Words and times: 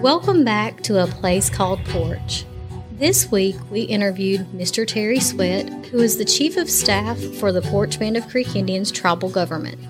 Welcome 0.00 0.44
back 0.44 0.82
to 0.82 1.02
a 1.02 1.08
place 1.08 1.50
called 1.50 1.80
Poarch. 1.80 2.44
This 2.92 3.32
week 3.32 3.56
we 3.68 3.82
interviewed 3.82 4.46
Mr. 4.52 4.86
Terry 4.86 5.18
Sweat, 5.18 5.68
who 5.86 5.98
is 5.98 6.16
the 6.16 6.24
Chief 6.24 6.56
of 6.56 6.70
Staff 6.70 7.18
for 7.18 7.50
the 7.50 7.62
Poarch 7.62 7.98
Band 7.98 8.16
of 8.16 8.28
Creek 8.28 8.54
Indians 8.54 8.92
tribal 8.92 9.28
government. 9.28 9.80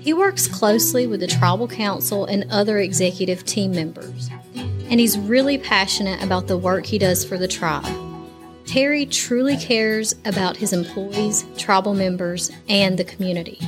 He 0.00 0.14
works 0.14 0.48
closely 0.48 1.06
with 1.06 1.20
the 1.20 1.26
tribal 1.26 1.68
council 1.68 2.24
and 2.24 2.50
other 2.50 2.78
executive 2.78 3.44
team 3.44 3.72
members, 3.72 4.30
and 4.54 4.98
he's 4.98 5.18
really 5.18 5.58
passionate 5.58 6.22
about 6.22 6.46
the 6.46 6.56
work 6.56 6.86
he 6.86 6.98
does 6.98 7.22
for 7.22 7.36
the 7.36 7.46
tribe. 7.46 7.94
Terry 8.64 9.04
truly 9.04 9.58
cares 9.58 10.14
about 10.24 10.56
his 10.56 10.72
employees, 10.72 11.44
tribal 11.58 11.92
members, 11.92 12.50
and 12.70 12.98
the 12.98 13.04
community. 13.04 13.60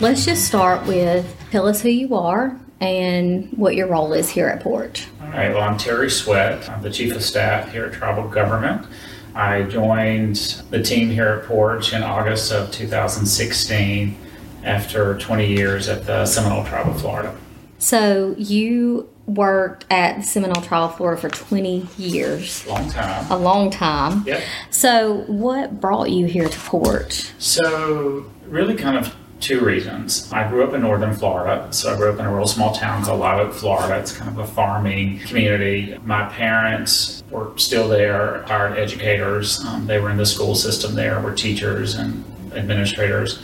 Let's 0.00 0.24
just 0.24 0.46
start 0.46 0.86
with 0.86 1.36
tell 1.50 1.68
us 1.68 1.82
who 1.82 1.90
you 1.90 2.14
are 2.14 2.58
and 2.80 3.52
what 3.52 3.74
your 3.74 3.86
role 3.86 4.14
is 4.14 4.30
here 4.30 4.48
at 4.48 4.62
Poarch. 4.62 5.06
All 5.20 5.28
right, 5.28 5.52
well, 5.52 5.60
I'm 5.60 5.76
Terry 5.76 6.10
Sweat. 6.10 6.70
I'm 6.70 6.82
the 6.82 6.90
Chief 6.90 7.14
of 7.14 7.22
Staff 7.22 7.70
here 7.70 7.84
at 7.84 7.92
Tribal 7.92 8.26
Government. 8.26 8.86
I 9.34 9.64
joined 9.64 10.36
the 10.70 10.82
team 10.82 11.10
here 11.10 11.28
at 11.28 11.44
Poarch 11.44 11.94
in 11.94 12.02
August 12.02 12.50
of 12.50 12.70
2016 12.70 14.16
after 14.64 15.18
20 15.18 15.46
years 15.46 15.86
at 15.86 16.06
the 16.06 16.24
Seminole 16.24 16.64
Tribe 16.64 16.88
of 16.88 16.98
Florida. 16.98 17.36
So 17.76 18.34
you 18.38 19.06
worked 19.26 19.84
at 19.90 20.16
the 20.16 20.22
Seminole 20.22 20.62
Tribe 20.62 20.92
of 20.92 20.96
Florida 20.96 21.20
for 21.20 21.28
20 21.28 21.86
years. 21.98 22.66
Long 22.66 22.88
time. 22.88 23.30
A 23.30 23.36
long 23.36 23.68
time. 23.68 24.22
Yep. 24.26 24.42
So 24.70 25.24
what 25.26 25.78
brought 25.78 26.08
you 26.08 26.24
here 26.24 26.48
to 26.48 26.58
Poarch? 26.58 27.32
So, 27.38 28.24
really, 28.46 28.76
kind 28.76 28.96
of 28.96 29.14
two 29.40 29.60
reasons. 29.60 30.30
I 30.32 30.48
grew 30.48 30.62
up 30.64 30.74
in 30.74 30.82
northern 30.82 31.14
Florida, 31.14 31.66
so 31.72 31.92
I 31.92 31.96
grew 31.96 32.12
up 32.12 32.18
in 32.18 32.26
a 32.26 32.34
real 32.34 32.46
small 32.46 32.74
town 32.74 33.04
called 33.04 33.20
Live 33.20 33.48
Oak, 33.48 33.54
Florida. 33.54 33.98
It's 33.98 34.16
kind 34.16 34.30
of 34.30 34.38
a 34.38 34.46
farming 34.46 35.20
community. 35.20 35.98
My 36.04 36.28
parents 36.28 37.22
were 37.30 37.50
still 37.56 37.88
there, 37.88 38.42
hired 38.42 38.78
educators. 38.78 39.64
Um, 39.64 39.86
they 39.86 39.98
were 39.98 40.10
in 40.10 40.16
the 40.16 40.26
school 40.26 40.54
system 40.54 40.94
there, 40.94 41.20
were 41.20 41.34
teachers 41.34 41.94
and 41.94 42.24
administrators. 42.52 43.42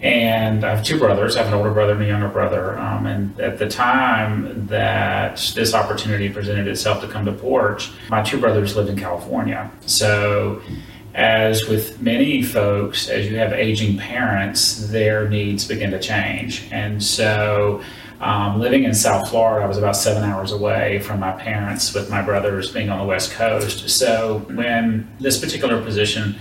And 0.00 0.64
I 0.64 0.76
have 0.76 0.84
two 0.84 0.98
brothers. 0.98 1.36
I 1.36 1.42
have 1.42 1.48
an 1.48 1.54
older 1.54 1.72
brother 1.72 1.92
and 1.92 2.02
a 2.02 2.06
younger 2.06 2.28
brother. 2.28 2.78
Um, 2.78 3.06
and 3.06 3.40
at 3.40 3.58
the 3.58 3.68
time 3.68 4.66
that 4.68 5.52
this 5.56 5.74
opportunity 5.74 6.28
presented 6.28 6.68
itself 6.68 7.00
to 7.00 7.08
come 7.08 7.24
to 7.24 7.32
Poarch, 7.32 7.92
my 8.08 8.22
two 8.22 8.38
brothers 8.38 8.76
lived 8.76 8.90
in 8.90 8.96
California. 8.96 9.70
So 9.86 10.62
as 11.14 11.66
with 11.66 12.00
many 12.00 12.42
folks, 12.42 13.08
as 13.08 13.28
you 13.28 13.36
have 13.38 13.52
aging 13.52 13.98
parents, 13.98 14.88
their 14.88 15.28
needs 15.28 15.66
begin 15.66 15.90
to 15.90 15.98
change. 15.98 16.68
And 16.70 17.02
so, 17.02 17.82
um, 18.20 18.58
living 18.60 18.84
in 18.84 18.94
South 18.94 19.30
Florida, 19.30 19.64
I 19.64 19.68
was 19.68 19.78
about 19.78 19.96
seven 19.96 20.24
hours 20.24 20.52
away 20.52 20.98
from 21.00 21.20
my 21.20 21.32
parents, 21.32 21.94
with 21.94 22.10
my 22.10 22.20
brothers 22.20 22.70
being 22.70 22.90
on 22.90 22.98
the 22.98 23.04
West 23.04 23.32
Coast. 23.32 23.88
So, 23.88 24.40
when 24.50 25.08
this 25.20 25.38
particular 25.38 25.82
position 25.82 26.36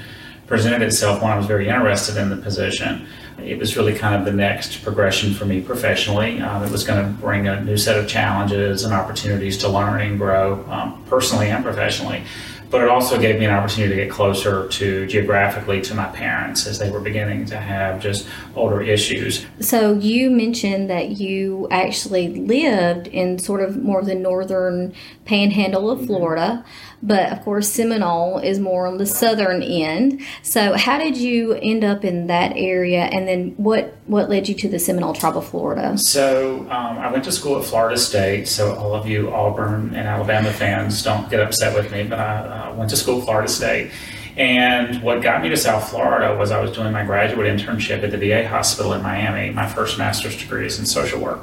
presented 0.48 0.82
itself, 0.82 1.22
when 1.22 1.32
I 1.32 1.38
was 1.38 1.46
very 1.46 1.68
interested 1.68 2.18
in 2.18 2.30
the 2.30 2.38
position, 2.38 3.06
it 3.38 3.60
was 3.60 3.78
really 3.78 3.94
kind 3.94 4.16
of 4.16 4.26
the 4.26 4.32
next 4.32 4.84
progression 4.84 5.34
for 5.34 5.46
me 5.46 5.62
professionally. 5.62 6.42
Um, 6.42 6.64
it 6.64 6.72
was 6.72 6.84
going 6.84 7.06
to 7.06 7.22
bring 7.22 7.48
a 7.48 7.64
new 7.64 7.78
set 7.78 7.98
of 7.98 8.08
challenges 8.08 8.84
and 8.84 8.94
opportunities 8.94 9.58
to 9.60 9.70
learn 9.70 10.02
and 10.02 10.18
grow 10.18 10.66
um, 10.70 11.04
personally 11.08 11.50
and 11.50 11.64
professionally 11.64 12.24
but 12.70 12.82
it 12.82 12.90
also 12.90 13.20
gave 13.20 13.40
me 13.40 13.46
an 13.46 13.52
opportunity 13.52 13.96
to 13.96 14.04
get 14.04 14.12
closer 14.12 14.68
to 14.68 15.08
geographically 15.08 15.82
to 15.82 15.94
my 15.94 16.06
parents 16.08 16.68
as 16.68 16.80
they 16.80 16.90
were 16.90 17.00
beginning 17.00 17.46
to 17.46 17.58
have 17.58 18.02
just 18.02 18.28
older 18.56 18.82
issues. 18.82 19.46
So 19.60 19.94
you 19.94 20.30
mentioned 20.30 20.90
that 20.90 21.12
you 21.20 21.68
actually 21.72 22.28
lived 22.30 23.08
in 23.08 23.40
sort 23.40 23.62
of 23.62 23.78
more 23.78 24.00
of 24.00 24.06
the 24.06 24.16
northern 24.16 24.94
panhandle 25.26 25.90
of 25.90 26.06
Florida, 26.06 26.66
but 27.02 27.32
of 27.32 27.42
course 27.42 27.72
Seminole 27.72 28.40
is 28.40 28.60
more 28.60 28.88
on 28.88 28.98
the 28.98 29.06
southern 29.06 29.62
end. 29.62 30.22
So 30.42 30.76
how 30.76 30.98
did 30.98 31.18
you 31.18 31.54
end 31.54 31.84
up 31.84 32.04
in 32.04 32.28
that 32.28 32.54
area, 32.56 33.04
and 33.04 33.28
then 33.28 33.54
what 33.58 33.96
what 34.08 34.30
led 34.30 34.48
you 34.48 34.56
to 34.56 34.70
the 34.70 34.80
Seminole 34.80 35.14
Tribe 35.14 35.38
of 35.38 35.48
Florida? 35.48 35.98
So 35.98 36.62
um, 36.70 36.98
I 36.98 37.12
went 37.12 37.24
to 37.26 37.32
school 37.32 37.60
at 37.60 37.66
Florida 37.66 37.98
State. 37.98 38.48
So 38.48 38.74
all 38.76 38.96
of 38.96 39.08
you 39.08 39.32
Auburn 39.32 39.94
and 39.96 40.08
Alabama 40.08 40.52
fans 40.52 41.04
don't 41.04 41.30
get 41.30 41.40
upset 41.40 41.76
with 41.76 41.92
me, 41.92 42.04
but 42.04 42.20
I 42.20 42.57
uh, 42.58 42.74
went 42.74 42.90
to 42.90 42.98
school 42.98 43.22
Florida 43.22 43.48
State. 43.48 43.92
And 44.38 45.02
what 45.02 45.24
got 45.24 45.42
me 45.42 45.50
to 45.50 45.58
South 45.58 45.90
Florida 45.90 46.36
was 46.38 46.52
I 46.52 46.62
was 46.62 46.72
doing 46.72 46.92
my 46.92 47.04
graduate 47.04 47.48
internship 47.48 48.04
at 48.04 48.12
the 48.12 48.18
VA 48.18 48.48
hospital 48.48 48.94
in 48.94 49.02
Miami. 49.02 49.50
My 49.50 49.68
first 49.68 49.98
master's 49.98 50.38
degree 50.38 50.68
is 50.68 50.78
in 50.78 50.86
social 50.86 51.20
work. 51.20 51.40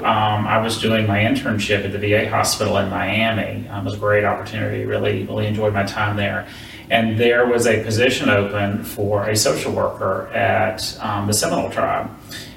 Um, 0.00 0.46
I 0.46 0.58
was 0.58 0.80
doing 0.80 1.06
my 1.06 1.18
internship 1.18 1.84
at 1.84 1.92
the 1.92 1.98
VA 1.98 2.30
hospital 2.30 2.78
in 2.78 2.88
Miami. 2.88 3.68
Um, 3.68 3.82
it 3.82 3.84
was 3.84 3.94
a 3.94 3.98
great 3.98 4.24
opportunity. 4.24 4.86
Really, 4.86 5.24
really 5.26 5.46
enjoyed 5.46 5.74
my 5.74 5.84
time 5.84 6.16
there. 6.16 6.48
And 6.88 7.18
there 7.18 7.46
was 7.46 7.66
a 7.66 7.84
position 7.84 8.30
open 8.30 8.82
for 8.82 9.28
a 9.28 9.36
social 9.36 9.72
worker 9.72 10.28
at 10.28 10.98
um, 11.02 11.26
the 11.26 11.34
Seminole 11.34 11.68
Tribe. 11.68 12.10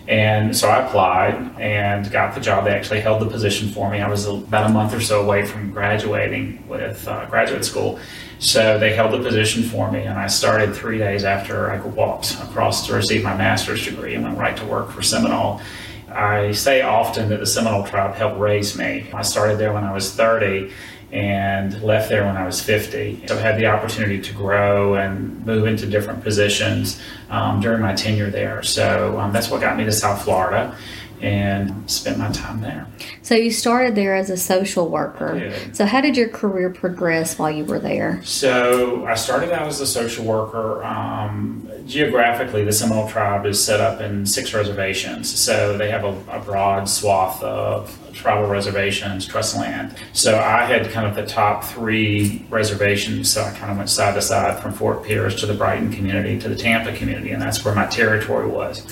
And 0.08 0.56
so 0.56 0.68
I 0.68 0.86
applied 0.86 1.36
and 1.60 2.10
got 2.12 2.34
the 2.34 2.42
job. 2.42 2.66
They 2.66 2.72
actually 2.72 3.02
held 3.02 3.22
the 3.22 3.28
position 3.28 3.70
for 3.70 3.90
me. 3.90 4.02
I 4.02 4.10
was 4.10 4.26
about 4.26 4.70
a 4.70 4.74
month 4.74 4.94
or 4.94 5.02
so 5.02 5.22
away 5.22 5.46
from 5.46 5.72
graduating 5.72 6.68
with 6.68 7.08
uh, 7.08 7.28
graduate 7.28 7.64
school. 7.64 8.00
So 8.40 8.80
they 8.80 8.96
held 8.96 9.14
the 9.14 9.20
position 9.20 9.62
for 9.62 9.92
me, 9.92 10.02
and 10.02 10.18
I 10.18 10.26
started 10.26 10.74
three 10.74 10.98
days 10.98 11.24
after 11.24 11.70
I 11.70 11.80
walked 11.80 12.34
across 12.42 12.88
to 12.88 12.94
receive 12.94 13.24
my 13.24 13.38
master's 13.38 13.86
degree 13.86 14.16
and 14.16 14.24
went 14.24 14.38
right 14.38 14.58
to 14.58 14.66
work 14.66 14.90
for 14.90 15.04
Seminole. 15.04 15.62
I 16.10 16.52
say 16.52 16.82
often 16.82 17.30
that 17.30 17.40
the 17.40 17.46
Seminole 17.46 17.86
tribe 17.86 18.16
helped 18.16 18.40
raise 18.40 18.76
me. 18.76 19.10
I 19.14 19.22
started 19.22 19.60
there 19.60 19.72
when 19.74 19.84
I 19.84 19.94
was 19.94 20.14
30 20.14 20.72
and 21.12 21.82
left 21.84 22.10
there 22.10 22.26
when 22.26 22.38
I 22.38 22.46
was 22.46 22.62
50. 22.62 23.28
So 23.28 23.38
I 23.38 23.42
had 23.42 23.58
the 23.58 23.66
opportunity 23.66 24.22
to 24.22 24.34
grow 24.34 24.96
and 24.96 25.46
move 25.46 25.68
into 25.68 25.86
different 25.86 26.24
positions 26.24 27.02
um, 27.30 27.60
during 27.60 27.82
my 27.82 27.94
tenure 27.94 28.30
there. 28.30 28.64
So 28.64 29.20
um, 29.20 29.34
that's 29.34 29.50
what 29.50 29.62
got 29.62 29.78
me 29.78 29.84
to 29.86 29.92
South 29.92 30.24
Florida 30.24 30.76
and 31.22 31.90
spent 31.90 32.18
my 32.18 32.32
time 32.32 32.62
there. 32.62 32.88
So 33.22 33.36
you 33.36 33.52
started 33.52 33.96
there 33.96 34.16
as 34.16 34.30
a 34.30 34.38
social 34.38 34.90
worker. 34.90 35.54
So 35.74 35.86
how 35.86 36.02
did 36.02 36.18
your 36.18 36.30
career 36.30 36.70
progress 36.70 37.38
while 37.38 37.52
you 37.52 37.64
were 37.64 37.80
there? 37.80 38.22
So 38.24 39.06
I 39.06 39.16
started 39.16 39.52
out 39.52 39.68
as 39.68 39.80
a 39.80 39.88
social 39.88 40.26
worker. 40.26 40.84
Um, 40.84 41.70
geographically, 41.86 42.64
the 42.64 42.74
Seminole 42.74 43.08
Tribe 43.08 43.46
is 43.46 43.64
set 43.64 43.80
up 43.80 44.02
in 44.02 44.26
six 44.26 44.54
reservations. 44.54 45.34
So 45.34 45.78
they 45.78 45.92
have 45.92 46.04
a, 46.04 46.18
a 46.32 46.40
broad 46.40 46.90
swath 46.90 47.42
of 47.44 47.98
tribal 48.14 48.48
reservations, 48.48 49.26
trust 49.26 49.56
land. 49.56 49.96
So 50.14 50.40
I 50.40 50.66
had 50.66 50.90
kind 50.90 51.08
of 51.08 51.16
the 51.16 51.26
top 51.26 51.64
three 51.64 52.46
reservations. 52.50 53.32
So 53.32 53.44
I 53.44 53.52
kind 53.52 53.72
of 53.72 53.78
went 53.78 53.90
side 53.90 54.16
to 54.16 54.22
side 54.22 54.62
from 54.62 54.74
Fort 54.74 55.04
Pierce 55.04 55.40
to 55.42 55.46
the 55.46 55.54
Brighton 55.54 55.92
community 55.92 56.40
to 56.40 56.50
the 56.50 56.56
Tampa 56.56 56.96
community, 56.96 57.32
and 57.32 57.42
that's 57.42 57.64
where 57.64 57.76
my 57.76 57.86
territory 57.88 58.48
was. 58.48 58.86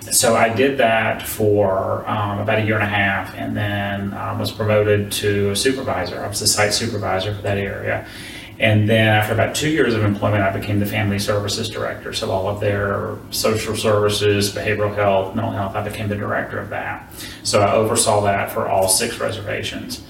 So 0.00 0.34
I 0.34 0.48
did 0.48 0.78
that 0.78 1.26
for 1.26 2.08
um, 2.08 2.38
about 2.38 2.58
a 2.58 2.64
year 2.64 2.74
and 2.74 2.82
a 2.82 2.88
half, 2.88 3.34
and 3.34 3.56
then 3.56 4.14
um, 4.14 4.38
was 4.38 4.50
promoted 4.50 5.12
to 5.12 5.50
a 5.50 5.56
supervisor. 5.56 6.20
I 6.20 6.26
was 6.26 6.40
the 6.40 6.46
site 6.46 6.72
supervisor 6.72 7.34
for 7.34 7.42
that 7.42 7.58
area. 7.58 8.06
And 8.58 8.88
then 8.88 9.08
after 9.08 9.32
about 9.32 9.54
two 9.54 9.70
years 9.70 9.94
of 9.94 10.04
employment, 10.04 10.42
I 10.42 10.56
became 10.56 10.80
the 10.80 10.86
family 10.86 11.18
services 11.18 11.70
director. 11.70 12.12
So 12.12 12.30
all 12.30 12.46
of 12.46 12.60
their 12.60 13.16
social 13.30 13.74
services, 13.74 14.52
behavioral 14.52 14.94
health, 14.94 15.34
mental 15.34 15.52
health, 15.52 15.74
I 15.74 15.82
became 15.82 16.08
the 16.08 16.16
director 16.16 16.58
of 16.58 16.68
that. 16.68 17.10
So 17.42 17.60
I 17.60 17.72
oversaw 17.72 18.20
that 18.22 18.52
for 18.52 18.68
all 18.68 18.86
six 18.86 19.18
reservations 19.18 20.02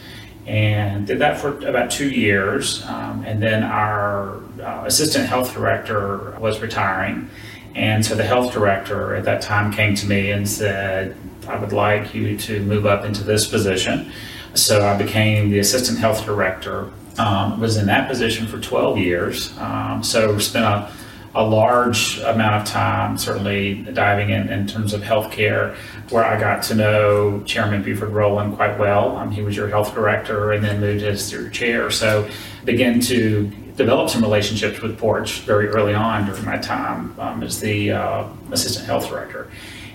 and 0.46 1.06
did 1.06 1.20
that 1.20 1.38
for 1.38 1.64
about 1.64 1.92
two 1.92 2.10
years. 2.10 2.84
Um, 2.86 3.22
and 3.24 3.40
then 3.40 3.62
our 3.62 4.38
uh, 4.60 4.82
assistant 4.84 5.28
health 5.28 5.54
director 5.54 6.36
was 6.40 6.58
retiring. 6.58 7.31
And 7.81 8.05
so 8.05 8.15
the 8.15 8.25
health 8.25 8.53
director 8.53 9.15
at 9.17 9.25
that 9.25 9.41
time 9.41 9.73
came 9.73 9.94
to 9.94 10.06
me 10.06 10.32
and 10.32 10.47
said, 10.47 11.17
I 11.49 11.56
would 11.56 11.73
like 11.73 12.15
you 12.15 12.37
to 12.37 12.61
move 12.61 12.85
up 12.85 13.06
into 13.06 13.25
this 13.25 13.47
position. 13.47 14.12
So 14.53 14.87
I 14.87 14.99
became 14.99 15.49
the 15.49 15.61
assistant 15.61 15.99
health 15.99 16.27
director. 16.27 16.91
Um, 17.19 17.59
was 17.59 17.77
in 17.77 17.87
that 17.87 18.06
position 18.09 18.47
for 18.47 18.61
12 18.61 18.99
years. 18.99 19.56
Um, 19.59 20.03
so 20.03 20.38
spent 20.38 20.65
a, 20.65 20.93
a 21.35 21.43
large 21.43 22.19
amount 22.19 22.62
of 22.62 22.69
time, 22.69 23.17
certainly 23.17 23.82
diving 23.82 24.29
in 24.29 24.49
in 24.50 24.67
terms 24.67 24.93
of 24.93 25.00
healthcare, 25.00 25.75
where 26.11 26.25
I 26.25 26.38
got 26.38 26.62
to 26.65 26.75
know 26.75 27.43
Chairman 27.44 27.82
Buford 27.82 28.11
Rolin 28.11 28.56
quite 28.56 28.79
well. 28.79 29.17
Um, 29.17 29.31
he 29.31 29.43
was 29.43 29.56
your 29.56 29.69
health 29.69 29.94
director 29.94 30.53
and 30.53 30.62
then 30.62 30.81
moved 30.81 31.03
as 31.03 31.32
your 31.32 31.49
chair. 31.50 31.91
So 31.91 32.29
began 32.65 33.00
to 33.00 33.50
developed 33.81 34.11
some 34.11 34.21
relationships 34.21 34.82
with 34.82 35.00
Poarch 35.00 35.41
very 35.41 35.69
early 35.69 35.94
on 35.94 36.27
during 36.27 36.44
my 36.44 36.59
time 36.59 37.19
um, 37.19 37.43
as 37.43 37.61
the 37.61 37.93
uh, 37.93 38.29
assistant 38.53 38.85
health 38.85 39.09
director. 39.09 39.50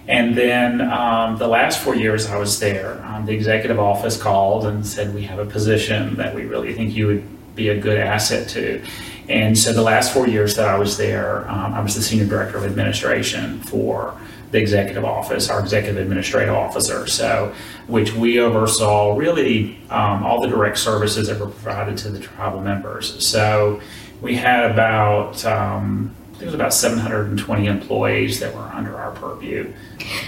And 0.08 0.36
then 0.36 0.82
um, 0.82 1.38
the 1.38 1.48
last 1.48 1.84
four 1.84 1.96
years 1.96 2.26
I 2.26 2.38
was 2.38 2.60
there, 2.60 3.00
um, 3.06 3.28
the 3.28 3.34
executive 3.34 3.80
office 3.80 4.20
called 4.20 4.66
and 4.66 4.86
said, 4.86 5.14
We 5.14 5.22
have 5.24 5.38
a 5.38 5.46
position 5.46 6.16
that 6.16 6.34
we 6.34 6.46
really 6.46 6.74
think 6.74 6.96
you 6.96 7.06
would 7.06 7.56
be 7.56 7.70
a 7.70 7.80
good 7.80 8.00
asset 8.00 8.50
to. 8.50 8.84
And 9.30 9.58
so 9.58 9.72
the 9.72 9.84
last 9.84 10.14
four 10.14 10.28
years 10.28 10.56
that 10.56 10.68
I 10.68 10.78
was 10.80 10.98
there, 10.98 11.48
um, 11.48 11.74
I 11.74 11.82
was 11.82 11.94
the 11.94 12.02
senior 12.02 12.26
director 12.26 12.58
of 12.58 12.66
administration 12.66 13.60
for 13.62 14.20
the 14.52 14.60
executive 14.60 15.04
office, 15.06 15.50
our 15.50 15.60
executive 15.60 15.98
administrative 15.98 16.54
officer. 16.54 17.08
So, 17.08 17.54
which 17.88 18.14
we 18.14 18.40
oversaw 18.40 19.16
really 19.16 19.78
um, 19.90 20.24
all 20.24 20.42
the 20.42 20.48
direct 20.48 20.78
services 20.78 21.28
that 21.28 21.40
were 21.40 21.48
provided 21.48 21.98
to 22.00 22.10
the 22.10 22.20
tribal 22.20 22.62
members. 22.62 23.26
So, 23.26 23.82
we 24.22 24.36
had 24.36 24.72
about 24.72 25.44
um, 25.46 26.16
there 26.38 26.46
was 26.46 26.56
about 26.56 26.74
720 26.74 27.68
employees 27.68 28.40
that 28.40 28.54
were 28.54 28.62
under 28.62 28.96
our 28.98 29.12
purview. 29.12 29.74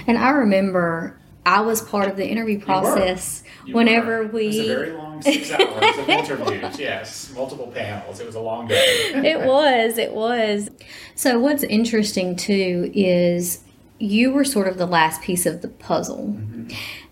And 0.08 0.18
I 0.18 0.30
remember 0.30 1.18
I 1.46 1.62
was 1.62 1.82
part 1.82 2.10
of 2.10 2.18
the 2.18 2.28
interview 2.28 2.60
process 2.60 3.44
You 3.66 3.74
whenever 3.74 4.24
were. 4.24 4.28
we. 4.28 4.48
It 4.48 4.48
was 4.48 4.58
a 4.60 4.76
very 4.76 4.92
long 4.92 5.22
six 5.22 5.52
hours 5.52 5.98
of 5.98 6.10
interviews. 6.10 6.80
Yes, 6.80 7.32
multiple 7.34 7.68
panels. 7.68 8.20
It 8.20 8.26
was 8.26 8.36
a 8.36 8.42
long 8.42 8.68
day. 8.68 8.76
it 9.14 9.46
was, 9.46 9.98
it 9.98 10.14
was. 10.14 10.70
So, 11.16 11.40
what's 11.40 11.64
interesting 11.64 12.36
too 12.36 12.92
is 12.94 13.64
you 14.00 14.32
were 14.32 14.46
sort 14.46 14.68
of 14.68 14.78
the 14.78 14.86
last 14.86 15.22
piece 15.22 15.46
of 15.46 15.62
the 15.62 15.68
puzzle. 15.68 16.28
Mm-hmm. 16.28 16.70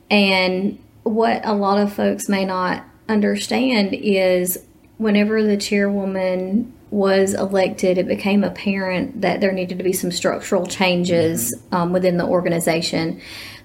And 0.10 0.80
what 1.04 1.46
a 1.46 1.54
lot 1.54 1.80
of 1.80 1.94
folks 1.94 2.30
may 2.30 2.46
not 2.46 2.84
understand 3.08 3.94
is 3.94 4.64
whenever 4.98 5.44
the 5.44 5.58
chairwoman 5.58 6.72
was 6.92 7.34
elected, 7.34 7.98
it 7.98 8.08
became 8.08 8.44
apparent 8.44 9.22
that 9.22 9.42
there 9.42 9.52
needed 9.52 9.78
to 9.78 9.84
be 9.84 9.94
some 9.94 10.12
structural 10.12 10.66
changes 10.66 11.54
um, 11.72 11.92
within 11.92 12.18
the 12.18 12.26
organization. 12.26 13.22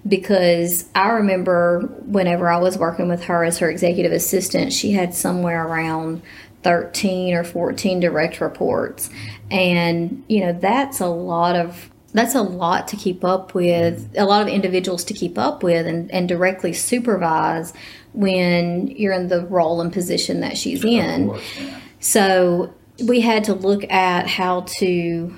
Because 0.08 0.88
I 0.94 1.10
remember 1.10 1.80
whenever 2.06 2.48
I 2.48 2.58
was 2.58 2.78
working 2.78 3.08
with 3.08 3.24
her 3.24 3.44
as 3.44 3.58
her 3.58 3.70
executive 3.70 4.12
assistant, 4.12 4.72
she 4.72 4.92
had 4.92 5.14
somewhere 5.14 5.66
around 5.66 6.22
13 6.62 7.34
or 7.34 7.44
14 7.44 8.00
direct 8.00 8.40
reports. 8.40 9.10
And, 9.50 10.24
you 10.26 10.40
know, 10.40 10.52
that's 10.52 11.00
a 11.00 11.06
lot 11.06 11.54
of 11.54 11.90
that's 12.12 12.34
a 12.34 12.42
lot 12.42 12.88
to 12.88 12.96
keep 12.96 13.24
up 13.24 13.54
with, 13.54 14.12
a 14.16 14.24
lot 14.24 14.42
of 14.42 14.48
individuals 14.48 15.04
to 15.04 15.14
keep 15.14 15.38
up 15.38 15.62
with 15.62 15.86
and, 15.86 16.10
and 16.10 16.28
directly 16.28 16.72
supervise 16.72 17.72
when 18.12 18.88
you're 18.88 19.12
in 19.12 19.28
the 19.28 19.46
role 19.46 19.80
and 19.80 19.92
position 19.92 20.40
that 20.40 20.56
she's 20.56 20.84
in. 20.84 21.28
Course, 21.28 21.42
yeah. 21.58 21.80
So 22.00 22.74
we 23.04 23.20
had 23.20 23.44
to 23.44 23.54
look 23.54 23.90
at 23.90 24.26
how 24.26 24.62
to 24.78 25.34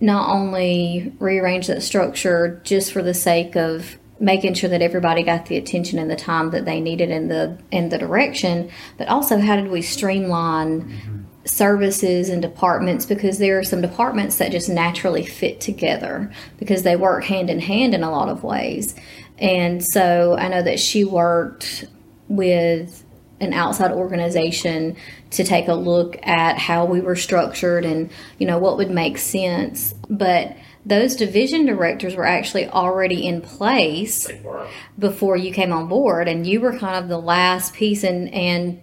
not 0.00 0.30
only 0.30 1.12
rearrange 1.18 1.66
that 1.66 1.82
structure 1.82 2.60
just 2.64 2.92
for 2.92 3.02
the 3.02 3.14
sake 3.14 3.56
of 3.56 3.96
making 4.20 4.54
sure 4.54 4.70
that 4.70 4.82
everybody 4.82 5.22
got 5.22 5.46
the 5.46 5.56
attention 5.56 5.98
and 5.98 6.10
the 6.10 6.16
time 6.16 6.50
that 6.50 6.64
they 6.64 6.80
needed 6.80 7.10
in 7.10 7.28
the 7.28 7.58
in 7.70 7.88
the 7.88 7.98
direction, 7.98 8.70
but 8.96 9.08
also 9.08 9.38
how 9.38 9.56
did 9.56 9.68
we 9.68 9.82
streamline 9.82 10.82
mm-hmm. 10.82 11.23
Services 11.44 12.28
and 12.28 12.40
departments 12.40 13.06
because 13.06 13.38
there 13.38 13.58
are 13.58 13.64
some 13.64 13.80
departments 13.80 14.38
that 14.38 14.50
just 14.50 14.68
naturally 14.68 15.24
fit 15.24 15.60
together 15.60 16.32
because 16.58 16.82
they 16.82 16.96
work 16.96 17.24
hand 17.24 17.50
in 17.50 17.60
hand 17.60 17.94
in 17.94 18.02
a 18.02 18.10
lot 18.10 18.28
of 18.28 18.42
ways. 18.42 18.94
And 19.38 19.84
so 19.84 20.36
I 20.38 20.48
know 20.48 20.62
that 20.62 20.80
she 20.80 21.04
worked 21.04 21.84
with 22.28 23.04
an 23.40 23.52
outside 23.52 23.92
organization 23.92 24.96
to 25.30 25.44
take 25.44 25.68
a 25.68 25.74
look 25.74 26.16
at 26.26 26.58
how 26.58 26.84
we 26.84 27.00
were 27.00 27.16
structured 27.16 27.84
and 27.84 28.10
you 28.38 28.46
know 28.46 28.58
what 28.58 28.76
would 28.76 28.90
make 28.90 29.18
sense 29.18 29.92
but 30.08 30.56
those 30.86 31.16
division 31.16 31.66
directors 31.66 32.14
were 32.14 32.26
actually 32.26 32.68
already 32.68 33.26
in 33.26 33.40
place 33.40 34.30
before 34.98 35.36
you 35.36 35.52
came 35.52 35.72
on 35.72 35.88
board 35.88 36.28
and 36.28 36.46
you 36.46 36.60
were 36.60 36.78
kind 36.78 36.96
of 36.96 37.08
the 37.08 37.18
last 37.18 37.74
piece 37.74 38.04
and 38.04 38.32
and 38.32 38.80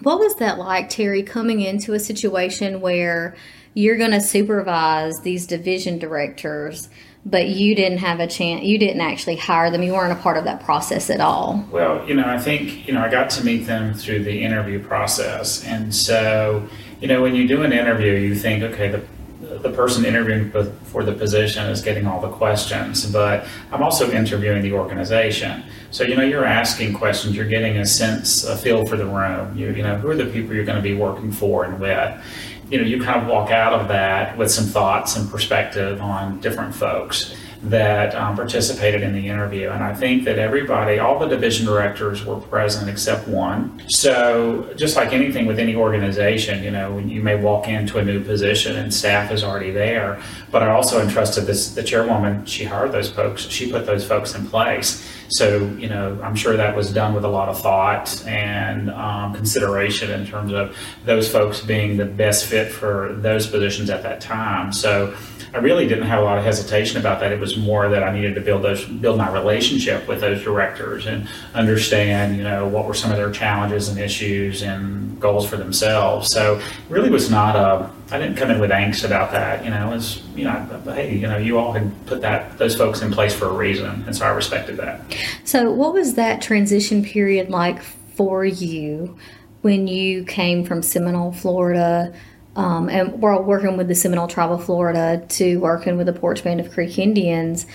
what 0.00 0.18
was 0.18 0.34
that 0.36 0.58
like 0.58 0.88
terry 0.88 1.22
coming 1.22 1.60
into 1.60 1.92
a 1.92 2.00
situation 2.00 2.80
where 2.80 3.36
you're 3.74 3.96
going 3.96 4.10
to 4.10 4.20
supervise 4.20 5.20
these 5.20 5.46
division 5.46 5.98
directors 5.98 6.88
but 7.24 7.46
you 7.46 7.74
didn't 7.74 7.98
have 7.98 8.18
a 8.20 8.26
chance 8.26 8.64
you 8.64 8.78
didn't 8.78 9.00
actually 9.00 9.36
hire 9.36 9.70
them 9.70 9.82
you 9.82 9.92
weren't 9.92 10.12
a 10.12 10.22
part 10.22 10.36
of 10.36 10.44
that 10.44 10.62
process 10.64 11.08
at 11.10 11.20
all 11.20 11.64
Well, 11.70 12.06
you 12.08 12.14
know, 12.14 12.26
I 12.26 12.38
think, 12.38 12.86
you 12.86 12.94
know, 12.94 13.00
I 13.00 13.08
got 13.10 13.30
to 13.30 13.44
meet 13.44 13.66
them 13.66 13.94
through 13.94 14.24
the 14.24 14.42
interview 14.42 14.82
process. 14.82 15.64
And 15.64 15.94
so, 15.94 16.66
you 17.00 17.08
know, 17.08 17.22
when 17.22 17.34
you 17.34 17.46
do 17.46 17.62
an 17.62 17.72
interview, 17.72 18.12
you 18.12 18.34
think, 18.34 18.62
okay, 18.64 18.88
the, 18.88 19.58
the 19.58 19.70
person 19.70 20.04
interviewing 20.04 20.50
for- 20.50 20.72
for 20.84 21.04
the 21.04 21.12
position 21.12 21.66
is 21.70 21.80
getting 21.80 22.06
all 22.06 22.20
the 22.20 22.28
questions, 22.28 23.06
but 23.06 23.46
I'm 23.70 23.82
also 23.82 24.10
interviewing 24.10 24.62
the 24.62 24.72
organization. 24.72 25.62
So, 25.92 26.04
you 26.04 26.16
know, 26.16 26.24
you're 26.24 26.46
asking 26.46 26.94
questions, 26.94 27.36
you're 27.36 27.46
getting 27.46 27.76
a 27.76 27.86
sense, 27.86 28.44
a 28.44 28.56
feel 28.56 28.86
for 28.86 28.96
the 28.96 29.06
room. 29.06 29.56
You, 29.56 29.72
you 29.72 29.82
know, 29.82 29.94
who 29.96 30.08
are 30.08 30.16
the 30.16 30.24
people 30.24 30.54
you're 30.54 30.64
going 30.64 30.76
to 30.76 30.82
be 30.82 30.94
working 30.94 31.30
for 31.30 31.64
and 31.64 31.78
with? 31.78 32.24
You 32.70 32.78
know, 32.78 32.84
you 32.84 33.02
kind 33.02 33.20
of 33.20 33.28
walk 33.28 33.50
out 33.50 33.74
of 33.74 33.88
that 33.88 34.36
with 34.38 34.50
some 34.50 34.64
thoughts 34.64 35.16
and 35.16 35.30
perspective 35.30 36.00
on 36.00 36.40
different 36.40 36.74
folks 36.74 37.36
that 37.62 38.14
um, 38.16 38.34
participated 38.34 39.02
in 39.02 39.12
the 39.12 39.28
interview. 39.28 39.70
And 39.70 39.84
I 39.84 39.94
think 39.94 40.24
that 40.24 40.38
everybody, 40.38 40.98
all 40.98 41.18
the 41.18 41.28
division 41.28 41.64
directors 41.64 42.24
were 42.24 42.36
present 42.36 42.88
except 42.88 43.28
one. 43.28 43.80
So, 43.88 44.72
just 44.76 44.96
like 44.96 45.12
anything 45.12 45.46
with 45.46 45.60
any 45.60 45.76
organization, 45.76 46.64
you 46.64 46.72
know, 46.72 46.98
you 46.98 47.22
may 47.22 47.36
walk 47.36 47.68
into 47.68 47.98
a 47.98 48.04
new 48.04 48.22
position 48.22 48.76
and 48.76 48.92
staff 48.92 49.30
is 49.30 49.44
already 49.44 49.70
there. 49.70 50.20
But 50.50 50.64
I 50.64 50.70
also 50.70 51.00
entrusted 51.00 51.46
this, 51.46 51.74
the 51.74 51.84
chairwoman, 51.84 52.44
she 52.46 52.64
hired 52.64 52.90
those 52.90 53.10
folks, 53.10 53.48
she 53.48 53.70
put 53.70 53.86
those 53.86 54.04
folks 54.04 54.34
in 54.34 54.46
place. 54.46 55.08
So, 55.28 55.64
you 55.78 55.88
know, 55.88 56.20
I'm 56.22 56.34
sure 56.34 56.56
that 56.56 56.76
was 56.76 56.92
done 56.92 57.14
with 57.14 57.24
a 57.24 57.28
lot 57.28 57.48
of 57.48 57.58
thought 57.60 58.26
and 58.26 58.90
um, 58.90 59.34
consideration 59.34 60.10
in 60.10 60.26
terms 60.26 60.52
of 60.52 60.76
those 61.04 61.30
folks 61.30 61.60
being 61.60 61.96
the 61.96 62.04
best 62.04 62.46
fit 62.46 62.70
for 62.70 63.14
those 63.14 63.46
positions 63.46 63.88
at 63.88 64.02
that 64.02 64.20
time. 64.20 64.72
So, 64.72 65.14
I 65.54 65.58
really 65.58 65.86
didn't 65.86 66.06
have 66.06 66.20
a 66.20 66.24
lot 66.24 66.38
of 66.38 66.44
hesitation 66.44 66.98
about 66.98 67.20
that. 67.20 67.30
It 67.30 67.38
was 67.38 67.58
more 67.58 67.88
that 67.90 68.02
I 68.02 68.12
needed 68.12 68.34
to 68.36 68.40
build 68.40 68.62
those, 68.62 68.86
build 68.86 69.18
my 69.18 69.30
relationship 69.30 70.08
with 70.08 70.20
those 70.20 70.42
directors 70.42 71.06
and 71.06 71.28
understand, 71.54 72.38
you 72.38 72.42
know, 72.42 72.66
what 72.66 72.86
were 72.86 72.94
some 72.94 73.10
of 73.10 73.18
their 73.18 73.30
challenges 73.30 73.88
and 73.88 73.98
issues 73.98 74.62
and 74.62 75.20
goals 75.20 75.46
for 75.46 75.58
themselves. 75.58 76.30
So, 76.32 76.60
really 76.88 77.10
was 77.10 77.30
not 77.30 77.54
a. 77.56 77.90
I 78.10 78.18
didn't 78.18 78.36
come 78.36 78.50
in 78.50 78.60
with 78.60 78.70
angst 78.70 79.04
about 79.04 79.32
that. 79.32 79.62
You 79.64 79.70
know, 79.70 79.90
it 79.90 79.94
was 79.94 80.22
you 80.34 80.44
know, 80.44 80.82
hey, 80.86 81.14
you 81.14 81.26
know, 81.26 81.36
you 81.36 81.58
all 81.58 81.72
had 81.72 81.92
put 82.06 82.22
that 82.22 82.56
those 82.56 82.74
folks 82.74 83.02
in 83.02 83.12
place 83.12 83.34
for 83.34 83.46
a 83.46 83.52
reason, 83.52 84.04
and 84.06 84.16
so 84.16 84.24
I 84.24 84.30
respected 84.30 84.78
that. 84.78 85.00
So, 85.44 85.70
what 85.70 85.92
was 85.92 86.14
that 86.14 86.40
transition 86.40 87.04
period 87.04 87.50
like 87.50 87.82
for 87.82 88.44
you 88.44 89.18
when 89.60 89.86
you 89.86 90.24
came 90.24 90.64
from 90.64 90.82
Seminole, 90.82 91.32
Florida, 91.32 92.14
um, 92.56 92.88
and 92.88 93.20
we're 93.20 93.40
working 93.40 93.76
with 93.76 93.88
the 93.88 93.94
Seminole 93.94 94.28
Tribe 94.28 94.52
of 94.52 94.64
Florida 94.64 95.24
to 95.30 95.58
working 95.58 95.96
with 95.96 96.06
the 96.06 96.12
Poarch 96.12 96.44
Band 96.44 96.60
of 96.60 96.70
Creek 96.70 96.98
Indians? 96.98 97.66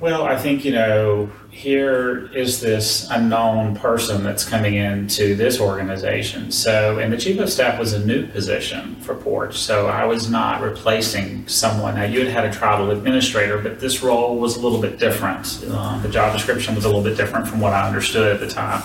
Well, 0.00 0.24
I 0.24 0.36
think, 0.36 0.64
you 0.64 0.72
know, 0.72 1.30
here 1.50 2.26
is 2.34 2.60
this 2.60 3.08
unknown 3.10 3.76
person 3.76 4.24
that's 4.24 4.44
coming 4.44 4.74
into 4.74 5.36
this 5.36 5.60
organization. 5.60 6.50
So, 6.50 6.98
and 6.98 7.12
the 7.12 7.16
chief 7.16 7.38
of 7.38 7.48
staff 7.48 7.78
was 7.78 7.92
a 7.92 8.04
new 8.04 8.26
position 8.26 8.96
for 8.96 9.14
Poarch. 9.14 9.54
So 9.54 9.86
I 9.86 10.04
was 10.04 10.28
not 10.28 10.62
replacing 10.62 11.46
someone. 11.46 11.94
Now, 11.94 12.02
you 12.02 12.24
had 12.24 12.28
had 12.28 12.44
a 12.44 12.52
tribal 12.52 12.90
administrator, 12.90 13.58
but 13.58 13.78
this 13.78 14.02
role 14.02 14.36
was 14.36 14.56
a 14.56 14.60
little 14.60 14.80
bit 14.80 14.98
different. 14.98 15.64
Uh, 15.70 15.98
the 16.00 16.08
job 16.08 16.32
description 16.32 16.74
was 16.74 16.84
a 16.84 16.88
little 16.88 17.04
bit 17.04 17.16
different 17.16 17.46
from 17.46 17.60
what 17.60 17.72
I 17.72 17.86
understood 17.86 18.34
at 18.34 18.40
the 18.40 18.52
time. 18.52 18.82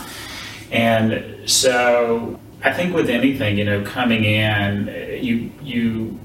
And 0.72 1.50
so 1.50 2.39
I 2.63 2.74
think 2.74 2.94
with 2.94 3.10
anything, 3.10 3.58
you 3.58 3.63
know, 3.63 3.84
coming 3.84 4.25
in, 4.25 4.88
you, 5.22 5.51
you, 5.62 6.20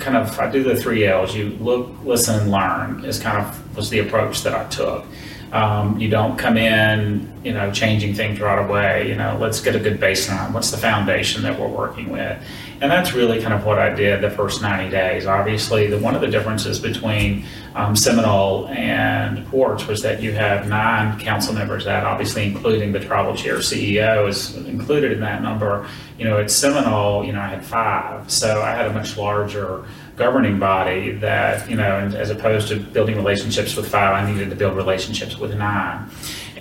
kind 0.00 0.16
of 0.16 0.38
I 0.38 0.50
do 0.50 0.62
the 0.62 0.76
three 0.76 1.06
L's. 1.06 1.34
You 1.34 1.50
look, 1.60 1.90
listen, 2.02 2.40
and 2.40 2.50
learn 2.50 3.04
is 3.04 3.18
kind 3.20 3.38
of 3.38 3.76
was 3.76 3.90
the 3.90 4.00
approach 4.00 4.42
that 4.42 4.54
I 4.54 4.64
took. 4.68 5.04
Um, 5.52 5.98
you 5.98 6.10
don't 6.10 6.36
come 6.36 6.56
in, 6.56 7.32
you 7.42 7.52
know, 7.52 7.72
changing 7.72 8.14
things 8.14 8.38
right 8.38 8.62
away. 8.62 9.08
You 9.08 9.14
know, 9.14 9.38
let's 9.40 9.60
get 9.60 9.74
a 9.74 9.78
good 9.78 9.98
baseline. 9.98 10.52
What's 10.52 10.70
the 10.70 10.76
foundation 10.76 11.42
that 11.42 11.58
we're 11.58 11.68
working 11.68 12.10
with? 12.10 12.38
And 12.80 12.90
that's 12.90 13.12
really 13.12 13.40
kind 13.42 13.52
of 13.52 13.64
what 13.64 13.78
I 13.78 13.92
did 13.92 14.20
the 14.20 14.30
first 14.30 14.62
90 14.62 14.90
days. 14.90 15.26
Obviously, 15.26 15.88
the 15.88 15.98
one 15.98 16.14
of 16.14 16.20
the 16.20 16.28
differences 16.28 16.78
between 16.78 17.44
um, 17.74 17.96
Seminole 17.96 18.68
and 18.68 19.44
Poarch 19.48 19.88
was 19.88 20.02
that 20.02 20.22
you 20.22 20.32
have 20.32 20.68
nine 20.68 21.18
council 21.18 21.54
members. 21.54 21.84
That 21.86 22.04
obviously, 22.04 22.46
including 22.46 22.92
the 22.92 23.00
tribal 23.00 23.34
chair 23.34 23.56
CEO, 23.56 24.28
is 24.28 24.54
included 24.66 25.10
in 25.10 25.20
that 25.20 25.42
number. 25.42 25.88
You 26.18 26.26
know, 26.26 26.38
at 26.38 26.52
Seminole, 26.52 27.24
you 27.24 27.32
know, 27.32 27.40
I 27.40 27.48
had 27.48 27.64
five, 27.64 28.30
so 28.30 28.62
I 28.62 28.70
had 28.70 28.86
a 28.86 28.92
much 28.92 29.16
larger 29.16 29.84
governing 30.14 30.60
body 30.60 31.12
that 31.12 31.68
you 31.68 31.76
know, 31.76 31.98
as 32.16 32.30
opposed 32.30 32.68
to 32.68 32.78
building 32.78 33.16
relationships 33.16 33.74
with 33.74 33.88
five, 33.88 34.14
I 34.14 34.30
needed 34.30 34.50
to 34.50 34.56
build 34.56 34.76
relationships 34.76 35.36
with 35.36 35.52
nine. 35.56 36.08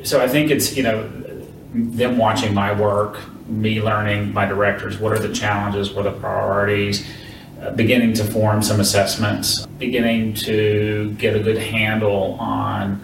So 0.03 0.21
I 0.21 0.27
think 0.27 0.49
it's 0.49 0.75
you 0.75 0.83
know 0.83 1.07
them 1.77 2.17
watching 2.17 2.53
my 2.53 2.77
work, 2.79 3.19
me 3.47 3.81
learning 3.81 4.33
my 4.33 4.45
directors, 4.45 4.97
what 4.97 5.13
are 5.13 5.19
the 5.19 5.33
challenges, 5.33 5.91
what 5.91 6.05
are 6.05 6.11
the 6.11 6.19
priorities, 6.19 7.07
uh, 7.61 7.71
beginning 7.71 8.13
to 8.13 8.23
form 8.23 8.61
some 8.61 8.79
assessments, 8.79 9.65
beginning 9.77 10.33
to 10.33 11.15
get 11.17 11.35
a 11.35 11.39
good 11.39 11.57
handle 11.57 12.33
on 12.39 12.95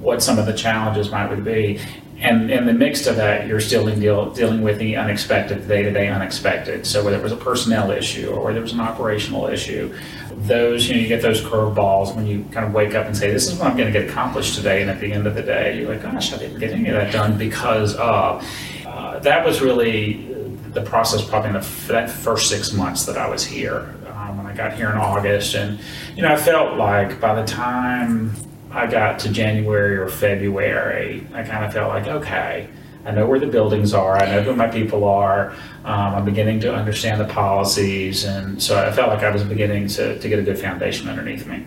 what 0.00 0.22
some 0.22 0.38
of 0.38 0.46
the 0.46 0.52
challenges 0.52 1.10
might 1.10 1.34
be. 1.44 1.80
and 2.20 2.50
in 2.50 2.64
the 2.64 2.72
mix 2.72 3.06
of 3.06 3.16
that, 3.16 3.46
you're 3.46 3.60
still 3.60 3.84
deal, 3.96 4.30
dealing 4.30 4.62
with 4.62 4.78
the 4.78 4.96
unexpected, 4.96 5.66
day 5.68 5.82
to 5.82 5.90
day 5.90 6.08
unexpected. 6.08 6.86
So 6.86 7.04
whether 7.04 7.16
it 7.16 7.22
was 7.22 7.32
a 7.32 7.36
personnel 7.36 7.90
issue 7.90 8.30
or 8.30 8.52
there 8.52 8.62
was 8.62 8.72
an 8.72 8.80
operational 8.80 9.46
issue, 9.48 9.94
those 10.38 10.88
you 10.88 10.94
know 10.94 11.00
you 11.00 11.08
get 11.08 11.22
those 11.22 11.40
curveballs 11.40 12.14
when 12.14 12.26
you 12.26 12.44
kind 12.52 12.66
of 12.66 12.72
wake 12.72 12.94
up 12.94 13.06
and 13.06 13.16
say, 13.16 13.30
"This 13.30 13.50
is 13.50 13.58
what 13.58 13.68
I'm 13.68 13.76
going 13.76 13.92
to 13.92 13.98
get 13.98 14.08
accomplished 14.08 14.54
today," 14.54 14.82
and 14.82 14.90
at 14.90 15.00
the 15.00 15.12
end 15.12 15.26
of 15.26 15.34
the 15.34 15.42
day, 15.42 15.78
you're 15.78 15.88
like, 15.88 16.02
"Gosh, 16.02 16.32
I 16.32 16.38
didn't 16.38 16.58
get 16.58 16.72
any 16.72 16.88
of 16.88 16.94
that 16.94 17.12
done 17.12 17.38
because 17.38 17.94
of." 17.96 18.46
Uh, 18.86 19.18
that 19.20 19.44
was 19.44 19.60
really 19.60 20.34
the 20.72 20.82
process, 20.82 21.24
probably 21.24 21.50
in 21.50 21.54
the, 21.54 21.66
that 21.88 22.10
first 22.10 22.48
six 22.48 22.72
months 22.72 23.06
that 23.06 23.16
I 23.16 23.28
was 23.28 23.44
here. 23.44 23.94
Um, 24.12 24.38
when 24.38 24.46
I 24.46 24.54
got 24.54 24.74
here 24.74 24.90
in 24.90 24.96
August, 24.96 25.54
and 25.54 25.78
you 26.16 26.22
know, 26.22 26.32
I 26.32 26.36
felt 26.36 26.76
like 26.76 27.20
by 27.20 27.40
the 27.40 27.46
time 27.46 28.34
I 28.70 28.86
got 28.86 29.18
to 29.20 29.30
January 29.30 29.96
or 29.96 30.08
February, 30.08 31.26
I 31.32 31.42
kind 31.42 31.64
of 31.64 31.72
felt 31.72 31.88
like, 31.88 32.06
okay, 32.06 32.68
I 33.04 33.10
know 33.10 33.26
where 33.26 33.38
the 33.38 33.46
buildings 33.46 33.92
are, 33.92 34.16
I 34.16 34.26
know 34.26 34.42
who 34.42 34.54
my 34.54 34.68
people 34.68 35.04
are, 35.04 35.50
um, 35.84 36.14
I'm 36.14 36.24
beginning 36.24 36.60
to 36.60 36.74
understand 36.74 37.20
the 37.20 37.26
policies, 37.26 38.24
and 38.24 38.62
so 38.62 38.78
I 38.78 38.90
felt 38.92 39.08
like 39.08 39.22
I 39.22 39.30
was 39.30 39.44
beginning 39.44 39.88
to, 39.88 40.18
to 40.18 40.28
get 40.28 40.38
a 40.38 40.42
good 40.42 40.58
foundation 40.58 41.08
underneath 41.08 41.46
me. 41.46 41.66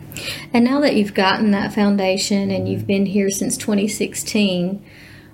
And 0.53 0.65
now 0.65 0.79
that 0.81 0.95
you've 0.95 1.13
gotten 1.13 1.51
that 1.51 1.73
foundation 1.73 2.49
and 2.49 2.67
you've 2.67 2.87
been 2.87 3.05
here 3.05 3.29
since 3.29 3.57
2016, 3.57 4.83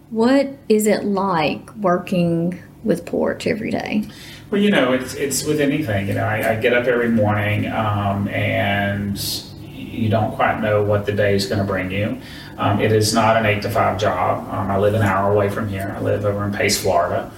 what 0.10 0.50
is 0.70 0.86
it 0.86 1.06
like 1.06 1.76
working 1.78 2.62
with 2.84 3.06
Poarch 3.06 3.48
every 3.48 3.72
day? 3.72 4.04
Well, 4.52 4.62
you 4.62 4.70
know, 4.70 4.94
it's 4.94 5.16
it's 5.16 5.44
with 5.44 5.60
anything. 5.60 6.08
You 6.08 6.14
know, 6.14 6.26
I, 6.26 6.52
I 6.52 6.56
get 6.58 6.74
up 6.74 6.86
every 6.86 7.10
morning 7.10 7.66
um, 7.72 8.28
and 8.28 9.18
you 9.66 10.10
don't 10.10 10.36
quite 10.36 10.62
know 10.62 10.84
what 10.84 11.06
the 11.06 11.12
day 11.12 11.36
is 11.36 11.46
going 11.46 11.60
to 11.60 11.66
bring 11.66 11.92
you. 11.92 12.20
Um, 12.58 12.80
it 12.80 12.92
is 12.92 13.14
not 13.14 13.38
an 13.38 13.46
eight 13.46 13.62
to 13.64 13.70
five 13.70 14.00
job. 14.00 14.48
Um, 14.54 14.70
I 14.70 14.78
live 14.78 14.94
an 14.94 15.02
hour 15.02 15.32
away 15.32 15.50
from 15.50 15.68
here. 15.68 15.94
I 15.98 16.02
live 16.02 16.26
over 16.26 16.44
in 16.46 16.52
Pace, 16.52 16.82
Florida. 16.82 17.32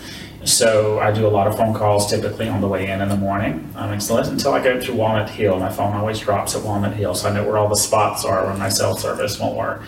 So 0.44 1.00
I 1.00 1.12
do 1.12 1.26
a 1.26 1.30
lot 1.30 1.48
of 1.48 1.58
phone 1.58 1.74
calls 1.74 2.10
typically 2.10 2.48
on 2.48 2.62
the 2.62 2.68
way 2.68 2.90
in 2.90 3.02
in 3.02 3.10
the 3.10 3.18
morning. 3.18 3.74
Um, 3.76 3.92
until 3.92 4.54
I 4.54 4.64
go 4.64 4.80
through 4.80 4.96
Walnut 4.96 5.30
Hill. 5.30 5.58
My 5.58 5.72
phone 5.72 5.94
always 5.96 6.20
drops 6.20 6.56
at 6.56 6.64
Walnut 6.64 6.94
Hill, 6.94 7.16
so 7.16 7.30
I 7.30 7.34
know 7.34 7.44
where 7.44 7.58
all 7.58 7.68
the 7.68 7.76
spots 7.76 8.26
are 8.26 8.46
when 8.46 8.60
my 8.60 8.70
cell 8.70 8.96
service 8.96 9.40
won't 9.40 9.56
work. 9.56 9.82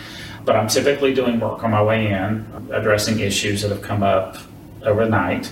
But 0.46 0.56
I'm 0.56 0.68
typically 0.68 1.14
doing 1.14 1.40
work 1.40 1.64
on 1.64 1.72
my 1.72 1.84
way 1.84 2.08
in, 2.08 2.46
addressing 2.72 3.20
issues 3.20 3.62
that 3.62 3.70
have 3.70 3.82
come 3.82 4.02
up 4.02 4.38
overnight 4.84 5.52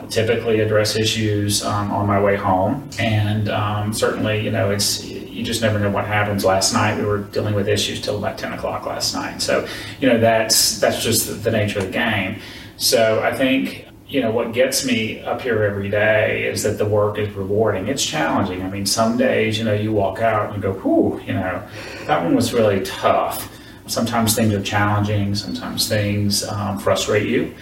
I 0.00 0.06
typically 0.06 0.60
address 0.60 0.96
issues 0.96 1.62
um, 1.62 1.92
on 1.92 2.06
my 2.06 2.20
way 2.20 2.36
home. 2.36 2.88
And 2.98 3.48
um, 3.50 3.92
certainly, 3.92 4.40
you 4.40 4.50
know, 4.50 4.70
it's 4.70 5.04
you 5.40 5.46
just 5.46 5.62
never 5.62 5.78
know 5.78 5.90
what 5.90 6.04
happens. 6.04 6.44
Last 6.44 6.74
night 6.74 6.98
we 6.98 7.04
were 7.06 7.18
dealing 7.18 7.54
with 7.54 7.66
issues 7.66 7.98
till 8.02 8.18
about 8.18 8.36
ten 8.36 8.52
o'clock 8.52 8.84
last 8.84 9.14
night. 9.14 9.40
So, 9.40 9.66
you 9.98 10.06
know, 10.06 10.18
that's 10.18 10.78
that's 10.78 11.02
just 11.02 11.26
the, 11.26 11.32
the 11.32 11.50
nature 11.50 11.78
of 11.78 11.86
the 11.86 11.90
game. 11.90 12.40
So 12.76 13.22
I 13.22 13.32
think 13.34 13.86
you 14.06 14.20
know 14.20 14.30
what 14.30 14.52
gets 14.52 14.84
me 14.84 15.20
up 15.22 15.40
here 15.40 15.62
every 15.62 15.88
day 15.88 16.44
is 16.44 16.62
that 16.64 16.76
the 16.76 16.84
work 16.84 17.16
is 17.16 17.30
rewarding. 17.34 17.88
It's 17.88 18.04
challenging. 18.04 18.62
I 18.62 18.68
mean, 18.68 18.84
some 18.84 19.16
days 19.16 19.58
you 19.58 19.64
know 19.64 19.72
you 19.72 19.92
walk 19.92 20.20
out 20.20 20.52
and 20.52 20.60
go, 20.60 20.74
"Whew," 20.74 21.22
you 21.26 21.32
know, 21.32 21.66
that 22.06 22.22
one 22.22 22.36
was 22.36 22.52
really 22.52 22.84
tough. 22.84 23.58
Sometimes 23.86 24.36
things 24.36 24.52
are 24.52 24.62
challenging. 24.62 25.34
Sometimes 25.34 25.88
things 25.88 26.46
um, 26.46 26.78
frustrate 26.78 27.28
you, 27.28 27.54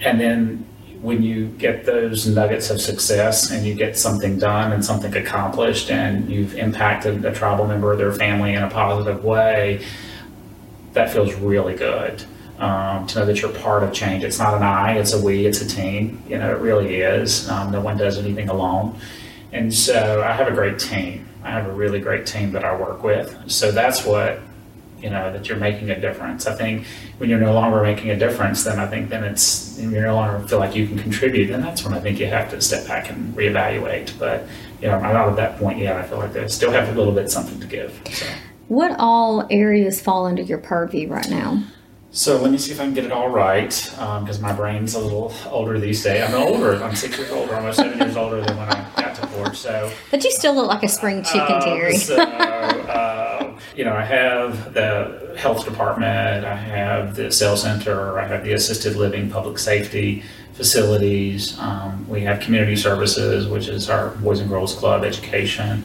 and 0.00 0.18
then 0.18 0.64
when 1.02 1.20
you 1.20 1.48
get 1.48 1.84
those 1.84 2.28
nuggets 2.28 2.70
of 2.70 2.80
success 2.80 3.50
and 3.50 3.66
you 3.66 3.74
get 3.74 3.98
something 3.98 4.38
done 4.38 4.72
and 4.72 4.84
something 4.84 5.14
accomplished 5.16 5.90
and 5.90 6.30
you've 6.30 6.54
impacted 6.54 7.24
a 7.24 7.34
tribal 7.34 7.66
member 7.66 7.92
or 7.92 7.96
their 7.96 8.12
family 8.12 8.54
in 8.54 8.62
a 8.62 8.70
positive 8.70 9.24
way, 9.24 9.84
that 10.92 11.10
feels 11.10 11.34
really 11.34 11.74
good. 11.74 12.24
Um, 12.58 13.08
to 13.08 13.18
know 13.18 13.26
that 13.26 13.42
you're 13.42 13.50
part 13.50 13.82
of 13.82 13.92
change. 13.92 14.22
It's 14.22 14.38
not 14.38 14.54
an 14.54 14.62
I, 14.62 14.96
it's 14.96 15.12
a 15.12 15.20
we, 15.20 15.46
it's 15.46 15.60
a 15.60 15.66
team. 15.66 16.22
You 16.28 16.38
know, 16.38 16.54
it 16.54 16.60
really 16.60 17.00
is. 17.00 17.48
Um, 17.48 17.72
no 17.72 17.80
one 17.80 17.96
does 17.96 18.18
anything 18.18 18.48
alone. 18.48 18.96
And 19.50 19.74
so 19.74 20.22
I 20.22 20.32
have 20.32 20.46
a 20.46 20.52
great 20.52 20.78
team. 20.78 21.28
I 21.42 21.50
have 21.50 21.66
a 21.66 21.72
really 21.72 21.98
great 21.98 22.24
team 22.24 22.52
that 22.52 22.64
I 22.64 22.76
work 22.76 23.02
with. 23.02 23.36
So 23.50 23.72
that's 23.72 24.06
what 24.06 24.40
you 25.02 25.10
know 25.10 25.32
that 25.32 25.48
you're 25.48 25.58
making 25.58 25.90
a 25.90 26.00
difference. 26.00 26.46
I 26.46 26.54
think 26.54 26.86
when 27.18 27.28
you're 27.28 27.40
no 27.40 27.52
longer 27.52 27.82
making 27.82 28.10
a 28.10 28.16
difference, 28.16 28.64
then 28.64 28.78
I 28.78 28.86
think 28.86 29.10
then 29.10 29.24
it's 29.24 29.78
you're 29.78 30.02
no 30.02 30.14
longer 30.14 30.46
feel 30.46 30.58
like 30.58 30.74
you 30.74 30.86
can 30.86 30.98
contribute. 30.98 31.48
Then 31.48 31.60
that's 31.60 31.84
when 31.84 31.94
I 31.94 32.00
think 32.00 32.20
you 32.20 32.26
have 32.26 32.50
to 32.50 32.60
step 32.60 32.86
back 32.86 33.10
and 33.10 33.34
reevaluate. 33.34 34.18
But 34.18 34.46
you 34.80 34.88
know, 34.88 34.94
I'm 34.94 35.12
not 35.12 35.28
at 35.28 35.36
that 35.36 35.58
point 35.58 35.78
yet. 35.78 35.96
I 35.96 36.02
feel 36.02 36.18
like 36.18 36.36
I 36.36 36.46
still 36.46 36.70
have 36.70 36.88
a 36.88 36.92
little 36.92 37.12
bit 37.12 37.30
something 37.30 37.60
to 37.60 37.66
give. 37.66 38.00
So. 38.10 38.26
What 38.68 38.96
all 38.98 39.46
areas 39.50 40.00
fall 40.00 40.26
under 40.26 40.42
your 40.42 40.58
purview 40.58 41.08
right 41.08 41.28
now? 41.28 41.62
So 42.14 42.40
let 42.40 42.50
me 42.50 42.58
see 42.58 42.72
if 42.72 42.80
I 42.80 42.84
can 42.84 42.92
get 42.92 43.04
it 43.04 43.12
all 43.12 43.30
right, 43.30 43.70
because 43.70 44.36
um, 44.36 44.42
my 44.42 44.52
brain's 44.52 44.94
a 44.94 45.00
little 45.00 45.32
older 45.46 45.80
these 45.80 46.04
days. 46.04 46.22
I'm 46.22 46.34
older. 46.34 46.82
I'm 46.82 46.94
six 46.94 47.16
years 47.16 47.30
older, 47.30 47.54
almost 47.54 47.78
seven 47.78 47.98
years 47.98 48.16
older 48.18 48.42
than 48.42 48.54
when 48.58 48.68
I 48.68 48.86
got 48.96 49.14
to 49.14 49.22
Poarch. 49.28 49.56
So, 49.56 49.90
but 50.10 50.22
you 50.22 50.30
still 50.30 50.54
look 50.54 50.68
like 50.68 50.82
a 50.82 50.88
spring 50.88 51.22
chicken, 51.22 51.56
uh, 51.56 51.60
Terry. 51.64 51.96
so, 51.96 52.20
uh, 52.20 53.41
you 53.76 53.84
know, 53.84 53.94
I 53.94 54.04
have 54.04 54.74
the 54.74 55.34
health 55.38 55.64
department, 55.64 56.44
I 56.44 56.54
have 56.54 57.14
the 57.16 57.30
cell 57.32 57.56
center, 57.56 58.18
I 58.18 58.26
have 58.26 58.44
the 58.44 58.52
assisted 58.52 58.96
living, 58.96 59.30
public 59.30 59.58
safety 59.58 60.22
facilities. 60.54 61.58
Um, 61.58 62.08
we 62.08 62.20
have 62.22 62.40
community 62.40 62.76
services, 62.76 63.46
which 63.46 63.68
is 63.68 63.88
our 63.88 64.10
Boys 64.16 64.40
and 64.40 64.48
Girls 64.48 64.74
Club 64.74 65.04
education. 65.04 65.84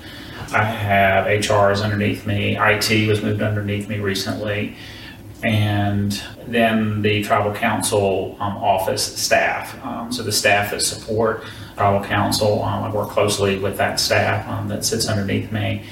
I 0.54 0.64
have 0.64 1.26
HRs 1.26 1.84
underneath 1.84 2.26
me. 2.26 2.58
IT 2.58 3.08
was 3.08 3.22
moved 3.22 3.42
underneath 3.42 3.90
me 3.90 4.00
recently. 4.00 4.76
And 5.44 6.20
then 6.48 7.02
the 7.02 7.24
tribal 7.24 7.54
council 7.54 8.36
um, 8.40 8.58
office 8.58 9.04
staff. 9.04 9.84
Um, 9.86 10.12
so 10.12 10.24
the 10.24 10.32
staff 10.32 10.72
that 10.72 10.82
support 10.82 11.44
tribal 11.76 12.06
council, 12.06 12.64
um, 12.64 12.84
I 12.84 12.92
work 12.92 13.10
closely 13.10 13.60
with 13.60 13.78
that 13.78 14.00
staff 14.00 14.48
um, 14.48 14.68
that 14.70 14.84
sits 14.84 15.08
underneath 15.08 15.52
me. 15.52 15.84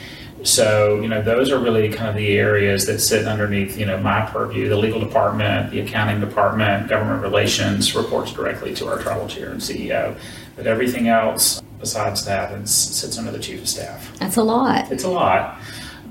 So, 0.46 1.02
you 1.02 1.08
know, 1.08 1.22
those 1.22 1.52
are 1.52 1.60
really 1.60 1.90
kind 1.90 2.08
of 2.08 2.16
the 2.16 2.38
areas 2.38 2.86
that 2.86 3.00
sit 3.00 3.28
underneath, 3.28 3.78
you 3.78 3.86
know, 3.86 3.98
my 4.00 4.26
purview. 4.28 4.70
The 4.70 4.78
legal 4.78 5.00
department, 5.00 5.72
the 5.72 5.80
accounting 5.80 6.20
department, 6.20 6.88
government 6.88 7.22
relations 7.24 7.96
reports 7.96 8.32
directly 8.32 8.74
to 8.76 8.88
our 8.88 9.00
tribal 9.00 9.28
chair 9.28 9.50
and 9.50 9.60
CEO. 9.60 10.16
But 10.56 10.68
everything 10.68 11.08
else 11.08 11.62
besides 11.80 12.26
that 12.26 12.52
is, 12.54 12.72
sits 12.72 13.18
under 13.18 13.32
the 13.32 13.40
chief 13.40 13.62
of 13.62 13.70
staff. 13.70 14.18
That's 14.20 14.38
a 14.38 14.44
lot. 14.44 14.92
It's 14.92 15.04
a 15.04 15.10
lot. 15.10 15.60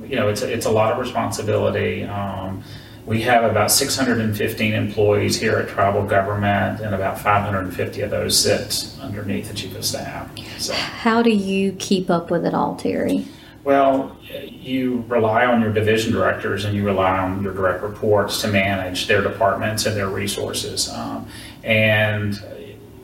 You 0.06 0.16
know, 0.16 0.28
it's 0.28 0.42
a, 0.42 0.52
it's 0.52 0.66
a 0.66 0.70
lot 0.70 0.92
of 0.92 0.98
responsibility. 0.98 2.04
Um, 2.04 2.62
we 3.06 3.20
have 3.22 3.44
about 3.44 3.70
615 3.70 4.72
employees 4.72 5.38
here 5.38 5.58
at 5.58 5.68
tribal 5.68 6.04
government, 6.04 6.80
and 6.80 6.94
about 6.94 7.20
550 7.20 8.00
of 8.00 8.10
those 8.10 8.38
sit 8.38 8.90
underneath 9.00 9.48
the 9.48 9.54
chief 9.54 9.76
of 9.76 9.84
staff. 9.84 10.30
So, 10.58 10.72
how 10.72 11.22
do 11.22 11.30
you 11.30 11.72
keep 11.72 12.08
up 12.08 12.30
with 12.30 12.46
it 12.46 12.54
all, 12.54 12.76
Terry? 12.76 13.26
Well, 13.64 14.14
you 14.28 15.06
rely 15.08 15.46
on 15.46 15.62
your 15.62 15.72
division 15.72 16.12
directors 16.12 16.66
and 16.66 16.76
you 16.76 16.84
rely 16.84 17.18
on 17.18 17.42
your 17.42 17.54
direct 17.54 17.82
reports 17.82 18.42
to 18.42 18.48
manage 18.48 19.06
their 19.06 19.22
departments 19.22 19.86
and 19.86 19.96
their 19.96 20.08
resources. 20.08 20.90
Um, 20.90 21.26
and 21.62 22.36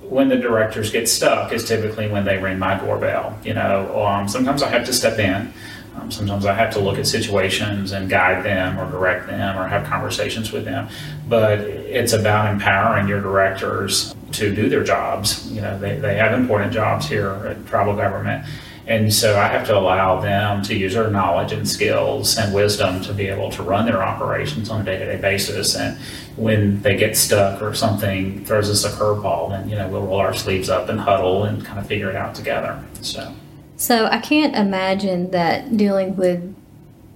when 0.03 0.29
the 0.29 0.37
directors 0.37 0.91
get 0.91 1.09
stuck 1.09 1.53
is 1.55 1.67
typically 1.67 2.09
when 2.09 2.27
they 2.27 2.37
ring 2.37 2.59
my 2.59 2.79
doorbell. 2.79 3.39
You 3.43 3.55
know, 3.55 4.05
um, 4.05 4.29
sometimes 4.29 4.63
I 4.63 4.69
have 4.69 4.85
to 4.85 4.93
step 4.93 5.19
in. 5.19 5.51
Um, 5.97 6.11
sometimes 6.11 6.45
I 6.45 6.53
have 6.53 6.73
to 6.75 6.81
look 6.81 6.99
at 6.99 7.07
situations 7.07 7.93
and 7.93 8.11
guide 8.11 8.45
them 8.45 8.79
or 8.79 8.91
direct 8.91 9.29
them 9.29 9.57
or 9.57 9.67
have 9.67 9.87
conversations 9.87 10.53
with 10.53 10.67
them. 10.67 10.89
But 11.27 11.61
it's 11.61 12.13
about 12.13 12.53
empowering 12.53 13.09
your 13.09 13.23
directors 13.23 14.15
to 14.33 14.55
do 14.55 14.69
their 14.69 14.85
jobs. 14.85 15.51
You 15.51 15.63
know, 15.63 15.79
they, 15.79 15.99
they 15.99 16.17
have 16.17 16.39
important 16.39 16.73
jobs 16.73 17.09
here 17.09 17.31
at 17.47 17.67
tribal 17.67 17.97
government 17.97 18.45
and 18.91 19.15
so 19.15 19.39
I 19.39 19.47
have 19.47 19.69
to 19.69 19.79
allow 19.79 20.21
them 20.21 20.65
to 20.65 20.75
use 20.75 20.95
their 20.95 21.09
knowledge 21.09 21.53
and 21.53 21.67
skills 21.67 22.37
and 22.37 22.53
wisdom 22.53 23.01
to 23.03 23.15
be 23.15 23.29
able 23.29 23.49
to 23.53 23.63
run 23.63 23.87
their 23.87 24.03
operations 24.03 24.69
on 24.69 24.81
a 24.81 24.85
day 24.85 24.99
to 24.99 25.05
day 25.05 25.17
basis. 25.17 25.77
And 25.77 25.97
when 26.35 26.83
they 26.83 26.97
get 26.97 27.17
stuck 27.17 27.63
or 27.63 27.73
something 27.73 28.45
throws 28.45 28.69
us 28.69 28.85
a 28.85 28.89
curveball, 28.89 29.51
then, 29.51 29.69
you 29.69 29.77
know, 29.77 29.87
we'll 29.87 30.03
roll 30.03 30.19
our 30.19 30.35
sleeves 30.35 30.69
up 30.69 30.89
and 30.89 30.99
huddle 30.99 31.45
and 31.45 31.65
kind 31.65 31.79
of 31.79 31.87
figure 31.87 32.11
it 32.11 32.17
out 32.17 32.35
together. 32.35 32.85
So, 33.01 33.33
so 33.77 34.07
I 34.07 34.19
can't 34.19 34.57
imagine 34.57 35.31
that 35.31 35.77
dealing 35.77 36.17
with 36.17 36.53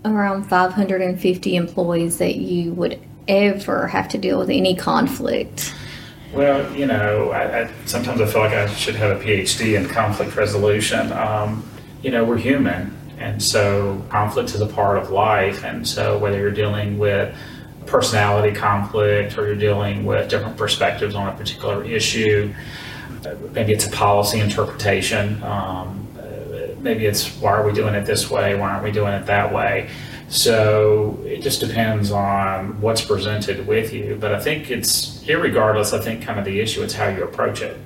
around 0.05 0.45
550 0.45 1.57
employees 1.57 2.19
that 2.19 2.37
you 2.37 2.73
would 2.75 3.01
ever 3.27 3.89
have 3.89 4.07
to 4.11 4.19
deal 4.19 4.39
with 4.39 4.51
any 4.51 4.77
conflict. 4.77 5.75
Well, 6.35 6.75
you 6.75 6.87
know, 6.87 7.31
I, 7.31 7.63
I, 7.63 7.71
sometimes 7.87 8.21
I 8.21 8.27
feel 8.27 8.41
like 8.41 8.53
I 8.53 8.67
should 8.75 8.97
have 8.97 9.21
a 9.21 9.25
PhD 9.25 9.79
in 9.79 9.89
conflict 9.89 10.35
resolution. 10.35 11.13
Um, 11.13 11.69
you 12.03 12.11
know, 12.11 12.25
we're 12.25 12.39
human, 12.39 12.97
and 13.19 13.41
so 13.41 14.05
conflict 14.11 14.53
is 14.53 14.61
a 14.61 14.67
part 14.67 14.99
of 14.99 15.11
life. 15.11 15.65
And 15.65 15.87
so, 15.87 16.19
whether 16.19 16.37
you're 16.37 16.51
dealing 16.51 16.99
with 16.99 17.37
personality 17.87 18.53
conflict 18.53 19.39
or 19.39 19.47
you're 19.47 19.55
dealing 19.55 20.05
with 20.05 20.29
different 20.29 20.57
perspectives 20.57 21.15
on 21.15 21.29
a 21.29 21.37
particular 21.37 21.85
issue, 21.85 22.53
maybe 23.53 23.73
it's 23.73 23.87
a 23.87 23.91
policy 23.91 24.41
interpretation. 24.41 25.41
Um, 25.45 26.09
maybe 26.81 27.07
it's 27.07 27.29
why 27.37 27.53
are 27.53 27.65
we 27.65 27.73
doing 27.73 27.95
it 27.95 28.07
this 28.07 28.29
way? 28.29 28.57
Why 28.57 28.71
aren't 28.71 28.83
we 28.83 28.91
doing 28.91 29.15
it 29.15 29.27
that 29.27 29.55
way? 29.55 29.89
So 30.35 31.17
it 31.25 31.43
just 31.43 31.61
depends 31.61 32.11
on 32.11 32.81
what's 32.81 33.01
presented 33.01 33.69
with 33.69 33.93
you. 33.93 34.19
But 34.21 34.35
I 34.35 34.41
think 34.41 34.69
it's, 34.69 35.23
irregardless, 35.23 35.97
I 35.97 36.03
think 36.03 36.25
kind 36.25 36.41
of 36.41 36.45
the 36.45 36.59
issue 36.59 36.83
is 36.83 36.93
how 36.93 37.07
you 37.07 37.23
approach 37.23 37.63
it. 37.63 37.77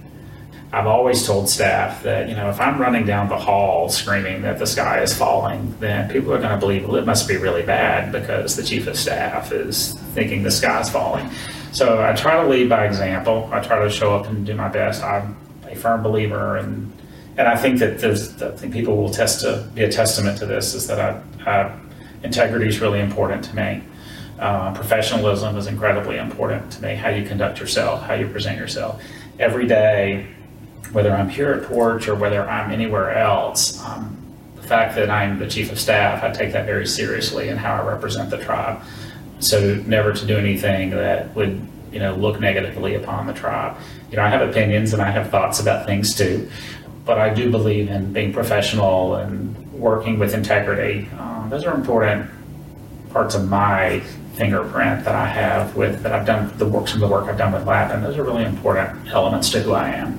I've 0.72 0.86
always 0.86 1.26
told 1.26 1.50
staff 1.50 2.02
that, 2.04 2.26
you 2.26 2.34
know, 2.34 2.48
if 2.48 2.58
I'm 2.58 2.80
running 2.80 3.04
down 3.04 3.28
the 3.28 3.36
hall 3.36 3.90
screaming 3.90 4.40
that 4.42 4.58
the 4.58 4.66
sky 4.66 5.02
is 5.02 5.14
falling, 5.14 5.74
then 5.78 6.10
people 6.10 6.32
are 6.32 6.38
going 6.38 6.50
to 6.50 6.56
believe, 6.56 6.86
well, 6.86 6.96
it 6.96 7.04
must 7.04 7.28
be 7.28 7.36
really 7.36 7.62
bad 7.62 8.12
because 8.12 8.56
the 8.56 8.62
chief 8.62 8.86
of 8.86 8.96
staff 8.96 9.52
is 9.52 9.92
thinking 10.14 10.42
the 10.42 10.50
sky's 10.50 10.88
falling. 10.88 11.28
So 11.72 12.02
I 12.02 12.14
try 12.14 12.42
to 12.42 12.48
lead 12.48 12.70
by 12.70 12.86
example. 12.86 13.46
I 13.52 13.60
try 13.60 13.84
to 13.84 13.90
show 13.90 14.16
up 14.16 14.26
and 14.26 14.46
do 14.46 14.54
my 14.54 14.68
best. 14.68 15.02
I'm 15.02 15.36
a 15.66 15.76
firm 15.76 16.02
believer, 16.02 16.56
and 16.56 16.90
and 17.36 17.46
I 17.46 17.56
think 17.56 17.78
that 17.80 17.98
there's, 17.98 18.42
I 18.42 18.50
think 18.52 18.72
people 18.72 18.96
will 18.96 19.10
test 19.10 19.42
to 19.42 19.68
be 19.74 19.84
a 19.84 19.92
testament 19.92 20.38
to 20.38 20.46
this 20.46 20.74
is 20.74 20.86
that 20.88 20.98
I, 20.98 21.22
I 21.48 21.78
integrity 22.22 22.68
is 22.68 22.80
really 22.80 23.00
important 23.00 23.44
to 23.44 23.56
me. 23.56 23.82
Uh, 24.38 24.72
professionalism 24.72 25.56
is 25.56 25.66
incredibly 25.66 26.16
important 26.16 26.70
to 26.72 26.82
me. 26.82 26.94
How 26.94 27.08
you 27.08 27.26
conduct 27.26 27.58
yourself, 27.58 28.02
how 28.02 28.14
you 28.14 28.28
present 28.28 28.56
yourself. 28.56 29.02
Every 29.38 29.66
day, 29.66 30.26
whether 30.92 31.12
I'm 31.12 31.28
here 31.28 31.52
at 31.52 31.64
Poarch 31.64 32.06
or 32.08 32.14
whether 32.14 32.48
I'm 32.48 32.70
anywhere 32.70 33.10
else, 33.16 33.82
um, 33.84 34.16
the 34.56 34.62
fact 34.62 34.94
that 34.94 35.10
I'm 35.10 35.38
the 35.38 35.48
chief 35.48 35.72
of 35.72 35.78
staff, 35.78 36.22
I 36.22 36.30
take 36.30 36.52
that 36.52 36.66
very 36.66 36.86
seriously 36.86 37.48
in 37.48 37.56
how 37.56 37.74
I 37.74 37.86
represent 37.86 38.30
the 38.30 38.38
tribe. 38.38 38.80
So 39.40 39.76
never 39.86 40.12
to 40.12 40.26
do 40.26 40.36
anything 40.36 40.90
that 40.90 41.34
would, 41.34 41.60
you 41.92 41.98
know, 41.98 42.14
look 42.14 42.40
negatively 42.40 42.94
upon 42.94 43.26
the 43.26 43.32
tribe. 43.32 43.76
You 44.10 44.16
know, 44.16 44.22
I 44.22 44.28
have 44.28 44.48
opinions 44.48 44.92
and 44.92 45.02
I 45.02 45.10
have 45.10 45.30
thoughts 45.30 45.60
about 45.60 45.86
things 45.86 46.14
too, 46.14 46.48
but 47.04 47.18
I 47.18 47.32
do 47.32 47.50
believe 47.50 47.88
in 47.88 48.12
being 48.12 48.32
professional 48.32 49.16
and 49.16 49.54
working 49.72 50.18
with 50.18 50.34
integrity. 50.34 51.08
Um, 51.18 51.37
those 51.50 51.64
are 51.64 51.74
important 51.74 52.30
parts 53.10 53.34
of 53.34 53.48
my 53.48 54.00
fingerprint 54.34 55.04
that 55.04 55.14
I 55.14 55.26
have 55.26 55.74
with 55.74 56.02
that 56.02 56.12
I've 56.12 56.26
done 56.26 56.56
the 56.58 56.66
work 56.66 56.86
some 56.86 57.02
of 57.02 57.08
the 57.08 57.14
work 57.14 57.28
I've 57.28 57.38
done 57.38 57.52
with 57.52 57.66
Lappin. 57.66 58.02
Those 58.02 58.16
are 58.16 58.22
really 58.22 58.44
important 58.44 59.08
elements 59.08 59.50
to 59.50 59.60
who 59.60 59.72
I 59.72 59.90
am. 59.90 60.18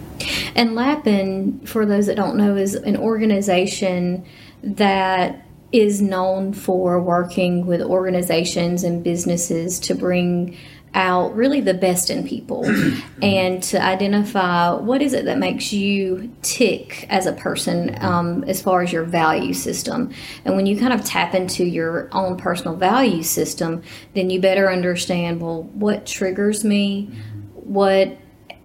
And 0.56 0.76
Lappin, 0.76 1.62
for 1.66 1.86
those 1.86 2.08
that 2.08 2.16
don't 2.16 2.36
know, 2.36 2.58
is 2.58 2.76
an 2.76 2.98
organization 2.98 4.26
that 4.62 5.46
is 5.72 6.02
known 6.02 6.52
for 6.52 7.00
working 7.00 7.66
with 7.66 7.82
organizations 7.82 8.84
and 8.84 9.04
businesses 9.04 9.80
to 9.80 9.96
bring 9.96 10.58
out 10.94 11.36
really 11.36 11.62
the 11.62 11.74
best 11.74 12.10
in 12.10 12.28
people. 12.28 12.66
And 13.22 13.62
to 13.64 13.82
identify 13.82 14.72
what 14.72 15.02
is 15.02 15.12
it 15.12 15.26
that 15.26 15.38
makes 15.38 15.74
you 15.74 16.34
tick 16.42 17.06
as 17.10 17.26
a 17.26 17.34
person 17.34 18.02
um, 18.02 18.46
as 18.46 18.62
far 18.62 18.82
as 18.82 18.94
your 18.94 19.04
value 19.04 19.54
system. 19.54 20.14
And 20.46 20.56
when 20.56 20.66
you 20.66 20.80
kind 20.80 20.94
of 20.94 21.04
tap 21.04 21.36
into 21.36 21.66
your 21.66 22.08
own 22.14 22.38
personal 22.38 22.78
value 22.78 23.24
system 23.24 23.84
then 24.14 24.30
you 24.30 24.40
better 24.40 24.72
understand 24.72 25.42
well 25.42 25.64
what 25.64 26.06
triggers 26.06 26.64
me? 26.64 27.10
What 27.54 28.18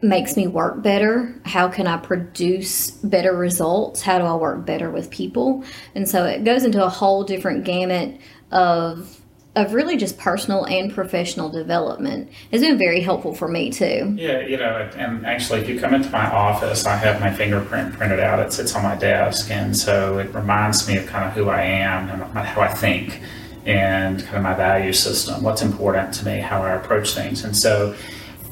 makes 0.03 0.37
me 0.37 0.47
work 0.47 0.83
better? 0.83 1.35
How 1.45 1.69
can 1.69 1.87
i 1.87 1.97
produce 1.97 2.91
better 2.91 3.35
results? 3.35 4.03
How 4.03 4.19
do 4.19 4.25
i 4.25 4.35
work 4.35 4.65
better 4.67 4.91
with 4.91 5.11
people? 5.11 5.65
And 5.95 6.09
so 6.09 6.25
it 6.25 6.45
goes 6.45 6.65
into 6.65 6.85
a 6.85 6.89
whole 6.89 7.25
different 7.25 7.65
gamut 7.65 8.21
of 8.51 9.21
of 9.57 9.73
really 9.73 9.97
just 9.97 10.19
personal 10.19 10.65
and 10.65 10.93
professional 10.93 11.49
development 11.49 12.31
has 12.51 12.61
been 12.61 12.77
very 12.77 13.01
helpful 13.01 13.35
for 13.35 13.47
me 13.47 13.71
too. 13.71 14.15
Yeah, 14.17 14.41
you 14.41 14.57
know, 14.57 14.89
and 14.97 15.25
actually, 15.25 15.61
if 15.61 15.69
you 15.69 15.79
come 15.79 15.95
into 15.95 16.11
my 16.11 16.29
office, 16.31 16.87
I 16.87 16.97
have 16.97 17.21
my 17.21 17.33
fingerprint 17.33 17.95
printed 17.95 18.21
out. 18.21 18.41
It 18.41 18.53
sits 18.53 18.75
on 18.75 18.83
my 18.83 18.97
desk, 18.97 19.51
and 19.51 19.77
so 19.77 20.19
it 20.19 20.35
reminds 20.35 20.89
me 20.89 20.97
of 20.97 21.07
kind 21.07 21.25
of 21.25 21.33
who 21.33 21.51
I 21.51 21.63
am 21.63 22.11
and 22.11 22.23
how 22.47 22.63
I 22.63 22.69
think, 22.69 23.21
and 23.65 24.23
kind 24.25 24.37
of 24.37 24.43
my 24.43 24.55
value 24.55 24.93
system, 24.93 25.43
what's 25.43 25.63
important 25.63 26.13
to 26.15 26.25
me, 26.25 26.39
how 26.41 26.63
I 26.63 26.73
approach 26.73 27.15
things, 27.15 27.45
and 27.45 27.57
so. 27.57 27.95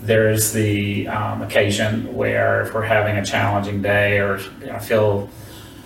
There's 0.05 0.53
the 0.53 1.07
um, 1.07 1.43
occasion 1.43 2.13
where 2.13 2.63
if 2.63 2.75
we're 2.75 2.83
having 2.83 3.19
a 3.19 3.25
challenging 3.25 3.83
day 3.83 4.19
or 4.19 4.41
you 4.61 4.67
know, 4.67 4.73
I 4.73 4.81
feel 4.81 5.31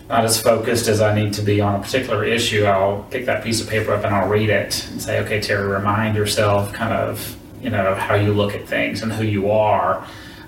not 0.09 0.25
as 0.25 0.41
focused 0.41 0.89
as 0.89 1.01
I 1.01 1.15
need 1.15 1.33
to 1.35 1.43
be 1.43 1.61
on 1.61 1.75
a 1.75 1.83
particular 1.83 2.25
issue, 2.25 2.65
I'll 2.65 3.03
pick 3.11 3.27
that 3.27 3.43
piece 3.43 3.61
of 3.61 3.69
paper 3.69 3.93
up 3.93 4.05
and 4.05 4.15
I'll 4.15 4.29
read 4.29 4.51
it 4.51 4.87
and 4.89 5.03
say, 5.03 5.19
okay, 5.21 5.41
Terry, 5.41 5.67
remind 5.67 6.17
yourself 6.17 6.73
kind 6.73 6.93
of, 6.93 7.37
you 7.61 7.71
know, 7.71 7.95
how 7.95 8.15
you 8.15 8.33
look 8.33 8.55
at 8.55 8.69
things 8.69 9.03
and 9.03 9.13
who 9.13 9.25
you 9.25 9.51
are 9.51 10.07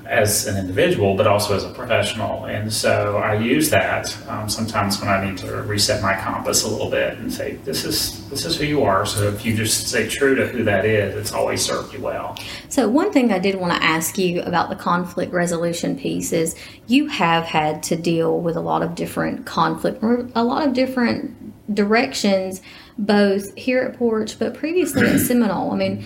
as 0.09 0.47
an 0.47 0.57
individual, 0.57 1.15
but 1.15 1.27
also 1.27 1.55
as 1.55 1.65
a 1.65 1.69
professional. 1.69 2.47
And 2.47 2.73
so 2.73 3.19
I 3.19 3.35
use 3.35 3.69
that 3.71 4.17
um, 4.29 4.49
sometimes 4.49 4.99
when 5.01 5.11
I 5.11 5.25
need 5.25 5.37
to 5.39 5.63
reset 5.63 6.03
my 6.03 6.15
compass 6.15 6.65
a 6.65 6.69
little 6.69 6.91
bit 6.91 7.19
and 7.19 7.31
say, 7.31 7.57
this 7.65 7.85
is 7.85 8.27
this 8.31 8.47
is 8.47 8.57
who 8.57 8.65
you 8.65 8.85
are. 8.85 9.05
So 9.05 9.29
if 9.29 9.45
you 9.45 9.55
just 9.55 9.89
stay 9.89 10.09
true 10.09 10.35
to 10.35 10.47
who 10.47 10.65
that 10.65 10.87
is, 10.87 11.15
it's 11.15 11.33
always 11.33 11.63
served 11.63 11.93
you 11.93 12.01
well. 12.01 12.39
So 12.71 12.89
one 12.89 13.13
thing 13.13 13.33
I 13.33 13.39
did 13.39 13.57
want 13.57 13.75
to 13.75 13.87
ask 13.87 14.17
you 14.17 14.41
about 14.43 14.71
the 14.71 14.77
conflict 14.77 15.33
resolution 15.33 15.99
piece 15.99 16.33
is 16.33 16.57
you 16.87 17.09
have 17.09 17.45
had 17.45 17.83
to 17.85 17.97
deal 17.97 18.41
with 18.41 18.57
a 18.57 18.61
lot 18.61 18.83
of 18.83 18.95
different 18.95 19.45
conflict, 19.45 20.03
a 20.03 20.43
lot 20.43 20.67
of 20.67 20.73
different 20.73 21.75
directions, 21.75 22.63
both 22.97 23.55
here 23.57 23.83
at 23.83 23.99
Poarch, 23.99 24.39
but 24.39 24.55
previously 24.55 25.07
at 25.07 25.21
Seminole. 25.27 25.73
I 25.73 25.77
mean 25.77 26.05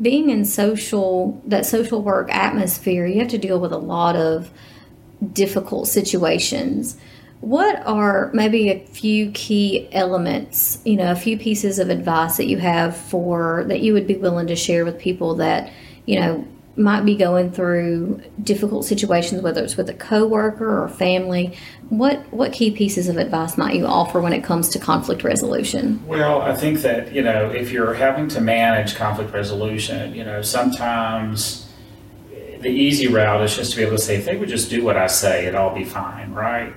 being 0.00 0.30
in 0.30 0.44
social 0.44 1.40
that 1.46 1.66
social 1.66 2.02
work 2.02 2.32
atmosphere, 2.32 3.06
you 3.06 3.20
have 3.20 3.28
to 3.28 3.38
deal 3.38 3.60
with 3.60 3.72
a 3.72 3.78
lot 3.78 4.16
of 4.16 4.50
difficult 5.32 5.88
situations. 5.88 6.96
What 7.40 7.84
are 7.86 8.30
maybe 8.34 8.70
a 8.70 8.84
few 8.86 9.30
key 9.30 9.88
elements, 9.92 10.80
you 10.84 10.96
know, 10.96 11.10
a 11.10 11.16
few 11.16 11.38
pieces 11.38 11.78
of 11.78 11.88
advice 11.88 12.36
that 12.36 12.46
you 12.46 12.58
have 12.58 12.96
for 12.96 13.64
that 13.68 13.80
you 13.80 13.94
would 13.94 14.06
be 14.06 14.16
willing 14.16 14.46
to 14.48 14.56
share 14.56 14.84
with 14.84 14.98
people 14.98 15.36
that, 15.36 15.72
you 16.06 16.20
know, 16.20 16.46
might 16.76 17.04
be 17.04 17.16
going 17.16 17.50
through 17.50 18.22
difficult 18.42 18.84
situations, 18.84 19.42
whether 19.42 19.62
it's 19.62 19.76
with 19.76 19.88
a 19.88 19.94
coworker 19.94 20.82
or 20.82 20.88
family, 20.88 21.56
what 21.88 22.20
what 22.32 22.52
key 22.52 22.70
pieces 22.70 23.08
of 23.08 23.16
advice 23.16 23.58
might 23.58 23.74
you 23.74 23.86
offer 23.86 24.20
when 24.20 24.32
it 24.32 24.44
comes 24.44 24.68
to 24.70 24.78
conflict 24.78 25.24
resolution? 25.24 26.04
Well, 26.06 26.42
I 26.42 26.54
think 26.54 26.80
that 26.80 27.12
you 27.12 27.22
know 27.22 27.50
if 27.50 27.72
you're 27.72 27.94
having 27.94 28.28
to 28.28 28.40
manage 28.40 28.94
conflict 28.94 29.32
resolution, 29.32 30.14
you 30.14 30.24
know 30.24 30.42
sometimes 30.42 31.68
the 32.60 32.68
easy 32.68 33.08
route 33.08 33.42
is 33.42 33.56
just 33.56 33.72
to 33.72 33.78
be 33.78 33.82
able 33.82 33.96
to 33.96 34.02
say 34.02 34.16
if 34.16 34.24
they 34.24 34.36
would 34.36 34.48
just 34.48 34.70
do 34.70 34.84
what 34.84 34.96
I 34.96 35.06
say, 35.06 35.46
it'd 35.46 35.54
all 35.54 35.74
be 35.74 35.84
fine, 35.84 36.32
right? 36.32 36.72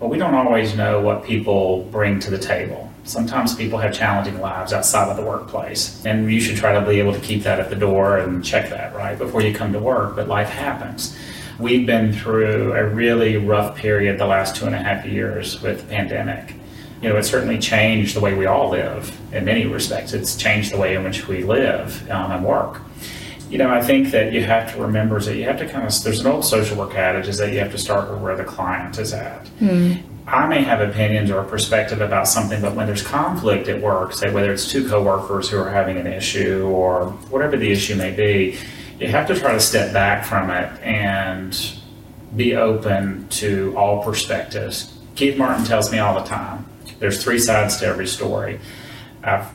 But 0.00 0.08
we 0.08 0.18
don't 0.18 0.34
always 0.34 0.76
know 0.76 1.00
what 1.00 1.24
people 1.24 1.84
bring 1.84 2.18
to 2.20 2.30
the 2.30 2.38
table. 2.38 2.87
Sometimes 3.08 3.54
people 3.54 3.78
have 3.78 3.94
challenging 3.94 4.38
lives 4.38 4.72
outside 4.72 5.08
of 5.08 5.16
the 5.16 5.22
workplace, 5.22 6.04
and 6.04 6.30
you 6.30 6.40
should 6.40 6.56
try 6.56 6.72
to 6.72 6.86
be 6.86 7.00
able 7.00 7.14
to 7.14 7.20
keep 7.20 7.42
that 7.44 7.58
at 7.58 7.70
the 7.70 7.76
door 7.76 8.18
and 8.18 8.44
check 8.44 8.68
that 8.68 8.94
right 8.94 9.18
before 9.18 9.40
you 9.40 9.54
come 9.54 9.72
to 9.72 9.78
work. 9.78 10.14
But 10.14 10.28
life 10.28 10.50
happens. 10.50 11.16
We've 11.58 11.86
been 11.86 12.12
through 12.12 12.74
a 12.74 12.86
really 12.86 13.38
rough 13.38 13.76
period 13.76 14.18
the 14.18 14.26
last 14.26 14.56
two 14.56 14.66
and 14.66 14.74
a 14.74 14.78
half 14.78 15.06
years 15.06 15.60
with 15.62 15.80
the 15.80 15.86
pandemic. 15.86 16.54
You 17.00 17.08
know, 17.08 17.16
it 17.16 17.22
certainly 17.22 17.58
changed 17.58 18.14
the 18.14 18.20
way 18.20 18.34
we 18.34 18.44
all 18.44 18.68
live 18.68 19.16
in 19.32 19.44
many 19.44 19.66
respects. 19.66 20.12
It's 20.12 20.36
changed 20.36 20.72
the 20.72 20.78
way 20.78 20.94
in 20.94 21.02
which 21.02 21.28
we 21.28 21.44
live 21.44 22.10
um, 22.10 22.30
and 22.30 22.44
work 22.44 22.80
you 23.50 23.56
know, 23.56 23.70
I 23.70 23.80
think 23.80 24.10
that 24.10 24.32
you 24.32 24.44
have 24.44 24.72
to 24.74 24.82
remember 24.82 25.16
is 25.16 25.26
that 25.26 25.36
you 25.36 25.44
have 25.44 25.58
to 25.58 25.66
kind 25.66 25.86
of, 25.86 26.02
there's 26.02 26.20
an 26.20 26.26
old 26.26 26.44
social 26.44 26.76
work 26.76 26.94
adage 26.94 27.28
is 27.28 27.38
that 27.38 27.52
you 27.52 27.58
have 27.60 27.72
to 27.72 27.78
start 27.78 28.18
where 28.20 28.36
the 28.36 28.44
client 28.44 28.98
is 28.98 29.14
at. 29.14 29.46
Mm. 29.60 30.02
I 30.28 30.46
may 30.46 30.62
have 30.62 30.82
opinions 30.82 31.30
or 31.30 31.38
a 31.40 31.44
perspective 31.44 32.02
about 32.02 32.28
something, 32.28 32.60
but 32.60 32.74
when 32.74 32.86
there's 32.86 33.02
conflict 33.02 33.66
at 33.68 33.80
work, 33.80 34.12
say 34.12 34.30
whether 34.30 34.52
it's 34.52 34.70
two 34.70 34.86
coworkers 34.86 35.48
who 35.48 35.58
are 35.58 35.70
having 35.70 35.96
an 35.96 36.06
issue 36.06 36.66
or 36.66 37.06
whatever 37.30 37.56
the 37.56 37.72
issue 37.72 37.94
may 37.94 38.10
be, 38.10 38.58
you 39.00 39.08
have 39.08 39.26
to 39.28 39.38
try 39.38 39.52
to 39.52 39.60
step 39.60 39.90
back 39.94 40.26
from 40.26 40.50
it 40.50 40.70
and 40.82 41.80
be 42.36 42.54
open 42.56 43.26
to 43.28 43.74
all 43.74 44.02
perspectives. 44.02 44.98
Keith 45.16 45.38
Martin 45.38 45.64
tells 45.64 45.90
me 45.90 45.98
all 45.98 46.20
the 46.20 46.26
time 46.28 46.66
there's 46.98 47.24
three 47.24 47.38
sides 47.38 47.78
to 47.78 47.86
every 47.86 48.06
story. 48.06 48.60
I've 49.22 49.48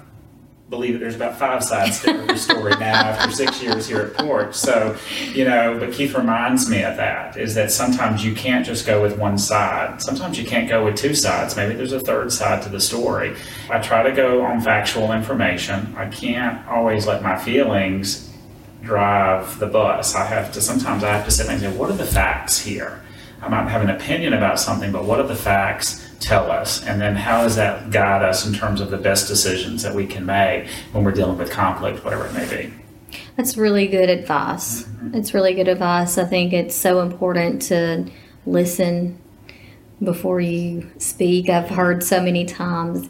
believe 0.74 0.94
that 0.94 1.00
there's 1.00 1.16
about 1.16 1.38
five 1.38 1.64
sides 1.64 2.02
to 2.02 2.10
every 2.10 2.38
story 2.38 2.72
now 2.80 2.96
after 2.96 3.32
six 3.32 3.62
years 3.62 3.88
here 3.88 4.00
at 4.00 4.14
Poarch. 4.14 4.56
So, 4.56 4.98
you 5.32 5.46
know, 5.46 5.78
but 5.80 5.92
Keith 5.92 6.16
reminds 6.16 6.68
me 6.68 6.84
of 6.84 6.98
that 6.98 7.38
is 7.38 7.54
that 7.54 7.72
sometimes 7.72 8.26
you 8.26 8.34
can't 8.34 8.66
just 8.66 8.88
go 8.88 9.00
with 9.00 9.16
one 9.20 9.38
side. 9.38 10.02
Sometimes 10.02 10.40
you 10.40 10.46
can't 10.46 10.68
go 10.68 10.84
with 10.84 10.96
two 10.96 11.14
sides. 11.14 11.56
Maybe 11.56 11.76
there's 11.76 11.92
a 11.94 12.00
third 12.00 12.34
side 12.34 12.64
to 12.64 12.70
the 12.70 12.80
story. 12.80 13.36
I 13.70 13.78
try 13.80 14.02
to 14.02 14.12
go 14.12 14.44
on 14.44 14.62
factual 14.62 15.12
information. 15.12 15.94
I 15.96 16.08
can't 16.08 16.68
always 16.68 17.06
let 17.06 17.22
my 17.22 17.38
feelings 17.38 18.32
drive 18.82 19.60
the 19.60 19.68
bus. 19.68 20.16
I 20.16 20.26
have 20.26 20.52
to 20.54 20.62
sometimes 20.62 21.04
I 21.04 21.12
have 21.12 21.26
to 21.26 21.32
sit 21.32 21.48
and 21.48 21.60
say, 21.60 21.72
what 21.78 21.92
are 21.92 21.98
the 21.98 22.06
facts 22.06 22.60
here? 22.60 23.00
I 23.44 23.48
might 23.48 23.70
have 23.70 23.84
an 23.84 23.92
opinion 23.92 24.34
about 24.34 24.60
something, 24.60 24.92
but 24.92 25.06
what 25.06 25.20
are 25.20 25.28
the 25.28 25.36
facts? 25.36 26.10
Tell 26.24 26.50
us? 26.50 26.84
And 26.86 27.02
then 27.02 27.16
how 27.16 27.44
does 27.44 27.56
that 27.58 27.92
guide 27.92 28.24
us 28.24 28.46
in 28.46 28.54
terms 28.54 28.82
of 28.82 28.90
the 28.90 28.98
best 28.98 29.28
decisions 29.28 29.84
that 29.84 29.94
we 29.94 30.08
can 30.08 30.26
make 30.26 30.68
when 30.92 31.04
we're 31.04 31.12
dealing 31.12 31.38
with 31.38 31.52
conflict, 31.52 32.04
whatever 32.04 32.26
it 32.26 32.34
may 32.34 32.50
be? 32.50 32.74
That's 33.36 33.58
really 33.58 33.88
good 33.88 34.10
advice. 34.10 34.84
Mm-hmm. 34.84 35.16
It's 35.16 35.34
really 35.34 35.54
good 35.54 35.68
advice. 35.68 36.18
I 36.18 36.26
think 36.26 36.54
it's 36.54 36.76
so 36.76 37.02
important 37.02 37.62
to 37.64 38.06
listen, 38.46 39.20
before 40.02 40.42
you 40.42 40.90
speak. 40.98 41.50
I've 41.50 41.70
heard 41.70 42.04
so 42.04 42.22
many 42.22 42.46
times 42.46 43.10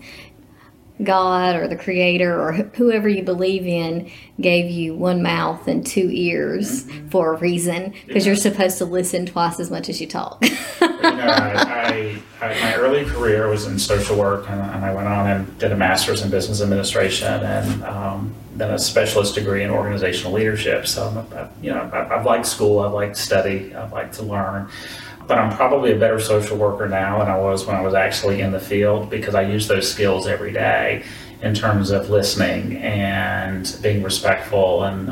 God 1.02 1.56
or 1.56 1.68
the 1.68 1.76
Creator 1.76 2.40
or 2.40 2.54
whoever 2.54 3.10
you 3.10 3.24
believe 3.24 3.66
in 3.66 4.12
gave 4.40 4.70
you 4.70 4.94
one 4.94 5.24
mouth 5.24 5.68
and 5.68 5.86
two 5.86 6.10
ears 6.12 6.84
mm-hmm. 6.84 7.10
for 7.10 7.34
a 7.34 7.38
reason 7.38 7.94
because 8.06 8.26
yeah. 8.26 8.32
you're 8.32 8.36
supposed 8.36 8.78
to 8.78 8.86
listen 8.86 9.26
twice 9.26 9.60
as 9.60 9.72
much 9.72 9.90
as 9.90 10.00
you 10.00 10.06
talk. 10.06 10.38
you 10.82 10.88
know, 10.88 11.00
I, 11.02 12.22
I, 12.40 12.46
I, 12.46 12.62
my 12.62 12.76
early 12.76 13.06
career 13.06 13.50
was 13.50 13.66
in 13.66 13.80
social 13.80 14.18
work, 14.18 14.48
and, 14.50 14.62
and, 14.62 14.86
I 14.86 14.94
went 14.94 15.08
on 15.08 15.28
and 15.28 15.58
did 15.58 15.72
a 15.72 15.76
master's 15.76 16.22
in 16.22 16.30
business 16.30 16.62
administration 16.62 17.28
and 17.28 17.84
um, 17.84 18.36
then 18.56 18.72
a 18.72 18.78
specialist 18.78 19.34
degree 19.34 19.64
in 19.64 19.72
organizational 19.72 20.34
leadership. 20.34 20.86
So, 20.86 21.26
I, 21.36 21.48
you 21.64 21.72
know, 21.72 21.90
I, 21.92 22.16
I've 22.16 22.26
liked 22.26 22.46
school, 22.46 22.80
I've 22.80 22.94
liked 22.94 23.18
study, 23.18 23.74
I've 23.74 23.92
liked 23.92 24.14
to 24.16 24.24
learn 24.24 24.70
but 25.28 25.38
I'm 25.38 25.56
probably 25.56 25.92
a 25.92 25.98
better 25.98 26.20
social 26.20 26.58
worker 26.58 26.88
now 26.88 27.20
than 27.20 27.28
I 27.28 27.38
was 27.38 27.66
when 27.66 27.76
I 27.76 27.82
was 27.82 27.94
actually 27.94 28.42
in 28.42 28.52
the 28.52 28.60
field 28.60 29.10
because 29.10 29.36
I 29.36 29.44
use 29.44 29.68
those 29.68 29.92
skills 29.92 30.28
every 30.28 30.52
day 30.52 31.04
in 31.42 31.54
terms 31.54 31.92
of 31.92 32.10
listening 32.10 32.78
and 32.78 33.78
being 33.82 34.02
respectful 34.02 34.84
and 34.84 35.08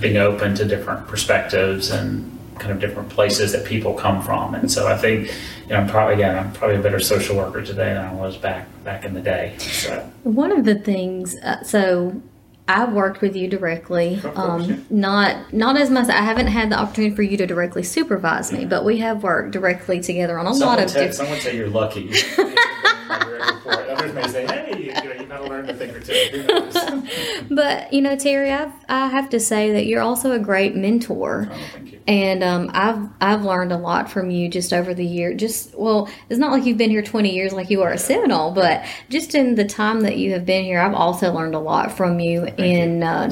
being 0.00 0.18
open 0.18 0.54
to 0.54 0.64
different 0.64 1.06
perspectives 1.08 1.90
and 1.90 2.32
kind 2.58 2.72
of 2.72 2.80
different 2.80 3.08
places 3.08 3.52
that 3.52 3.64
people 3.64 3.94
come 3.94 4.22
from. 4.22 4.54
And 4.54 4.70
so 4.70 4.86
I 4.86 4.96
think, 4.96 5.28
you 5.64 5.68
know, 5.70 5.76
I'm 5.76 5.88
probably 5.88 6.14
again, 6.14 6.36
I'm 6.36 6.52
probably 6.52 6.76
a 6.76 6.82
better 6.82 7.00
social 7.00 7.36
worker 7.36 7.62
today 7.62 7.94
than 7.94 8.04
I 8.04 8.12
was 8.12 8.36
back 8.36 8.66
back 8.84 9.04
in 9.04 9.14
the 9.14 9.20
day. 9.20 9.56
So 9.58 10.10
one 10.22 10.52
of 10.52 10.64
the 10.64 10.74
things, 10.76 11.36
uh, 11.36 11.62
so 11.62 12.20
I've 12.68 12.92
worked 12.92 13.20
with 13.20 13.36
you 13.36 13.48
directly. 13.48 14.18
Course, 14.20 14.36
um, 14.36 14.62
yeah. 14.62 14.76
Not 14.90 15.52
not 15.52 15.76
as 15.76 15.88
much. 15.88 16.08
I 16.08 16.22
haven't 16.22 16.48
had 16.48 16.70
the 16.70 16.78
opportunity 16.78 17.14
for 17.14 17.22
you 17.22 17.36
to 17.36 17.46
directly 17.46 17.82
supervise 17.82 18.52
me, 18.52 18.64
but 18.64 18.84
we 18.84 18.98
have 18.98 19.22
worked 19.22 19.52
directly 19.52 20.00
together 20.00 20.38
on 20.38 20.46
a 20.46 20.54
someone 20.54 20.78
lot 20.78 20.84
of. 20.84 20.92
different... 20.92 21.14
Someone 21.14 21.38
say 21.40 21.56
you're 21.56 21.68
lucky. 21.68 22.12
Others 23.08 24.14
may 24.14 24.28
say, 24.28 24.46
"Hey, 24.46 24.78
you, 24.78 25.28
know, 25.28 25.40
you 25.40 25.48
learn 25.48 25.68
a 25.68 25.74
thing 25.74 25.90
or 25.90 26.00
two. 26.00 27.46
but 27.54 27.92
you 27.92 28.00
know, 28.00 28.16
Terry, 28.16 28.50
I've, 28.52 28.72
I 28.88 29.08
have 29.08 29.30
to 29.30 29.40
say 29.40 29.72
that 29.72 29.86
you're 29.86 30.02
also 30.02 30.32
a 30.32 30.38
great 30.38 30.76
mentor. 30.76 31.48
Oh, 31.50 31.80
and 32.06 32.44
um, 32.44 32.70
I've 32.72 33.08
I've 33.20 33.44
learned 33.44 33.72
a 33.72 33.76
lot 33.76 34.10
from 34.10 34.30
you 34.30 34.48
just 34.48 34.72
over 34.72 34.94
the 34.94 35.04
year. 35.04 35.34
Just 35.34 35.74
well, 35.74 36.08
it's 36.28 36.38
not 36.38 36.52
like 36.52 36.64
you've 36.64 36.78
been 36.78 36.90
here 36.90 37.02
20 37.02 37.34
years 37.34 37.52
like 37.52 37.70
you 37.70 37.82
are 37.82 37.92
a 37.92 37.98
Seminole, 37.98 38.52
but 38.52 38.84
just 39.08 39.34
in 39.34 39.54
the 39.56 39.64
time 39.64 40.00
that 40.02 40.16
you 40.16 40.32
have 40.32 40.46
been 40.46 40.64
here, 40.64 40.80
I've 40.80 40.94
also 40.94 41.32
learned 41.32 41.54
a 41.54 41.60
lot 41.60 41.96
from 41.96 42.20
you. 42.20 42.42
Thank 42.42 42.60
in 42.60 43.00
you. 43.00 43.06
Uh, 43.06 43.30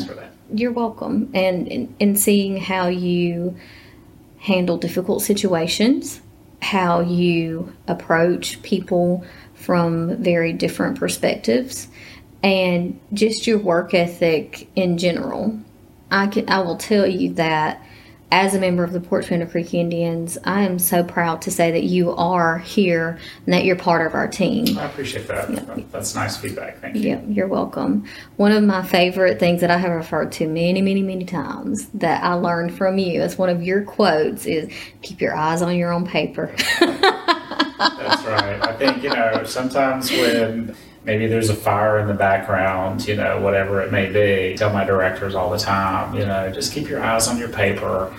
you're 0.52 0.72
welcome, 0.72 1.30
and 1.34 1.68
in, 1.68 1.94
in 1.98 2.16
seeing 2.16 2.58
how 2.58 2.88
you 2.88 3.56
handle 4.38 4.76
difficult 4.76 5.22
situations, 5.22 6.20
how 6.60 7.00
you 7.00 7.72
approach 7.88 8.60
people 8.62 9.24
from 9.64 10.22
very 10.22 10.52
different 10.52 10.98
perspectives, 10.98 11.88
and 12.42 13.00
just 13.12 13.46
your 13.46 13.58
work 13.58 13.94
ethic 13.94 14.68
in 14.76 14.98
general. 14.98 15.58
I 16.10 16.26
can 16.26 16.48
I 16.48 16.60
will 16.60 16.76
tell 16.76 17.06
you 17.06 17.34
that 17.34 17.82
as 18.34 18.52
a 18.52 18.58
member 18.58 18.82
of 18.82 18.92
the 18.92 18.98
Poarch 18.98 19.30
of 19.40 19.50
Creek 19.52 19.74
Indians, 19.74 20.36
I 20.42 20.62
am 20.62 20.80
so 20.80 21.04
proud 21.04 21.42
to 21.42 21.52
say 21.52 21.70
that 21.70 21.84
you 21.84 22.10
are 22.10 22.58
here 22.58 23.16
and 23.44 23.54
that 23.54 23.64
you're 23.64 23.76
part 23.76 24.04
of 24.04 24.14
our 24.14 24.26
team. 24.26 24.76
I 24.76 24.86
appreciate 24.86 25.28
that. 25.28 25.48
Yeah. 25.50 25.84
That's 25.92 26.16
nice 26.16 26.36
feedback. 26.36 26.80
Thank 26.80 26.96
you. 26.96 27.02
Yeah, 27.10 27.20
you're 27.28 27.46
welcome. 27.46 28.04
One 28.36 28.50
of 28.50 28.64
my 28.64 28.82
favorite 28.82 29.38
things 29.38 29.60
that 29.60 29.70
I 29.70 29.78
have 29.78 29.92
referred 29.92 30.32
to 30.32 30.48
many, 30.48 30.82
many, 30.82 31.02
many 31.02 31.24
times 31.24 31.86
that 31.94 32.24
I 32.24 32.32
learned 32.32 32.76
from 32.76 32.98
you 32.98 33.22
as 33.22 33.38
one 33.38 33.50
of 33.50 33.62
your 33.62 33.84
quotes 33.84 34.46
is 34.46 34.68
keep 35.02 35.20
your 35.20 35.36
eyes 35.36 35.62
on 35.62 35.76
your 35.76 35.92
own 35.92 36.04
paper. 36.04 36.52
That's 37.78 38.24
right. 38.24 38.62
I 38.62 38.72
think, 38.74 39.02
you 39.02 39.10
know, 39.10 39.42
sometimes 39.44 40.10
when 40.10 40.76
maybe 41.04 41.26
there's 41.26 41.50
a 41.50 41.54
fire 41.54 41.98
in 41.98 42.06
the 42.06 42.14
background, 42.14 43.06
you 43.06 43.16
know, 43.16 43.40
whatever 43.40 43.82
it 43.82 43.92
may 43.92 44.10
be. 44.10 44.52
I 44.52 44.56
tell 44.56 44.72
my 44.72 44.84
directors 44.84 45.34
all 45.34 45.50
the 45.50 45.58
time, 45.58 46.14
you 46.14 46.24
know, 46.24 46.50
just 46.50 46.72
keep 46.72 46.88
your 46.88 47.02
eyes 47.02 47.28
on 47.28 47.38
your 47.38 47.48
paper 47.48 48.14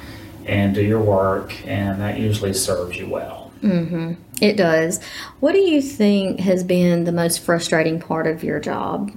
and 0.45 0.75
do 0.75 0.83
your 0.83 1.01
work, 1.01 1.55
and 1.67 1.99
that 2.01 2.19
usually 2.19 2.53
serves 2.53 2.97
you 2.97 3.09
well. 3.09 3.51
Mm-hmm. 3.63 4.13
It 4.41 4.57
does. 4.57 5.01
What 5.39 5.53
do 5.53 5.59
you 5.59 5.81
think 5.81 6.39
has 6.41 6.63
been 6.63 7.05
the 7.05 7.11
most 7.11 7.39
frustrating 7.39 7.99
part 7.99 8.27
of 8.27 8.43
your 8.43 8.59
job? 8.59 9.11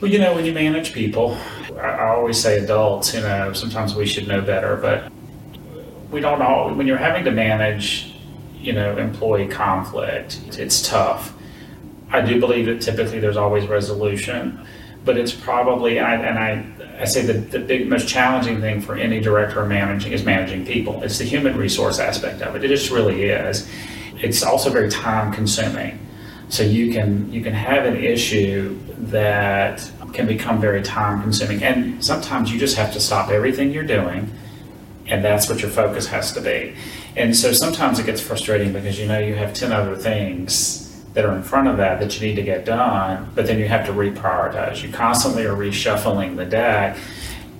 Well, 0.00 0.10
you 0.10 0.18
know, 0.18 0.34
when 0.34 0.46
you 0.46 0.52
manage 0.52 0.92
people, 0.92 1.36
I 1.78 2.06
always 2.06 2.40
say 2.40 2.58
adults, 2.62 3.12
you 3.12 3.20
know, 3.20 3.52
sometimes 3.52 3.94
we 3.94 4.06
should 4.06 4.28
know 4.28 4.40
better, 4.40 4.76
but 4.76 5.12
we 6.10 6.20
don't 6.20 6.40
all, 6.40 6.72
when 6.72 6.86
you're 6.86 6.96
having 6.96 7.24
to 7.24 7.30
manage, 7.30 8.14
you 8.60 8.72
know, 8.72 8.96
employee 8.96 9.48
conflict, 9.48 10.40
it's 10.58 10.86
tough 10.86 11.34
I 12.10 12.20
do 12.22 12.40
believe 12.40 12.66
that 12.66 12.80
typically 12.80 13.20
there's 13.20 13.36
always 13.36 13.66
resolution, 13.66 14.64
but 15.04 15.18
it's 15.18 15.32
probably, 15.32 16.00
I, 16.00 16.14
and 16.14 16.38
I, 16.38 17.02
I 17.02 17.04
say 17.04 17.24
the, 17.24 17.34
the 17.34 17.58
big, 17.58 17.88
most 17.88 18.08
challenging 18.08 18.60
thing 18.60 18.80
for 18.80 18.96
any 18.96 19.20
director 19.20 19.64
managing 19.66 20.12
is 20.12 20.24
managing 20.24 20.64
people. 20.64 21.02
It's 21.02 21.18
the 21.18 21.24
human 21.24 21.56
resource 21.56 21.98
aspect 21.98 22.40
of 22.40 22.56
it. 22.56 22.64
It 22.64 22.68
just 22.68 22.90
really 22.90 23.24
is. 23.24 23.70
It's 24.16 24.42
also 24.42 24.70
very 24.70 24.90
time 24.90 25.32
consuming. 25.32 25.98
So 26.48 26.62
you 26.62 26.94
can 26.94 27.30
you 27.30 27.42
can 27.42 27.52
have 27.52 27.84
an 27.84 27.96
issue 27.96 28.78
that 29.10 29.88
can 30.14 30.26
become 30.26 30.62
very 30.62 30.82
time 30.82 31.20
consuming, 31.20 31.62
and 31.62 32.02
sometimes 32.02 32.50
you 32.50 32.58
just 32.58 32.74
have 32.76 32.90
to 32.94 33.00
stop 33.00 33.28
everything 33.28 33.70
you're 33.70 33.84
doing, 33.84 34.32
and 35.06 35.22
that's 35.22 35.50
what 35.50 35.60
your 35.60 35.70
focus 35.70 36.06
has 36.06 36.32
to 36.32 36.40
be. 36.40 36.74
And 37.18 37.36
so 37.36 37.52
sometimes 37.52 37.98
it 37.98 38.06
gets 38.06 38.20
frustrating 38.20 38.72
because 38.72 38.96
you 38.98 39.06
know 39.06 39.18
you 39.18 39.34
have 39.34 39.52
ten 39.52 39.72
other 39.72 39.96
things 39.96 40.84
that 41.14 41.24
are 41.24 41.34
in 41.34 41.42
front 41.42 41.66
of 41.66 41.76
that 41.78 41.98
that 41.98 42.14
you 42.14 42.28
need 42.28 42.36
to 42.36 42.42
get 42.42 42.64
done, 42.64 43.28
but 43.34 43.46
then 43.48 43.58
you 43.58 43.66
have 43.66 43.84
to 43.86 43.92
reprioritize. 43.92 44.84
You 44.84 44.92
constantly 44.92 45.44
are 45.44 45.56
reshuffling 45.56 46.36
the 46.36 46.44
deck, 46.44 46.96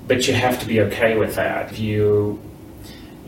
but 0.06 0.28
you 0.28 0.34
have 0.34 0.60
to 0.60 0.66
be 0.66 0.80
okay 0.82 1.18
with 1.18 1.34
that. 1.34 1.76
You 1.76 2.40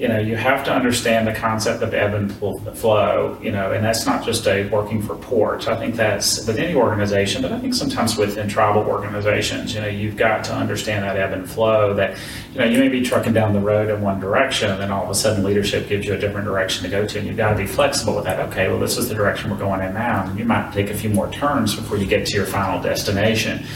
you 0.00 0.08
know, 0.08 0.18
you 0.18 0.34
have 0.34 0.64
to 0.64 0.72
understand 0.72 1.28
the 1.28 1.34
concept 1.34 1.82
of 1.82 1.92
ebb 1.92 2.14
and 2.14 2.32
flow, 2.32 3.38
you 3.42 3.52
know, 3.52 3.72
and 3.72 3.84
that's 3.84 4.06
not 4.06 4.24
just 4.24 4.46
a 4.46 4.66
working 4.70 5.02
for 5.02 5.14
Poarch. 5.16 5.68
I 5.68 5.76
think 5.76 5.94
that's 5.94 6.46
with 6.46 6.58
any 6.58 6.74
organization, 6.74 7.42
but 7.42 7.52
I 7.52 7.58
think 7.58 7.74
sometimes 7.74 8.16
within 8.16 8.48
tribal 8.48 8.82
organizations, 8.82 9.74
you 9.74 9.80
know, 9.82 9.88
you've 9.88 10.16
got 10.16 10.42
to 10.44 10.54
understand 10.54 11.04
that 11.04 11.16
ebb 11.16 11.34
and 11.34 11.48
flow 11.48 11.92
that, 11.94 12.16
you 12.52 12.60
know, 12.60 12.64
you 12.64 12.78
may 12.78 12.88
be 12.88 13.02
trucking 13.02 13.34
down 13.34 13.52
the 13.52 13.60
road 13.60 13.90
in 13.90 14.00
one 14.00 14.18
direction 14.20 14.70
and 14.70 14.80
then 14.80 14.90
all 14.90 15.04
of 15.04 15.10
a 15.10 15.14
sudden 15.14 15.44
leadership 15.44 15.86
gives 15.86 16.06
you 16.06 16.14
a 16.14 16.18
different 16.18 16.46
direction 16.46 16.82
to 16.84 16.88
go 16.88 17.06
to 17.06 17.18
and 17.18 17.28
you've 17.28 17.36
got 17.36 17.50
to 17.50 17.58
be 17.58 17.66
flexible 17.66 18.16
with 18.16 18.24
that. 18.24 18.40
Okay, 18.48 18.68
well, 18.68 18.78
this 18.78 18.96
is 18.96 19.10
the 19.10 19.14
direction 19.14 19.50
we're 19.50 19.58
going 19.58 19.82
in 19.82 19.92
now. 19.92 20.24
And 20.24 20.38
you 20.38 20.46
might 20.46 20.72
take 20.72 20.88
a 20.88 20.94
few 20.94 21.10
more 21.10 21.30
turns 21.30 21.76
before 21.76 21.98
you 21.98 22.06
get 22.06 22.26
to 22.28 22.34
your 22.34 22.46
final 22.46 22.82
destination. 22.82 23.66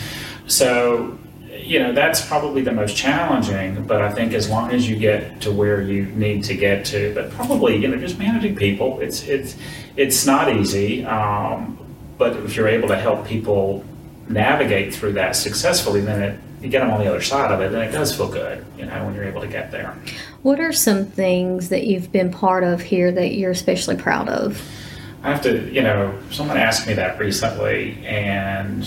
So 0.46 1.18
you 1.64 1.78
know 1.78 1.92
that's 1.92 2.24
probably 2.26 2.62
the 2.62 2.72
most 2.72 2.96
challenging 2.96 3.82
but 3.86 4.02
i 4.02 4.10
think 4.12 4.32
as 4.32 4.48
long 4.48 4.70
as 4.70 4.88
you 4.88 4.96
get 4.96 5.40
to 5.40 5.50
where 5.50 5.80
you 5.80 6.04
need 6.06 6.44
to 6.44 6.54
get 6.54 6.84
to 6.84 7.12
but 7.14 7.30
probably 7.30 7.76
you 7.76 7.88
know 7.88 7.96
just 7.96 8.18
managing 8.18 8.54
people 8.54 9.00
it's 9.00 9.22
it's 9.24 9.56
it's 9.96 10.26
not 10.26 10.54
easy 10.54 11.04
um, 11.06 11.78
but 12.18 12.36
if 12.36 12.56
you're 12.56 12.68
able 12.68 12.88
to 12.88 12.96
help 12.96 13.26
people 13.26 13.84
navigate 14.28 14.94
through 14.94 15.12
that 15.12 15.34
successfully 15.34 16.00
then 16.00 16.22
it 16.22 16.40
you 16.64 16.70
get 16.70 16.80
them 16.80 16.90
on 16.90 16.98
the 16.98 17.06
other 17.06 17.20
side 17.20 17.50
of 17.50 17.60
it 17.60 17.72
then 17.72 17.82
it 17.82 17.92
does 17.92 18.16
feel 18.16 18.28
good 18.28 18.64
you 18.78 18.86
know 18.86 19.04
when 19.04 19.14
you're 19.14 19.24
able 19.24 19.40
to 19.40 19.46
get 19.46 19.70
there. 19.70 19.94
What 20.42 20.60
are 20.60 20.72
some 20.72 21.04
things 21.04 21.68
that 21.68 21.86
you've 21.86 22.10
been 22.10 22.30
part 22.30 22.64
of 22.64 22.80
here 22.80 23.12
that 23.12 23.34
you're 23.34 23.50
especially 23.50 23.96
proud 23.96 24.28
of? 24.28 24.62
I 25.22 25.30
have 25.30 25.42
to 25.42 25.70
you 25.70 25.82
know 25.82 26.18
someone 26.30 26.56
asked 26.56 26.86
me 26.86 26.94
that 26.94 27.18
recently 27.18 28.02
and 28.06 28.82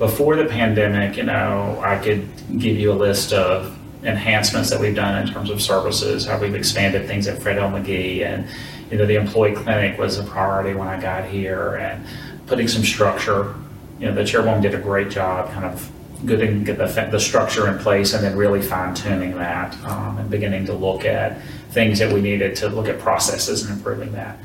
before 0.00 0.34
the 0.34 0.46
pandemic, 0.46 1.18
you 1.18 1.22
know, 1.22 1.78
I 1.84 1.98
could 1.98 2.26
give 2.58 2.78
you 2.78 2.90
a 2.90 2.94
list 2.94 3.34
of 3.34 3.76
enhancements 4.02 4.70
that 4.70 4.80
we've 4.80 4.94
done 4.94 5.22
in 5.22 5.32
terms 5.32 5.50
of 5.50 5.60
services, 5.60 6.24
how 6.24 6.40
we've 6.40 6.54
expanded 6.54 7.06
things 7.06 7.28
at 7.28 7.40
Fred 7.40 7.58
L. 7.58 7.70
McGhee, 7.70 8.24
and 8.24 8.48
you 8.90 8.96
know, 8.96 9.04
the 9.04 9.16
employee 9.16 9.52
clinic 9.52 9.98
was 9.98 10.18
a 10.18 10.24
priority 10.24 10.74
when 10.74 10.88
I 10.88 10.98
got 10.98 11.26
here, 11.26 11.74
and 11.74 12.04
putting 12.46 12.66
some 12.66 12.82
structure. 12.82 13.54
You 14.00 14.06
know, 14.06 14.14
the 14.14 14.24
chairwoman 14.24 14.62
did 14.62 14.74
a 14.74 14.78
great 14.78 15.10
job, 15.10 15.52
kind 15.52 15.66
of 15.66 15.92
getting 16.24 16.64
get 16.64 16.78
the, 16.78 17.08
the 17.12 17.20
structure 17.20 17.68
in 17.68 17.78
place, 17.78 18.14
and 18.14 18.24
then 18.24 18.38
really 18.38 18.62
fine 18.62 18.94
tuning 18.94 19.36
that, 19.36 19.76
um, 19.84 20.16
and 20.16 20.30
beginning 20.30 20.64
to 20.64 20.72
look 20.72 21.04
at 21.04 21.42
things 21.72 21.98
that 21.98 22.10
we 22.10 22.22
needed 22.22 22.56
to 22.56 22.70
look 22.70 22.88
at 22.88 22.98
processes 23.00 23.64
and 23.64 23.76
improving 23.76 24.12
that. 24.12 24.38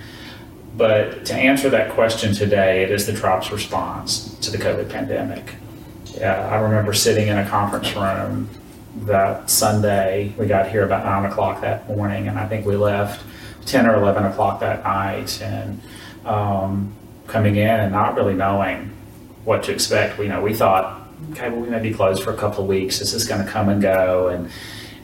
But 0.78 1.26
to 1.28 1.36
answer 1.36 1.70
that 1.70 1.92
question 1.92 2.34
today, 2.34 2.84
it 2.84 2.92
is 2.92 3.06
the 3.06 3.14
tribe's 3.14 3.52
response 3.52 4.36
to 4.40 4.52
the 4.52 4.58
COVID 4.58 4.90
pandemic. 4.90 5.56
Yeah, 6.16 6.50
I 6.50 6.58
remember 6.58 6.94
sitting 6.94 7.28
in 7.28 7.38
a 7.38 7.48
conference 7.48 7.94
room 7.96 8.50
that 9.06 9.50
Sunday. 9.50 10.34
We 10.38 10.48
got 10.48 10.70
here 10.70 10.84
about 10.84 11.06
nine 11.06 11.32
o'clock 11.32 11.62
that 11.62 11.88
morning, 11.88 12.28
and 12.28 12.38
I 12.38 12.48
think 12.48 12.66
we 12.66 12.76
left 12.76 13.24
ten 13.66 13.86
or 13.86 13.96
eleven 13.96 14.26
o'clock 14.26 14.60
that 14.60 14.84
night. 14.84 15.42
And 15.42 15.82
um, 16.26 16.94
coming 17.28 17.56
in 17.56 17.70
and 17.70 17.92
not 17.92 18.16
really 18.16 18.34
knowing 18.34 18.92
what 19.46 19.64
to 19.64 19.72
expect. 19.72 20.20
You 20.20 20.28
know 20.28 20.42
we 20.42 20.54
thought, 20.54 21.08
okay, 21.32 21.50
well 21.50 21.62
we 21.62 21.70
may 21.70 21.80
be 21.80 21.94
closed 21.94 22.22
for 22.22 22.34
a 22.34 22.38
couple 22.38 22.64
of 22.64 22.70
weeks. 22.70 23.00
This 23.00 23.14
is 23.14 23.26
going 23.26 23.46
to 23.46 23.50
come 23.50 23.70
and 23.70 23.82
go, 23.82 24.28
and 24.28 24.50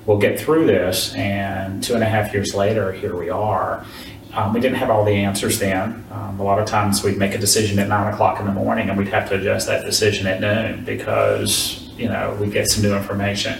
we'll 0.05 0.19
get 0.19 0.37
through 0.37 0.67
this. 0.67 1.13
And 1.15 1.81
two 1.81 1.93
and 1.93 2.03
a 2.03 2.07
half 2.07 2.33
years 2.33 2.53
later, 2.53 2.91
here 2.91 3.15
we 3.15 3.29
are 3.29 3.85
Um, 4.33 4.53
we 4.53 4.61
didn't 4.61 4.77
have 4.77 4.89
all 4.89 5.03
the 5.03 5.11
answers 5.11 5.59
then. 5.59 6.05
Um, 6.11 6.39
a 6.39 6.43
lot 6.43 6.59
of 6.59 6.65
times 6.65 7.03
we'd 7.03 7.17
make 7.17 7.33
a 7.33 7.37
decision 7.37 7.79
at 7.79 7.89
nine 7.89 8.13
o'clock 8.13 8.39
in 8.39 8.45
the 8.45 8.51
morning 8.51 8.89
and 8.89 8.97
we'd 8.97 9.09
have 9.09 9.27
to 9.29 9.35
adjust 9.35 9.67
that 9.67 9.83
decision 9.83 10.25
at 10.25 10.39
noon 10.39 10.85
because, 10.85 11.89
you 11.97 12.07
know, 12.07 12.37
we 12.39 12.47
get 12.47 12.69
some 12.69 12.81
new 12.81 12.95
information. 12.95 13.59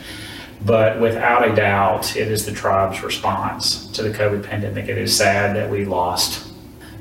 But 0.63 1.01
without 1.01 1.47
a 1.47 1.53
doubt, 1.53 2.15
it 2.15 2.29
is 2.29 2.45
the 2.45 2.53
tribe's 2.53 3.03
response 3.03 3.87
to 3.87 4.03
the 4.03 4.11
COVID 4.11 4.43
pandemic. 4.43 4.87
It 4.87 4.97
is 4.97 5.15
sad 5.15 5.55
that 5.55 5.69
we 5.69 5.85
lost 5.85 6.47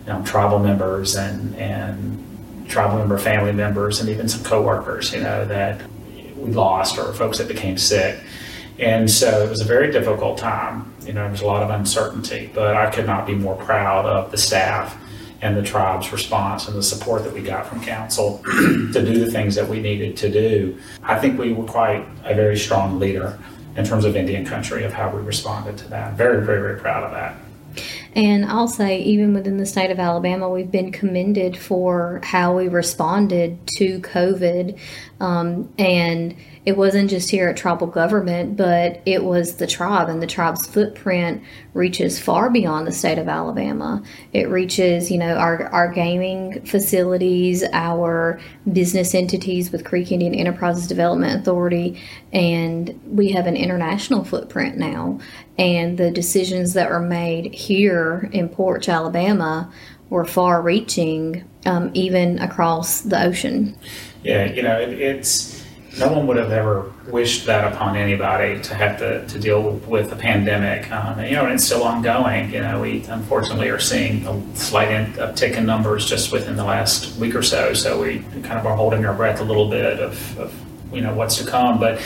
you 0.01 0.07
know, 0.07 0.23
tribal 0.25 0.59
members 0.59 1.15
and, 1.15 1.55
and 1.57 2.67
tribal 2.69 2.99
member 2.99 3.19
family 3.19 3.53
members 3.53 4.01
and 4.01 4.09
even 4.09 4.29
some 4.29 4.43
coworkers, 4.43 5.13
you 5.13 5.21
know, 5.21 5.45
that 5.45 5.81
we 6.37 6.51
lost 6.51 6.99
or 6.99 7.13
folks 7.13 7.39
that 7.39 7.49
became 7.49 7.77
sick. 7.77 8.19
And 8.81 9.11
so 9.11 9.45
it 9.45 9.51
was 9.51 9.61
a 9.61 9.65
very 9.65 9.93
difficult 9.93 10.39
time. 10.39 10.93
You 11.03 11.13
know, 11.13 11.23
there 11.23 11.31
was 11.31 11.43
a 11.43 11.47
lot 11.47 11.63
of 11.63 11.69
uncertainty, 11.71 12.51
but 12.55 12.77
I 12.77 12.91
could 12.91 13.07
not 13.07 13.27
be 13.27 13.35
more 13.35 13.55
proud 13.57 14.07
of 14.07 14.31
the 14.31 14.39
staff 14.39 14.97
and 15.43 15.57
the 15.57 15.63
tribe's 15.63 16.13
response 16.13 16.67
and 16.67 16.77
the 16.77 16.83
support 16.83 17.25
that 17.25 17.33
we 17.33 17.43
got 17.43 17.67
from 17.67 17.83
council 17.83 18.43
to 18.45 18.93
do 18.93 19.25
the 19.25 19.31
things 19.31 19.55
that 19.55 19.69
we 19.69 19.81
needed 19.81 20.17
to 20.19 20.31
do. 20.31 20.79
I 21.03 21.19
think 21.19 21.39
we 21.39 21.53
were 21.53 21.65
quite 21.65 22.07
a 22.25 22.35
very 22.35 22.57
strong 22.57 22.99
leader 22.99 23.39
in 23.77 23.85
terms 23.85 24.05
of 24.05 24.17
Indian 24.17 24.45
country 24.45 24.85
of 24.85 24.93
how 24.93 25.15
we 25.15 25.23
responded 25.23 25.79
to 25.79 25.89
that. 25.91 26.15
Very, 26.15 26.45
very, 26.45 26.61
very 26.61 26.81
proud 26.81 27.05
of 27.05 27.13
that. 27.13 27.37
And 28.15 28.45
I'll 28.45 28.69
say, 28.69 29.01
even 29.03 29.33
within 29.33 29.59
the 29.59 29.67
state 29.67 29.91
of 29.91 30.01
Alabama, 30.01 30.49
we've 30.49 30.71
been 30.71 30.91
commended 30.91 31.57
for 31.57 32.21
how 32.25 32.57
we 32.57 32.67
responded 32.67 33.59
to 33.77 34.01
COVID. 34.01 34.79
Um, 35.21 35.73
and 35.79 36.35
it 36.65 36.77
wasn't 36.77 37.11
just 37.11 37.31
here 37.31 37.49
at 37.49 37.57
tribal 37.57 37.87
government, 37.87 38.57
but 38.57 39.03
it 39.05 39.25
was 39.25 39.57
the 39.57 39.67
tribe, 39.67 40.09
and 40.09 40.23
the 40.23 40.27
tribe's 40.27 40.67
footprint 40.67 41.43
reaches 41.75 42.19
far 42.19 42.51
beyond 42.51 42.87
the 42.87 42.93
state 42.93 43.19
of 43.19 43.29
Alabama. 43.29 44.03
It 44.33 44.49
reaches, 44.49 45.11
you 45.11 45.19
know, 45.19 45.37
our, 45.37 45.67
our 45.69 45.89
gaming 45.93 46.65
facilities, 46.65 47.63
our 47.73 48.41
business 48.73 49.15
entities 49.15 49.71
with 49.71 49.85
Creek 49.85 50.11
Indian 50.11 50.35
Enterprises 50.35 50.87
Development 50.87 51.41
Authority, 51.41 52.01
and 52.33 52.99
we 53.07 53.31
have 53.33 53.47
an 53.47 53.57
international 53.57 54.25
footprint 54.25 54.77
now. 54.77 55.19
And 55.59 55.99
the 55.99 56.11
decisions 56.11 56.73
that 56.75 56.89
were 56.89 57.01
made 57.01 57.55
here 57.55 58.31
in 58.33 58.49
Poarch, 58.49 58.91
Alabama, 58.93 59.71
were 60.09 60.25
far 60.25 60.61
reaching, 60.61 61.45
um, 61.67 61.91
even 61.95 62.39
across 62.39 63.03
the 63.03 63.23
ocean. 63.23 63.77
Yeah, 64.23 64.45
you 64.45 64.63
know, 64.63 64.79
it, 64.79 64.91
it's 64.91 65.65
no 65.99 66.13
one 66.13 66.27
would 66.29 66.37
have 66.37 66.53
ever 66.53 66.93
wished 67.09 67.47
that 67.47 67.73
upon 67.73 67.97
anybody 67.97 68.61
to 68.63 68.75
have 68.75 68.99
to, 68.99 69.27
to 69.27 69.39
deal 69.39 69.73
with 69.73 70.13
a 70.13 70.17
pandemic. 70.17 70.91
Um, 70.93 71.19
and, 71.19 71.29
you 71.29 71.35
know, 71.35 71.45
and 71.45 71.55
it's 71.55 71.65
still 71.65 71.83
ongoing. 71.83 72.53
You 72.53 72.61
know, 72.61 72.81
we 72.81 73.05
unfortunately 73.05 73.71
are 73.71 73.81
seeing 73.81 74.27
a 74.27 74.57
slight 74.57 74.89
uptick 75.15 75.57
in 75.57 75.67
numbers 75.67 76.07
just 76.07 76.31
within 76.33 76.57
the 76.57 76.65
last 76.65 77.17
week 77.17 77.35
or 77.35 77.43
so. 77.43 77.75
So 77.75 78.01
we 78.01 78.21
kind 78.43 78.59
of 78.59 78.67
are 78.67 78.77
holding 78.77 79.05
our 79.05 79.15
breath 79.15 79.41
a 79.41 79.45
little 79.45 79.69
bit 79.69 79.99
of, 79.99 80.39
of 80.39 80.55
you 80.93 81.01
know, 81.01 81.15
what's 81.15 81.37
to 81.39 81.47
come. 81.47 81.81
But 81.81 82.01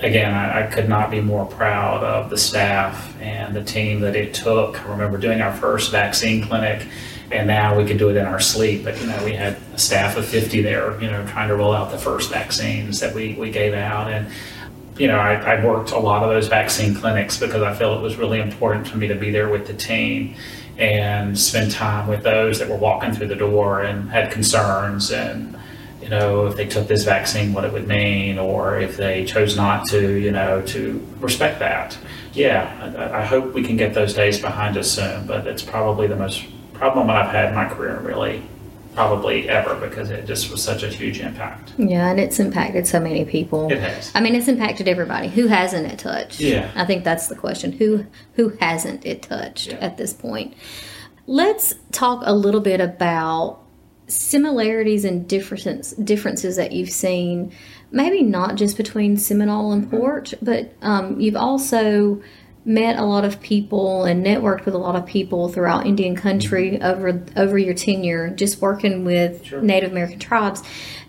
again, 0.00 0.34
I, 0.34 0.64
I, 0.64 0.66
could 0.66 0.88
not 0.88 1.10
be 1.10 1.20
more 1.20 1.46
proud 1.46 2.02
of 2.02 2.30
the 2.30 2.36
staff 2.36 3.16
and 3.20 3.54
the 3.54 3.62
team 3.62 4.00
that 4.00 4.16
it 4.16 4.34
took. 4.34 4.80
I 4.80 4.90
remember 4.90 5.18
doing 5.18 5.40
our 5.40 5.52
first 5.52 5.92
vaccine 5.92 6.42
clinic 6.42 6.86
and 7.32 7.46
now 7.46 7.76
we 7.76 7.84
can 7.84 7.96
do 7.96 8.10
it 8.10 8.16
in 8.16 8.26
our 8.26 8.40
sleep. 8.40 8.84
But 8.84 9.00
you 9.00 9.06
know, 9.06 9.24
we 9.24 9.32
had 9.32 9.56
a 9.74 9.78
staff 9.78 10.16
of 10.16 10.26
50 10.26 10.62
there, 10.62 11.00
you 11.00 11.10
know, 11.10 11.26
trying 11.26 11.48
to 11.48 11.56
roll 11.56 11.72
out 11.72 11.90
the 11.90 11.98
first 11.98 12.30
vaccines 12.30 13.00
that 13.00 13.14
we, 13.14 13.34
we 13.34 13.50
gave 13.50 13.74
out. 13.74 14.10
And 14.10 14.28
you 14.98 15.08
know, 15.08 15.18
I, 15.18 15.34
I 15.34 15.64
worked 15.64 15.92
a 15.92 15.98
lot 15.98 16.22
of 16.22 16.28
those 16.28 16.48
vaccine 16.48 16.94
clinics 16.94 17.38
because 17.38 17.62
I 17.62 17.74
felt 17.74 17.98
it 17.98 18.02
was 18.02 18.16
really 18.16 18.40
important 18.40 18.86
for 18.86 18.98
me 18.98 19.08
to 19.08 19.14
be 19.14 19.30
there 19.30 19.48
with 19.48 19.66
the 19.66 19.74
team 19.74 20.36
and 20.78 21.38
spend 21.38 21.70
time 21.70 22.08
with 22.08 22.22
those 22.22 22.58
that 22.58 22.68
were 22.68 22.76
walking 22.76 23.12
through 23.12 23.28
the 23.28 23.36
door 23.36 23.82
and 23.82 24.10
had 24.10 24.30
concerns 24.30 25.10
and 25.10 25.56
you 26.00 26.08
know 26.08 26.46
if 26.46 26.56
they 26.56 26.66
took 26.66 26.88
this 26.88 27.04
vaccine 27.04 27.52
what 27.52 27.64
it 27.64 27.72
would 27.72 27.86
mean 27.86 28.38
or 28.38 28.80
if 28.80 28.96
they 28.96 29.24
chose 29.24 29.54
not 29.54 29.86
to 29.86 30.14
you 30.14 30.30
know 30.30 30.62
to 30.62 31.06
respect 31.20 31.58
that 31.58 31.96
yeah 32.32 32.94
I, 32.96 33.20
I 33.20 33.24
hope 33.24 33.52
we 33.52 33.62
can 33.62 33.76
get 33.76 33.92
those 33.92 34.14
days 34.14 34.40
behind 34.40 34.78
us 34.78 34.90
soon 34.90 35.26
but 35.26 35.46
it's 35.46 35.62
probably 35.62 36.06
the 36.06 36.16
most 36.16 36.42
problem 36.82 37.08
I've 37.10 37.30
had 37.30 37.50
in 37.50 37.54
my 37.54 37.66
career, 37.66 38.00
really, 38.00 38.42
probably 38.96 39.48
ever, 39.48 39.76
because 39.76 40.10
it 40.10 40.26
just 40.26 40.50
was 40.50 40.60
such 40.60 40.82
a 40.82 40.88
huge 40.88 41.20
impact. 41.20 41.72
Yeah, 41.78 42.10
and 42.10 42.18
it's 42.18 42.40
impacted 42.40 42.88
so 42.88 42.98
many 42.98 43.24
people. 43.24 43.70
It 43.70 43.78
has. 43.78 44.10
I 44.16 44.20
mean, 44.20 44.34
it's 44.34 44.48
impacted 44.48 44.88
everybody. 44.88 45.28
Who 45.28 45.46
hasn't 45.46 45.86
it 45.86 46.00
touched? 46.00 46.40
Yeah. 46.40 46.72
I 46.74 46.84
think 46.84 47.04
that's 47.04 47.28
the 47.28 47.36
question. 47.36 47.70
Who 47.70 48.04
who 48.32 48.48
hasn't 48.60 49.06
it 49.06 49.22
touched 49.22 49.68
yeah. 49.68 49.76
at 49.76 49.96
this 49.96 50.12
point? 50.12 50.54
Let's 51.28 51.76
talk 51.92 52.24
a 52.24 52.34
little 52.34 52.60
bit 52.60 52.80
about 52.80 53.60
similarities 54.08 55.04
and 55.04 55.28
difference, 55.28 55.92
differences 55.92 56.56
that 56.56 56.72
you've 56.72 56.90
seen, 56.90 57.52
maybe 57.92 58.22
not 58.22 58.56
just 58.56 58.76
between 58.76 59.16
Seminole 59.16 59.70
and 59.70 59.88
mm-hmm. 59.88 60.44
But 60.44 60.74
um, 60.82 61.20
you've 61.20 61.36
also 61.36 62.20
met 62.64 62.96
a 62.96 63.04
lot 63.04 63.24
of 63.24 63.40
people 63.40 64.04
and 64.04 64.24
networked 64.24 64.64
with 64.64 64.74
a 64.74 64.78
lot 64.78 64.94
of 64.94 65.04
people 65.06 65.48
throughout 65.48 65.86
Indian 65.86 66.14
country 66.14 66.72
mm-hmm. 66.72 66.84
over 66.84 67.24
over 67.36 67.58
your 67.58 67.74
tenure, 67.74 68.30
just 68.30 68.60
working 68.60 69.04
with 69.04 69.44
sure. 69.44 69.60
Native 69.60 69.90
American 69.90 70.18
tribes. 70.18 70.62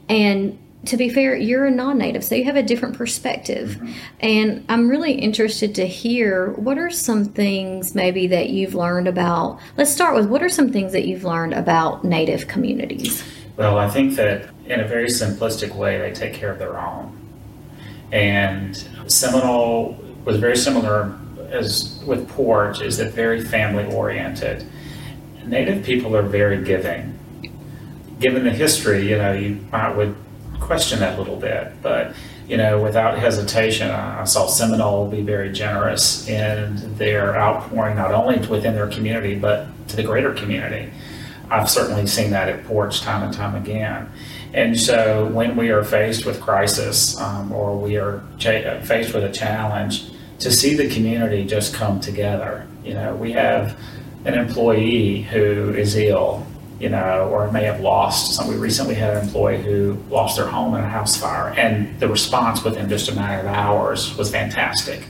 And 0.10 0.58
to 0.86 0.98
be 0.98 1.08
fair, 1.08 1.34
you're 1.36 1.66
a 1.66 1.72
non-native, 1.72 2.26
so 2.26 2.36
you 2.36 2.44
have 2.44 2.58
a 2.58 2.64
different 2.64 2.98
perspective. 2.98 3.70
Mm-hmm. 3.70 3.94
And 4.20 4.66
I'm 4.68 4.90
really 4.90 5.14
interested 5.14 5.76
to 5.76 5.88
hear 5.88 6.52
what 6.52 6.78
are 6.78 6.90
some 6.90 7.26
things 7.26 7.96
maybe 7.96 8.28
that 8.28 8.50
you've 8.50 8.76
learned 8.76 9.08
about. 9.08 9.60
Let's 9.78 9.92
start 9.92 10.16
with 10.16 10.28
what 10.28 10.44
are 10.44 10.50
some 10.50 10.72
things 10.74 10.92
that 10.92 11.08
you've 11.08 11.24
learned 11.24 11.54
about 11.54 12.04
native 12.04 12.50
communities. 12.50 13.24
Well, 13.56 13.78
I 13.78 13.88
think 13.90 14.16
that 14.16 14.50
in 14.66 14.80
a 14.80 14.88
very 14.88 15.08
simplistic 15.08 15.74
way, 15.74 16.00
they 16.00 16.12
take 16.12 16.34
care 16.34 16.52
of 16.52 16.60
their 16.60 16.78
own. 16.78 17.18
And 18.12 18.76
Seminole 19.08 19.98
was 20.26 20.38
very 20.38 20.58
similar 20.58 21.18
as 21.54 22.04
with 22.06 22.28
Poarch 22.32 22.82
is 22.82 22.98
that 22.98 23.14
very 23.14 23.42
family 23.42 23.86
oriented. 23.94 24.66
Native 25.46 25.86
people 25.86 26.16
are 26.16 26.24
very 26.24 26.64
giving. 26.64 27.18
Given 28.20 28.44
the 28.44 28.52
history, 28.52 29.10
you 29.10 29.18
know, 29.18 29.34
you 29.34 29.66
might 29.72 29.96
would 29.96 30.16
question 30.60 31.00
that 31.00 31.18
a 31.18 31.22
little 31.22 31.36
bit, 31.36 31.74
but 31.82 32.16
you 32.48 32.58
know, 32.58 32.82
without 32.82 33.18
hesitation, 33.18 33.90
I 33.90 34.24
saw 34.26 34.48
Seminole 34.48 35.10
be 35.10 35.22
very 35.22 35.52
generous 35.52 36.28
in 36.28 36.98
their 36.98 37.38
outpouring, 37.38 37.96
not 37.96 38.14
only 38.14 38.46
within 38.48 38.74
their 38.74 38.88
community, 38.88 39.36
but 39.36 39.68
to 39.90 39.96
the 39.96 40.04
greater 40.04 40.34
community. 40.34 40.92
I've 41.50 41.70
certainly 41.70 42.08
seen 42.08 42.32
that 42.32 42.50
at 42.50 42.64
Poarch 42.66 43.02
time 43.02 43.24
and 43.24 43.34
time 43.34 43.56
again. 43.56 44.10
And 44.54 44.80
so 44.80 45.28
when 45.28 45.56
we 45.56 45.70
are 45.70 45.84
faced 45.84 46.26
with 46.26 46.42
crisis 46.42 47.20
um, 47.20 47.52
or 47.52 47.78
we 47.78 47.98
are 47.98 48.24
cha- 48.38 48.80
faced 48.82 49.14
with 49.14 49.24
a 49.24 49.32
challenge, 49.32 50.13
to 50.44 50.52
see 50.52 50.76
the 50.76 50.90
community 50.90 51.46
just 51.46 51.74
come 51.74 52.00
together. 52.00 52.68
You 52.84 52.94
know, 52.94 53.16
we 53.16 53.32
have 53.32 53.80
an 54.26 54.34
employee 54.34 55.22
who 55.22 55.74
is 55.74 55.96
ill, 55.96 56.46
you 56.80 56.90
know, 56.90 57.30
or 57.32 57.50
may 57.52 57.64
have 57.64 57.80
lost. 57.80 58.36
So 58.36 58.48
we 58.48 58.56
recently 58.56 58.96
had 58.96 59.16
an 59.16 59.24
employee 59.24 59.62
who 59.62 59.98
lost 60.10 60.38
their 60.38 60.48
home 60.48 60.76
in 60.76 60.82
a 60.82 60.90
house 60.90 61.16
fire, 61.16 61.54
and 61.58 61.98
the 62.00 62.10
response 62.10 62.64
within 62.64 62.90
just 62.90 63.10
a 63.10 63.16
matter 63.16 63.40
of 63.40 63.54
hours 63.54 64.16
was 64.18 64.32
fantastic. 64.32 65.06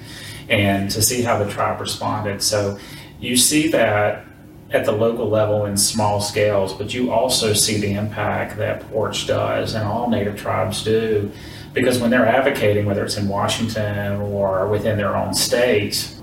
And 0.49 0.91
to 0.91 1.01
see 1.01 1.23
how 1.23 1.43
the 1.43 1.49
tribe 1.49 1.81
responded. 1.81 2.43
So 2.43 2.77
you 3.19 3.35
see 3.35 3.69
that 3.69 4.25
at 4.69 4.85
the 4.85 4.91
local 4.91 5.29
level 5.29 5.65
in 5.65 5.77
small 5.77 6.21
scales, 6.21 6.73
but 6.73 6.93
you 6.93 7.11
also 7.11 7.53
see 7.53 7.77
the 7.77 7.93
impact 7.93 8.57
that 8.57 8.81
Poarch 8.91 9.25
does 9.25 9.73
and 9.73 9.87
all 9.87 10.09
Native 10.09 10.35
tribes 10.35 10.83
do 10.83 11.31
because 11.73 11.99
when 11.99 12.09
they're 12.11 12.25
advocating, 12.25 12.85
whether 12.85 13.03
it's 13.03 13.17
in 13.17 13.27
Washington 13.27 14.21
or 14.21 14.67
within 14.67 14.97
their 14.97 15.15
own 15.15 15.33
state, 15.33 16.15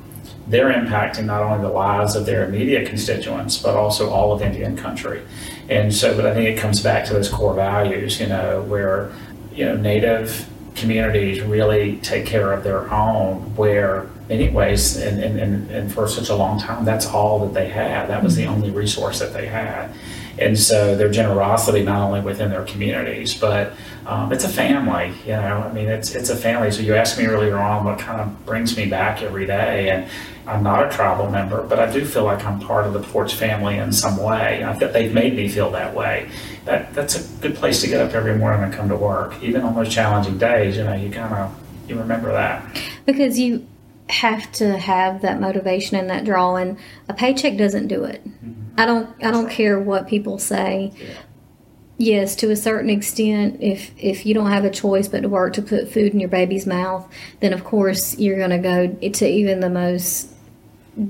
they're 0.47 0.73
impacting 0.73 1.25
not 1.25 1.43
only 1.43 1.63
the 1.63 1.73
lives 1.73 2.17
of 2.17 2.27
their 2.27 2.45
immediate 2.45 2.89
constituents, 2.89 3.59
but 3.59 3.77
also 3.77 4.11
all 4.11 4.33
of 4.33 4.43
Indian 4.43 4.77
country. 4.77 5.23
And 5.69 5.95
so, 5.95 6.17
but 6.17 6.27
I 6.27 6.35
think 6.35 6.49
it 6.49 6.61
comes 6.61 6.81
back 6.81 7.05
to 7.07 7.13
those 7.13 7.29
core 7.29 7.55
values, 7.55 8.21
you 8.21 8.27
know, 8.27 8.63
where, 8.63 9.13
you 9.53 9.65
know, 9.65 9.77
Native 9.77 10.49
communities 10.75 11.41
really 11.43 11.99
take 11.99 12.27
care 12.27 12.53
of 12.53 12.65
their 12.65 12.93
own, 12.93 13.55
where 13.55 14.09
many 14.29 14.49
ways, 14.49 14.97
and, 14.97 15.23
and, 15.23 15.39
and, 15.39 15.71
and 15.71 15.93
for 15.93 16.09
such 16.09 16.29
a 16.29 16.35
long 16.35 16.59
time, 16.59 16.85
that's 16.85 17.07
all 17.07 17.47
that 17.47 17.55
they 17.55 17.69
had. 17.69 18.09
That 18.09 18.23
was 18.23 18.35
the 18.35 18.45
mm-hmm. 18.45 18.55
only 18.55 18.71
resource 18.71 19.19
that 19.21 19.33
they 19.33 19.47
had. 19.47 19.91
And 20.41 20.59
so 20.59 20.97
their 20.97 21.11
generosity, 21.11 21.83
not 21.83 22.01
only 22.01 22.21
within 22.21 22.51
their 22.51 22.65
communities, 22.65 23.35
but 23.35 23.75
um, 24.07 24.33
it's 24.33 24.45
a 24.45 24.49
family, 24.49 25.13
you 25.27 25.33
know. 25.33 25.69
I 25.69 25.73
mean, 25.73 25.89
it's 25.89 26.15
it's 26.15 26.31
a 26.31 26.37
family. 26.37 26.71
So 26.71 26.81
you 26.81 26.95
asked 26.95 27.19
me 27.19 27.27
earlier 27.27 27.59
on 27.59 27.85
what 27.85 27.99
kind 27.99 28.21
of 28.21 28.47
brings 28.47 28.77
me 28.77 28.87
back 28.87 29.23
every 29.23 29.47
day, 29.47 29.91
and 29.91 30.11
I'm 30.47 30.63
not 30.63 30.87
a 30.87 30.91
tribal 30.91 31.31
member, 31.31 31.63
but 31.63 31.79
I 31.79 31.93
do 31.93 32.05
feel 32.05 32.25
like 32.25 32.45
I'm 32.45 32.59
part 32.59 32.87
of 32.87 32.95
the 32.95 33.01
Poarch 33.01 33.35
family 33.35 33.77
in 33.77 33.93
some 33.93 34.17
way. 34.17 34.65
I 34.65 34.73
think 34.75 34.93
they've 34.93 35.13
made 35.13 35.37
me 35.37 35.49
feel 35.49 35.71
that 35.73 35.95
way. 35.95 36.29
That 36.65 36.95
that's 36.95 37.17
a 37.17 37.41
good 37.43 37.55
place 37.55 37.83
to 37.83 37.87
get 37.87 38.01
up 38.01 38.15
every 38.15 38.37
morning 38.37 38.65
and 38.65 38.73
come 38.73 38.89
to 38.89 38.97
work, 38.97 39.35
even 39.43 39.61
on 39.61 39.75
those 39.75 39.93
challenging 39.93 40.39
days. 40.39 40.77
You 40.77 40.85
know, 40.85 40.95
you 40.95 41.11
kind 41.11 41.35
of 41.35 41.55
you 41.87 41.99
remember 41.99 42.33
that 42.33 42.65
because 43.05 43.39
you 43.39 43.67
have 44.09 44.51
to 44.53 44.77
have 44.77 45.23
that 45.23 45.41
motivation 45.41 45.97
and 45.97 46.09
that 46.11 46.25
draw, 46.25 46.57
and 46.57 46.79
a 47.09 47.15
paycheck 47.15 47.57
doesn't 47.57 47.89
do 47.89 48.05
it. 48.05 48.23
I 48.77 48.87
don't. 48.87 49.15
I 49.23 49.31
don't 49.31 49.51
care 49.51 49.79
what 49.79 50.09
people 50.09 50.39
say. 50.39 50.93
Yes, 51.99 52.35
to 52.37 52.51
a 52.51 52.57
certain 52.57 52.89
extent, 52.89 53.59
if 53.61 53.93
if 53.99 54.25
you 54.25 54.33
don't 54.33 54.51
have 54.51 54.65
a 54.65 54.71
choice 54.71 55.07
but 55.07 55.21
to 55.21 55.29
work 55.29 55.53
to 55.55 55.63
put 55.63 55.93
food 55.93 56.15
in 56.15 56.21
your 56.21 56.31
baby's 56.31 56.67
mouth, 56.67 57.07
then 57.41 57.53
of 57.53 57.63
course 57.63 58.19
you're 58.19 58.39
going 58.39 58.51
to 58.51 58.59
go 58.59 59.11
to 59.11 59.29
even 59.29 59.61
the 59.61 59.69
most 59.69 60.33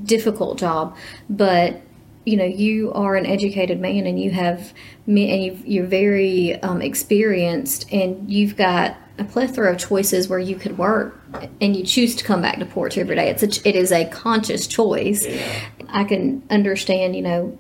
difficult 0.04 0.58
job. 0.58 0.96
But 1.28 1.80
you 2.24 2.36
know, 2.36 2.44
you 2.44 2.92
are 2.92 3.16
an 3.16 3.24
educated 3.24 3.80
man, 3.80 4.06
and 4.06 4.20
you 4.20 4.30
have 4.32 4.72
and 5.06 5.18
you've, 5.18 5.66
you're 5.66 5.86
very 5.86 6.60
um, 6.62 6.82
experienced, 6.82 7.90
and 7.92 8.30
you've 8.30 8.56
got 8.56 8.96
a 9.18 9.24
plethora 9.24 9.72
of 9.72 9.78
choices 9.78 10.28
where 10.28 10.38
you 10.38 10.56
could 10.56 10.76
work, 10.76 11.20
and 11.60 11.76
you 11.76 11.84
choose 11.84 12.16
to 12.16 12.24
come 12.24 12.42
back 12.42 12.58
to 12.58 12.66
Poarch 12.66 12.98
every 12.98 13.16
day. 13.16 13.30
It's 13.30 13.42
a, 13.42 13.68
it 13.68 13.76
is 13.76 13.92
a 13.92 14.06
conscious 14.06 14.66
choice. 14.66 15.26
Yeah. 15.26 15.70
I 15.92 16.04
can 16.04 16.42
understand, 16.50 17.16
you 17.16 17.22
know, 17.22 17.58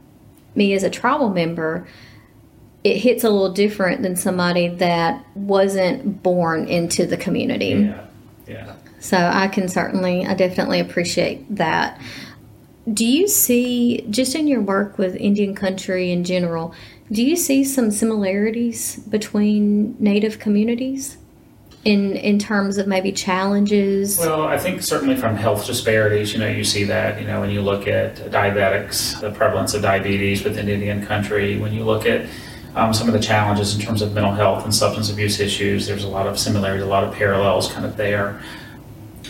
me 0.54 0.72
as 0.74 0.82
a 0.82 0.90
tribal 0.90 1.30
member, 1.30 1.86
it 2.82 2.96
hits 2.96 3.24
a 3.24 3.30
little 3.30 3.52
different 3.52 4.02
than 4.02 4.16
somebody 4.16 4.68
that 4.68 5.24
wasn't 5.34 6.22
born 6.22 6.66
into 6.66 7.06
the 7.06 7.16
community. 7.16 7.66
Yeah. 7.66 8.06
Yeah. 8.46 8.74
So 8.98 9.16
I 9.16 9.48
can 9.48 9.68
certainly, 9.68 10.26
I 10.26 10.34
definitely 10.34 10.80
appreciate 10.80 11.54
that. 11.56 12.00
Do 12.92 13.06
you 13.06 13.28
see, 13.28 14.04
just 14.10 14.34
in 14.34 14.48
your 14.48 14.60
work 14.60 14.98
with 14.98 15.14
Indian 15.16 15.54
country 15.54 16.10
in 16.10 16.24
general, 16.24 16.74
do 17.12 17.22
you 17.22 17.36
see 17.36 17.64
some 17.64 17.90
similarities 17.90 18.96
between 18.96 19.96
Native 19.98 20.38
communities 20.38 21.18
in 21.84 22.16
in 22.16 22.38
terms 22.38 22.78
of 22.78 22.86
maybe 22.86 23.12
challenges? 23.12 24.18
Well, 24.18 24.42
I 24.42 24.58
think 24.58 24.82
certainly 24.82 25.16
from 25.16 25.36
health 25.36 25.66
disparities, 25.66 26.32
you 26.32 26.38
know, 26.38 26.48
you 26.48 26.64
see 26.64 26.84
that, 26.84 27.20
you 27.20 27.26
know, 27.26 27.40
when 27.40 27.50
you 27.50 27.62
look 27.62 27.88
at 27.88 28.16
diabetics, 28.16 29.18
the 29.20 29.30
prevalence 29.30 29.74
of 29.74 29.82
diabetes 29.82 30.44
within 30.44 30.68
Indian 30.68 31.04
country, 31.04 31.58
when 31.58 31.72
you 31.72 31.84
look 31.84 32.06
at 32.06 32.26
um, 32.74 32.92
some 32.92 33.08
of 33.08 33.14
the 33.14 33.20
challenges 33.20 33.74
in 33.74 33.80
terms 33.80 34.02
of 34.02 34.12
mental 34.12 34.32
health 34.32 34.64
and 34.64 34.74
substance 34.74 35.10
abuse 35.10 35.40
issues, 35.40 35.86
there's 35.86 36.04
a 36.04 36.08
lot 36.08 36.26
of 36.26 36.38
similarities, 36.38 36.84
a 36.84 36.88
lot 36.88 37.02
of 37.02 37.14
parallels 37.14 37.72
kind 37.72 37.86
of 37.86 37.96
there 37.96 38.40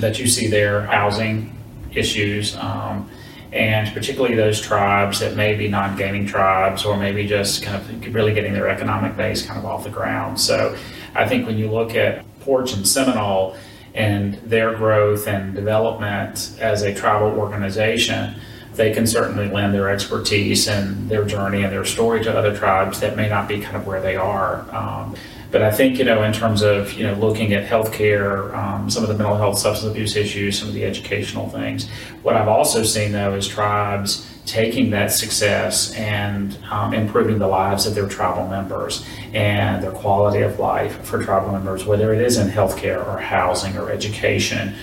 that 0.00 0.18
you 0.18 0.26
see 0.26 0.48
there, 0.48 0.82
housing 0.86 1.56
issues. 1.92 2.56
Um, 2.56 3.08
and 3.52 3.92
particularly 3.92 4.36
those 4.36 4.60
tribes 4.60 5.18
that 5.20 5.34
may 5.34 5.56
be 5.56 5.66
non-gaming 5.66 6.24
tribes 6.26 6.84
or 6.84 6.96
maybe 6.96 7.26
just 7.26 7.64
kind 7.64 7.76
of 7.76 8.14
really 8.14 8.32
getting 8.32 8.52
their 8.52 8.68
economic 8.68 9.16
base 9.16 9.44
kind 9.44 9.58
of 9.58 9.64
off 9.64 9.82
the 9.82 9.90
ground. 9.90 10.38
So 10.38 10.76
I 11.16 11.26
think 11.26 11.46
when 11.46 11.58
you 11.58 11.68
look 11.70 11.96
at 11.96 12.24
Poarch 12.40 12.74
and 12.74 12.86
Seminole 12.86 13.56
and 13.94 14.34
their 14.34 14.74
growth 14.74 15.26
and 15.26 15.54
development 15.54 16.56
as 16.60 16.82
a 16.82 16.94
tribal 16.94 17.38
organization, 17.38 18.34
they 18.74 18.92
can 18.92 19.06
certainly 19.06 19.48
lend 19.48 19.74
their 19.74 19.90
expertise 19.90 20.68
and 20.68 21.08
their 21.08 21.24
journey 21.24 21.62
and 21.62 21.72
their 21.72 21.84
story 21.84 22.22
to 22.22 22.36
other 22.36 22.56
tribes 22.56 23.00
that 23.00 23.16
may 23.16 23.28
not 23.28 23.48
be 23.48 23.60
kind 23.60 23.76
of 23.76 23.86
where 23.86 24.00
they 24.00 24.16
are. 24.16 24.64
Um, 24.74 25.16
but 25.50 25.62
I 25.62 25.72
think, 25.72 25.98
you 25.98 26.04
know, 26.04 26.22
in 26.22 26.32
terms 26.32 26.62
of, 26.62 26.92
you 26.92 27.04
know, 27.04 27.14
looking 27.14 27.52
at 27.52 27.68
healthcare, 27.68 28.54
um, 28.54 28.88
some 28.88 29.02
of 29.02 29.08
the 29.08 29.16
mental 29.16 29.36
health, 29.36 29.58
substance 29.58 29.90
abuse 29.90 30.14
issues, 30.14 30.58
some 30.58 30.68
of 30.68 30.74
the 30.74 30.84
educational 30.84 31.48
things, 31.48 31.88
what 32.22 32.36
I've 32.36 32.46
also 32.46 32.84
seen, 32.84 33.10
though, 33.10 33.34
is 33.34 33.48
tribes 33.48 34.29
taking 34.50 34.90
that 34.90 35.12
success 35.12 35.94
and 35.94 36.58
um, 36.70 36.92
improving 36.92 37.38
the 37.38 37.46
lives 37.46 37.86
of 37.86 37.94
their 37.94 38.08
tribal 38.08 38.48
members 38.48 39.06
and 39.32 39.82
their 39.82 39.92
quality 39.92 40.42
of 40.42 40.58
life 40.58 41.00
for 41.04 41.22
tribal 41.22 41.52
members, 41.52 41.84
whether 41.84 42.12
it 42.12 42.20
is 42.20 42.36
in 42.36 42.48
healthcare 42.48 43.06
or 43.06 43.18
housing 43.18 43.76
or 43.76 43.90
education. 43.90 44.74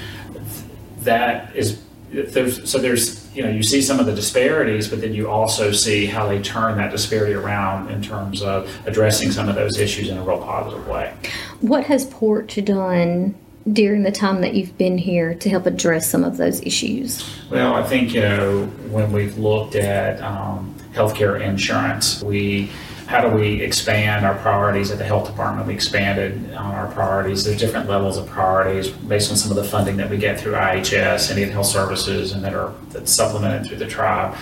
That 1.02 1.54
is, 1.54 1.82
there's, 2.12 2.70
so 2.70 2.80
there's, 2.80 3.30
you 3.36 3.44
know, 3.44 3.50
you 3.50 3.62
see 3.62 3.82
some 3.82 4.00
of 4.00 4.06
the 4.06 4.16
disparities, 4.16 4.88
but 4.88 5.02
then 5.02 5.14
you 5.14 5.30
also 5.30 5.74
see 5.74 6.06
how 6.06 6.28
they 6.30 6.42
turn 6.42 6.78
that 6.78 6.92
disparity 6.92 7.34
around 7.34 7.92
in 7.92 8.02
terms 8.02 8.42
of 8.42 8.74
addressing 8.88 9.32
some 9.32 9.50
of 9.50 9.56
those 9.56 9.78
issues 9.78 10.08
in 10.08 10.18
a 10.18 10.24
real 10.24 10.40
positive 10.40 10.88
way. 10.88 11.14
What 11.60 11.84
has 11.86 12.06
Poarch 12.08 12.64
done 12.64 13.36
during 13.74 14.04
the 14.04 14.12
time 14.12 14.42
that 14.42 14.54
you've 14.54 14.78
been 14.78 14.98
here 14.98 15.34
to 15.36 15.50
help 15.50 15.66
address 15.66 16.10
some 16.10 16.24
of 16.24 16.38
those 16.38 16.62
issues? 16.62 17.28
Well, 17.50 17.74
I 17.74 17.84
think, 17.84 18.14
you 18.14 18.22
know, 18.22 18.66
when 18.90 19.12
we've 19.12 19.38
looked 19.38 19.76
at 19.76 20.22
um, 20.22 20.76
healthcare 20.94 21.42
insurance, 21.42 22.22
we 22.24 22.70
how 23.08 23.22
do 23.22 23.30
we 23.30 23.62
expand 23.62 24.26
our 24.26 24.36
priorities 24.36 24.92
at 24.92 24.98
the 24.98 25.06
health 25.06 25.28
department? 25.28 25.66
We 25.66 25.74
expanded 25.74 26.54
on 26.54 26.76
our 26.76 26.92
priorities. 26.92 27.46
There's 27.46 27.58
different 27.58 27.88
levels 27.90 28.18
of 28.18 28.28
priorities 28.28 28.90
based 28.90 29.32
on 29.32 29.38
some 29.38 29.50
of 29.50 29.56
the 29.56 29.64
funding 29.64 29.96
that 29.96 30.10
we 30.10 30.18
get 30.18 30.38
through 30.38 30.54
IHS, 30.54 31.30
Indian 31.30 31.50
Health 31.50 31.68
Services, 31.68 32.34
and 32.34 32.44
that 32.44 32.54
are 32.54 32.74
that's 32.90 33.14
supplemented 33.14 33.66
through 33.66 33.78
the 33.78 33.88
tribe. 33.88 34.36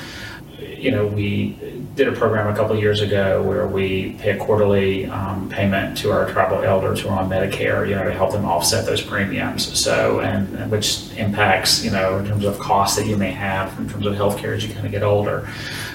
You 0.60 0.90
know, 0.90 1.06
we 1.06 1.85
did 1.96 2.10
a 2.10 2.12
program 2.12 2.54
a 2.54 2.56
couple 2.56 2.78
years 2.78 3.00
ago 3.00 3.42
where 3.42 3.66
we 3.68 4.12
pay 4.20 4.32
a 4.32 4.38
quarterly 4.38 5.06
um, 5.06 5.48
payment 5.50 5.98
to 5.98 6.12
our 6.12 6.30
tribal 6.30 6.62
elders 6.62 7.00
who 7.00 7.08
are 7.08 7.20
on 7.20 7.30
Medicare, 7.30 7.88
you 7.88 7.96
know, 7.96 8.04
to 8.04 8.12
help 8.12 8.34
them 8.34 8.44
offset 8.44 8.86
those 8.86 9.02
premiums. 9.02 9.80
So, 9.80 10.20
and, 10.20 10.54
and 10.58 10.70
which 10.70 11.10
impacts, 11.14 11.86
you 11.86 11.92
know, 11.92 12.18
in 12.18 12.26
terms 12.26 12.44
of 12.44 12.60
costs 12.60 12.98
that 12.98 13.08
you 13.08 13.16
may 13.16 13.32
have 13.32 13.78
in 13.80 13.88
terms 13.88 14.06
of 14.06 14.14
healthcare 14.14 14.58
as 14.58 14.66
you 14.66 14.74
kind 14.74 14.86
of 14.86 14.92
get 14.92 15.04
older. 15.04 15.48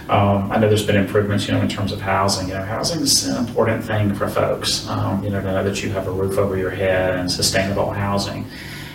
Um, 0.08 0.50
I 0.50 0.58
know 0.58 0.68
there's 0.68 0.86
been 0.86 0.96
improvements, 0.96 1.46
you 1.46 1.52
know, 1.52 1.60
in 1.60 1.68
terms 1.68 1.92
of 1.92 2.00
housing. 2.00 2.48
You 2.48 2.54
know, 2.54 2.64
housing 2.64 3.02
is 3.02 3.26
an 3.26 3.46
important 3.46 3.84
thing 3.84 4.14
for 4.14 4.26
folks. 4.26 4.88
Um, 4.88 5.22
you 5.22 5.28
know, 5.28 5.42
to 5.42 5.52
know 5.52 5.62
that 5.62 5.82
you 5.82 5.90
have 5.92 6.08
a 6.08 6.10
roof 6.10 6.38
over 6.38 6.56
your 6.56 6.70
head 6.70 7.14
and 7.14 7.30
sustainable 7.30 7.90
housing. 7.90 8.46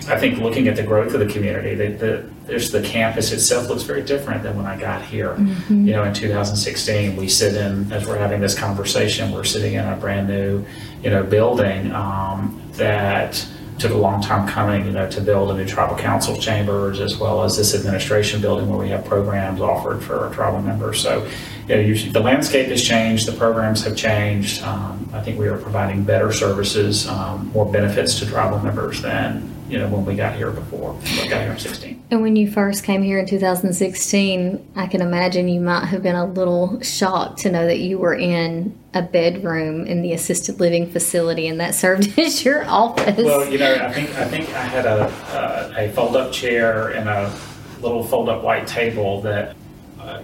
I 0.08 0.18
think 0.18 0.40
looking 0.40 0.68
at 0.68 0.76
the 0.76 0.84
growth 0.84 1.14
of 1.14 1.20
the 1.20 1.26
community, 1.26 1.76
the, 1.76 1.88
the, 1.90 2.35
there's 2.46 2.72
the 2.72 2.82
campus 2.82 3.32
itself 3.32 3.70
looks 3.70 3.84
very 3.84 4.04
different 4.04 4.44
than 4.44 4.56
when 4.56 4.66
I 4.66 4.80
got 4.80 5.02
here. 5.02 5.36
You 5.70 5.94
know, 5.94 6.04
in 6.04 6.14
2016, 6.14 7.16
we 7.16 7.28
sit 7.28 7.56
in 7.56 7.92
as 7.92 8.08
we're 8.08 8.18
having 8.18 8.40
this 8.40 8.58
conversation. 8.58 9.32
We're 9.32 9.44
sitting 9.44 9.74
in 9.74 9.86
a 9.86 9.96
brand 9.96 10.28
new, 10.28 10.64
you 11.04 11.10
know, 11.10 11.24
building 11.24 11.92
um, 11.92 12.62
that 12.74 13.48
took 13.80 13.92
a 13.92 13.98
long 13.98 14.22
time 14.22 14.48
coming, 14.48 14.86
you 14.86 14.92
know, 14.92 15.10
to 15.10 15.20
build 15.20 15.52
a 15.52 15.54
new 15.54 15.66
tribal 15.66 15.98
council 15.98 16.38
chambers 16.38 17.02
as 17.02 17.18
well 17.18 17.44
as 17.44 17.58
this 17.58 17.76
administration 17.76 18.40
building 18.40 18.70
where 18.70 18.80
we 18.80 18.90
have 18.90 19.04
programs 19.04 19.60
offered 19.60 20.02
for 20.02 20.26
our 20.26 20.34
tribal 20.34 20.62
members. 20.62 21.02
So, 21.02 21.28
you 21.68 21.76
know, 21.76 21.82
you, 21.82 22.12
the 22.12 22.22
landscape 22.22 22.68
has 22.68 22.82
changed, 22.82 23.28
the 23.28 23.38
programs 23.38 23.84
have 23.84 23.98
changed. 23.98 24.62
Um, 24.64 25.10
I 25.14 25.22
think 25.22 25.38
we 25.38 25.48
are 25.48 25.58
providing 25.58 26.04
better 26.04 26.32
services, 26.32 27.08
um, 27.08 27.52
more 27.54 27.70
benefits 27.70 28.20
to 28.20 28.26
tribal 28.26 28.60
members 28.60 29.02
than 29.02 29.55
you 29.76 29.82
know 29.82 29.90
when 29.90 30.06
we 30.06 30.16
got 30.16 30.34
here 30.36 30.52
before. 30.52 30.94
We 30.94 31.28
got 31.28 31.42
here 31.42 31.52
in 31.52 31.60
16. 31.60 32.06
And 32.10 32.22
when 32.22 32.38
you 32.38 32.50
first 32.50 32.86
came 32.86 33.04
here 33.04 33.20
in 33.20 33.26
2016, 33.26 34.72
I 34.74 34.88
can 34.88 35.02
imagine 35.02 35.50
you 35.50 35.60
might 35.60 35.88
have 35.88 36.02
been 36.02 36.16
a 36.16 36.26
little 36.26 36.80
shocked 36.80 37.40
to 37.40 37.52
know 37.52 37.66
that 37.66 37.80
you 37.80 37.98
were 37.98 38.16
in 38.16 38.74
a 38.94 39.02
bedroom 39.02 39.86
in 39.86 40.02
the 40.02 40.14
assisted 40.14 40.62
living 40.62 40.90
facility 40.90 41.50
and 41.50 41.60
that 41.60 41.76
served 41.76 42.18
as 42.18 42.46
your 42.46 42.64
office. 42.64 43.18
Well, 43.18 43.52
you 43.52 43.58
know, 43.58 43.76
I 43.76 43.92
think 43.92 44.16
I 44.16 44.26
think 44.30 44.50
I 44.52 44.64
had 44.64 44.86
a 44.86 45.74
a, 45.78 45.88
a 45.88 45.92
fold 45.92 46.16
up 46.16 46.32
chair 46.32 46.92
and 46.92 47.10
a 47.10 47.38
little 47.82 48.02
fold 48.02 48.30
up 48.30 48.44
white 48.44 48.68
table 48.68 49.20
that 49.24 49.58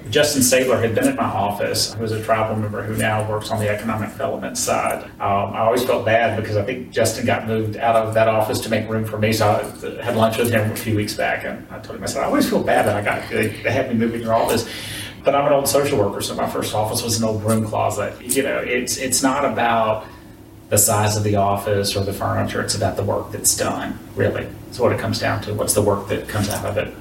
Justin 0.09 0.41
Sabler 0.41 0.81
had 0.81 0.95
been 0.95 1.07
at 1.07 1.15
my 1.15 1.23
office, 1.23 1.93
who 1.93 2.01
was 2.01 2.11
a 2.11 2.23
tribal 2.23 2.55
member 2.55 2.83
who 2.83 2.95
now 2.95 3.27
works 3.29 3.51
on 3.51 3.59
the 3.59 3.69
economic 3.69 4.09
development 4.11 4.57
side. 4.57 5.03
Um, 5.19 5.53
I 5.53 5.59
always 5.59 5.83
felt 5.83 6.05
bad 6.05 6.39
because 6.41 6.57
I 6.57 6.63
think 6.63 6.91
Justin 6.91 7.25
got 7.25 7.47
moved 7.47 7.77
out 7.77 7.95
of 7.95 8.13
that 8.13 8.27
office 8.27 8.59
to 8.61 8.69
make 8.69 8.89
room 8.89 9.05
for 9.05 9.17
me. 9.17 9.33
So 9.33 9.47
I 9.47 10.03
had 10.03 10.15
lunch 10.15 10.37
with 10.37 10.51
him 10.51 10.71
a 10.71 10.75
few 10.75 10.95
weeks 10.95 11.15
back, 11.15 11.45
and 11.45 11.65
I 11.69 11.79
told 11.79 11.97
him, 11.97 12.03
I 12.03 12.07
said, 12.07 12.23
I 12.23 12.25
always 12.25 12.49
feel 12.49 12.63
bad 12.63 12.85
that 12.85 12.95
I 12.95 13.01
got 13.01 13.29
they 13.29 13.49
had 13.49 13.89
me 13.89 13.95
moved 13.95 14.15
in 14.15 14.21
your 14.21 14.33
office. 14.33 14.69
But 15.23 15.35
I'm 15.35 15.45
an 15.45 15.53
old 15.53 15.67
social 15.67 15.99
worker, 15.99 16.21
so 16.21 16.33
my 16.33 16.49
first 16.49 16.73
office 16.73 17.03
was 17.03 17.19
an 17.19 17.27
old 17.27 17.41
broom 17.43 17.65
closet. 17.65 18.19
You 18.21 18.43
know, 18.43 18.57
it's 18.57 18.97
it's 18.97 19.21
not 19.21 19.45
about 19.45 20.05
the 20.69 20.77
size 20.77 21.17
of 21.17 21.23
the 21.23 21.35
office 21.35 21.95
or 21.95 22.03
the 22.03 22.13
furniture. 22.13 22.61
It's 22.61 22.75
about 22.75 22.95
the 22.95 23.03
work 23.03 23.31
that's 23.31 23.55
done, 23.55 23.99
really. 24.15 24.47
That's 24.65 24.79
what 24.79 24.93
it 24.93 24.99
comes 24.99 25.19
down 25.19 25.41
to. 25.43 25.53
What's 25.53 25.73
the 25.73 25.81
work 25.81 26.07
that 26.07 26.27
comes 26.27 26.49
out 26.49 26.65
of 26.65 26.77
it? 26.77 26.93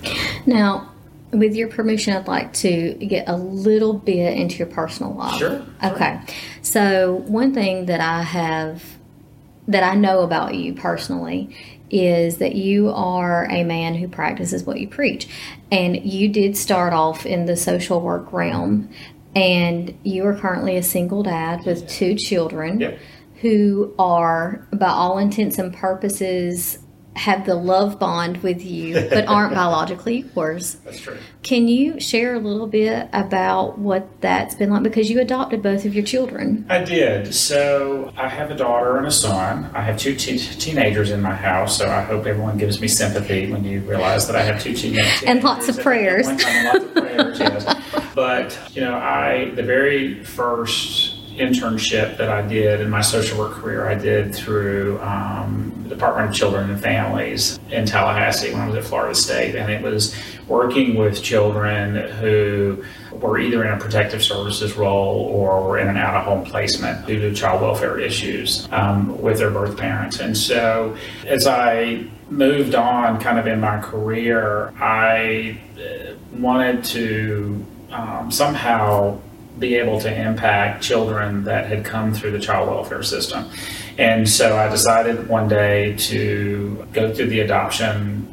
Now, 0.45 0.90
with 1.33 1.55
your 1.55 1.69
permission, 1.69 2.15
I'd 2.15 2.27
like 2.27 2.53
to 2.55 2.95
get 2.95 3.29
a 3.29 3.37
little 3.37 3.95
bit 3.95 4.37
into 4.37 4.57
your 4.57 4.67
personal 4.67 5.15
life. 5.15 5.39
Sure. 5.39 5.63
Okay. 5.83 6.21
So, 6.63 7.23
one 7.27 7.55
thing 7.55 7.87
that 7.87 8.01
I 8.01 8.23
have, 8.23 8.83
that 9.69 9.85
I 9.85 9.95
know 9.95 10.21
about 10.21 10.55
you 10.55 10.75
personally, 10.75 11.57
is 11.91 12.39
that 12.39 12.55
you 12.55 12.91
are 12.91 13.47
a 13.51 13.65
man 13.65 13.95
who 13.95 14.09
practices 14.09 14.65
what 14.65 14.81
you 14.81 14.89
preach. 14.89 15.29
And 15.73 15.97
you 16.05 16.29
did 16.29 16.57
start 16.57 16.93
off 16.93 17.27
in 17.27 17.47
the 17.47 17.57
social 17.57 18.01
work 18.01 18.33
realm, 18.33 18.91
and 19.35 19.97
you 20.03 20.25
are 20.27 20.35
currently 20.35 20.77
a 20.77 20.83
single 20.83 21.23
dad 21.23 21.65
with 21.65 21.89
two 21.89 22.17
children 22.17 22.81
Yep. 22.81 22.99
who 23.43 23.95
are, 23.99 24.67
by 24.73 24.89
all 24.89 25.19
intents 25.19 25.59
and 25.59 25.73
purposes, 25.73 26.80
have 27.17 27.45
the 27.45 27.55
love 27.55 27.99
bond 27.99 28.39
with 28.39 28.65
you, 28.65 28.95
but 28.95 29.27
aren't 29.29 29.55
biologically 29.55 30.25
yours. 30.35 30.75
That's 30.85 31.01
true. 31.01 31.19
Can 31.43 31.69
you 31.69 31.99
share 32.01 32.35
a 32.35 32.39
little 32.39 32.67
bit 32.67 33.09
about 33.13 33.79
what 33.79 34.21
that's 34.21 34.55
been 34.55 34.71
like? 34.71 34.83
Because 34.83 35.11
you 35.11 35.21
adopted 35.21 35.63
both 35.63 35.85
of 35.85 35.95
your 35.95 36.05
children. 36.05 36.67
I 36.69 36.85
did. 36.85 37.35
So 37.35 38.13
I 38.17 38.29
have 38.29 38.51
a 38.51 38.55
daughter 38.55 38.97
and 38.97 39.07
a 39.07 39.11
son. 39.11 39.71
I 39.75 39.83
have 39.83 39.99
two 39.99 40.15
te- 40.15 40.39
teenagers 40.39 41.11
in 41.11 41.21
my 41.21 41.35
house, 41.35 41.79
so 41.79 41.91
I 41.91 42.03
hope 42.03 42.27
everyone 42.27 42.59
gives 42.59 42.81
me 42.81 42.89
sympathy 42.89 43.51
when 43.51 43.65
you 43.65 43.81
realize 43.81 44.27
that 44.27 44.37
I 44.37 44.43
have 44.43 44.63
two 44.63 44.75
teenagers. 44.75 45.23
And 45.27 45.43
lots 45.45 45.69
of 45.69 45.79
prayers. 45.81 46.27
Lots 46.41 46.85
of 46.85 46.95
prayers, 46.95 47.39
yes. 47.39 48.13
But, 48.15 48.59
you 48.73 48.81
know, 48.81 48.95
I, 48.95 49.53
the 49.55 49.63
very 49.63 50.25
first 50.25 51.10
internship 51.41 52.19
that 52.19 52.29
I 52.29 52.47
did 52.47 52.81
in 52.81 52.91
my 52.91 53.01
social 53.01 53.39
work 53.39 53.53
career, 53.53 53.89
I 53.89 53.95
did 53.95 54.35
through 54.35 55.01
um, 55.01 55.73
the 55.85 55.89
Department 55.89 56.29
of 56.29 56.35
Children 56.35 56.71
and 56.71 56.81
Families 56.81 57.59
in 57.71 57.87
Tallahassee 57.87 58.53
when 58.53 58.61
I 58.61 58.67
was 58.67 58.77
at 58.77 58.85
Florida 58.85 59.15
State. 59.15 59.57
And 59.57 59.71
it 59.71 59.83
was 59.83 60.15
working 60.47 60.97
with 60.97 61.23
children 61.23 61.95
who 61.95 62.85
were 63.13 63.39
either 63.39 63.65
in 63.65 63.73
a 63.73 63.79
protective 63.79 64.23
services 64.23 64.77
role 64.77 65.27
or 65.33 65.67
were 65.67 65.79
in 65.79 65.89
an 65.89 65.97
out 65.97 66.15
of 66.15 66.25
home 66.25 66.45
placement 66.45 67.07
due 67.07 67.19
to 67.21 67.35
child 67.35 67.63
welfare 67.63 67.99
issues 67.99 68.69
um, 68.71 69.21
with 69.21 69.39
their 69.39 69.51
birth 69.51 69.77
parents. 69.77 70.21
And 70.21 70.37
so 70.37 70.97
as 71.27 71.47
I 71.47 72.05
moved 72.29 72.75
on 72.75 73.19
kind 73.21 73.39
of 73.39 73.47
in 73.47 73.61
my 73.61 73.81
career, 73.81 74.73
I 74.79 75.59
uh, 75.77 76.15
wanted 76.33 76.85
to 76.85 77.65
um, 77.91 78.31
somehow 78.31 79.19
be 79.61 79.77
able 79.77 80.01
to 80.01 80.13
impact 80.13 80.83
children 80.83 81.45
that 81.45 81.67
had 81.67 81.85
come 81.85 82.13
through 82.13 82.33
the 82.33 82.41
child 82.41 82.69
welfare 82.69 83.03
system. 83.03 83.49
And 83.99 84.29
so 84.29 84.57
I 84.57 84.69
decided 84.69 85.29
one 85.29 85.49
day 85.49 85.95
to 85.97 86.87
go 86.93 87.15
through 87.15 87.29
the 87.29 87.41
adoption 87.41 88.27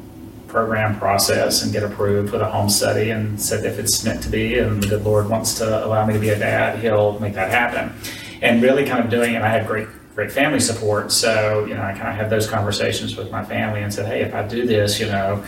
program 0.48 0.98
process 0.98 1.62
and 1.62 1.74
get 1.74 1.84
approved 1.84 2.32
with 2.32 2.42
a 2.42 2.50
home 2.50 2.70
study 2.70 3.10
and 3.10 3.40
said 3.40 3.66
if 3.66 3.78
it's 3.78 4.04
meant 4.04 4.24
to 4.24 4.30
be 4.30 4.58
and 4.58 4.82
the 4.82 4.88
good 4.88 5.04
Lord 5.04 5.30
wants 5.30 5.56
to 5.56 5.86
allow 5.86 6.06
me 6.06 6.14
to 6.14 6.20
be 6.20 6.30
a 6.30 6.40
dad, 6.40 6.80
he'll 6.80 7.20
make 7.20 7.34
that 7.34 7.52
happen. 7.52 7.94
And 8.42 8.64
really 8.64 8.86
kind 8.86 9.04
of 9.04 9.10
doing 9.12 9.36
it, 9.36 9.42
I 9.42 9.50
had 9.50 9.68
great 9.68 9.88
great 10.18 10.32
family 10.32 10.60
support. 10.60 11.12
So, 11.12 11.66
you 11.66 11.76
know, 11.76 11.84
I 11.84 11.94
kind 11.94 12.08
of 12.08 12.16
had 12.16 12.32
those 12.32 12.48
conversations 12.50 13.16
with 13.16 13.30
my 13.30 13.46
family 13.46 13.84
and 13.84 13.94
said, 13.94 14.08
hey, 14.08 14.22
if 14.22 14.34
I 14.34 14.42
do 14.48 14.66
this, 14.66 15.00
you 15.00 15.06
know, 15.06 15.46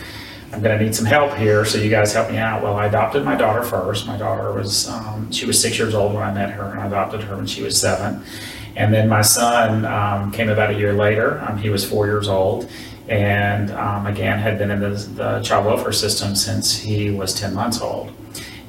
I'm 0.52 0.62
going 0.62 0.76
to 0.76 0.84
need 0.84 0.96
some 0.96 1.06
help 1.06 1.34
here, 1.34 1.64
so 1.64 1.78
you 1.78 1.90
guys 1.90 2.12
help 2.12 2.28
me 2.28 2.36
out. 2.36 2.60
Well, 2.60 2.74
I 2.74 2.86
adopted 2.86 3.24
my 3.24 3.36
daughter 3.36 3.62
first. 3.62 4.08
My 4.08 4.16
daughter 4.16 4.52
was, 4.52 4.88
um, 4.88 5.30
she 5.30 5.46
was 5.46 5.60
six 5.60 5.78
years 5.78 5.94
old 5.94 6.12
when 6.12 6.24
I 6.24 6.32
met 6.32 6.50
her, 6.50 6.64
and 6.64 6.80
I 6.80 6.88
adopted 6.88 7.22
her 7.22 7.36
when 7.36 7.46
she 7.46 7.62
was 7.62 7.80
seven. 7.80 8.24
And 8.74 8.92
then 8.92 9.08
my 9.08 9.22
son 9.22 9.84
um, 9.84 10.32
came 10.32 10.48
about 10.48 10.70
a 10.70 10.74
year 10.74 10.92
later. 10.92 11.40
Um, 11.46 11.56
he 11.56 11.70
was 11.70 11.88
four 11.88 12.06
years 12.06 12.26
old, 12.26 12.68
and 13.08 13.70
um, 13.70 14.06
again 14.06 14.38
had 14.38 14.58
been 14.58 14.72
in 14.72 14.80
the, 14.80 14.90
the, 14.90 15.40
child 15.42 15.66
welfare 15.66 15.92
system 15.92 16.34
since 16.34 16.76
he 16.76 17.10
was 17.10 17.32
10 17.38 17.54
months 17.54 17.80
old. 17.80 18.12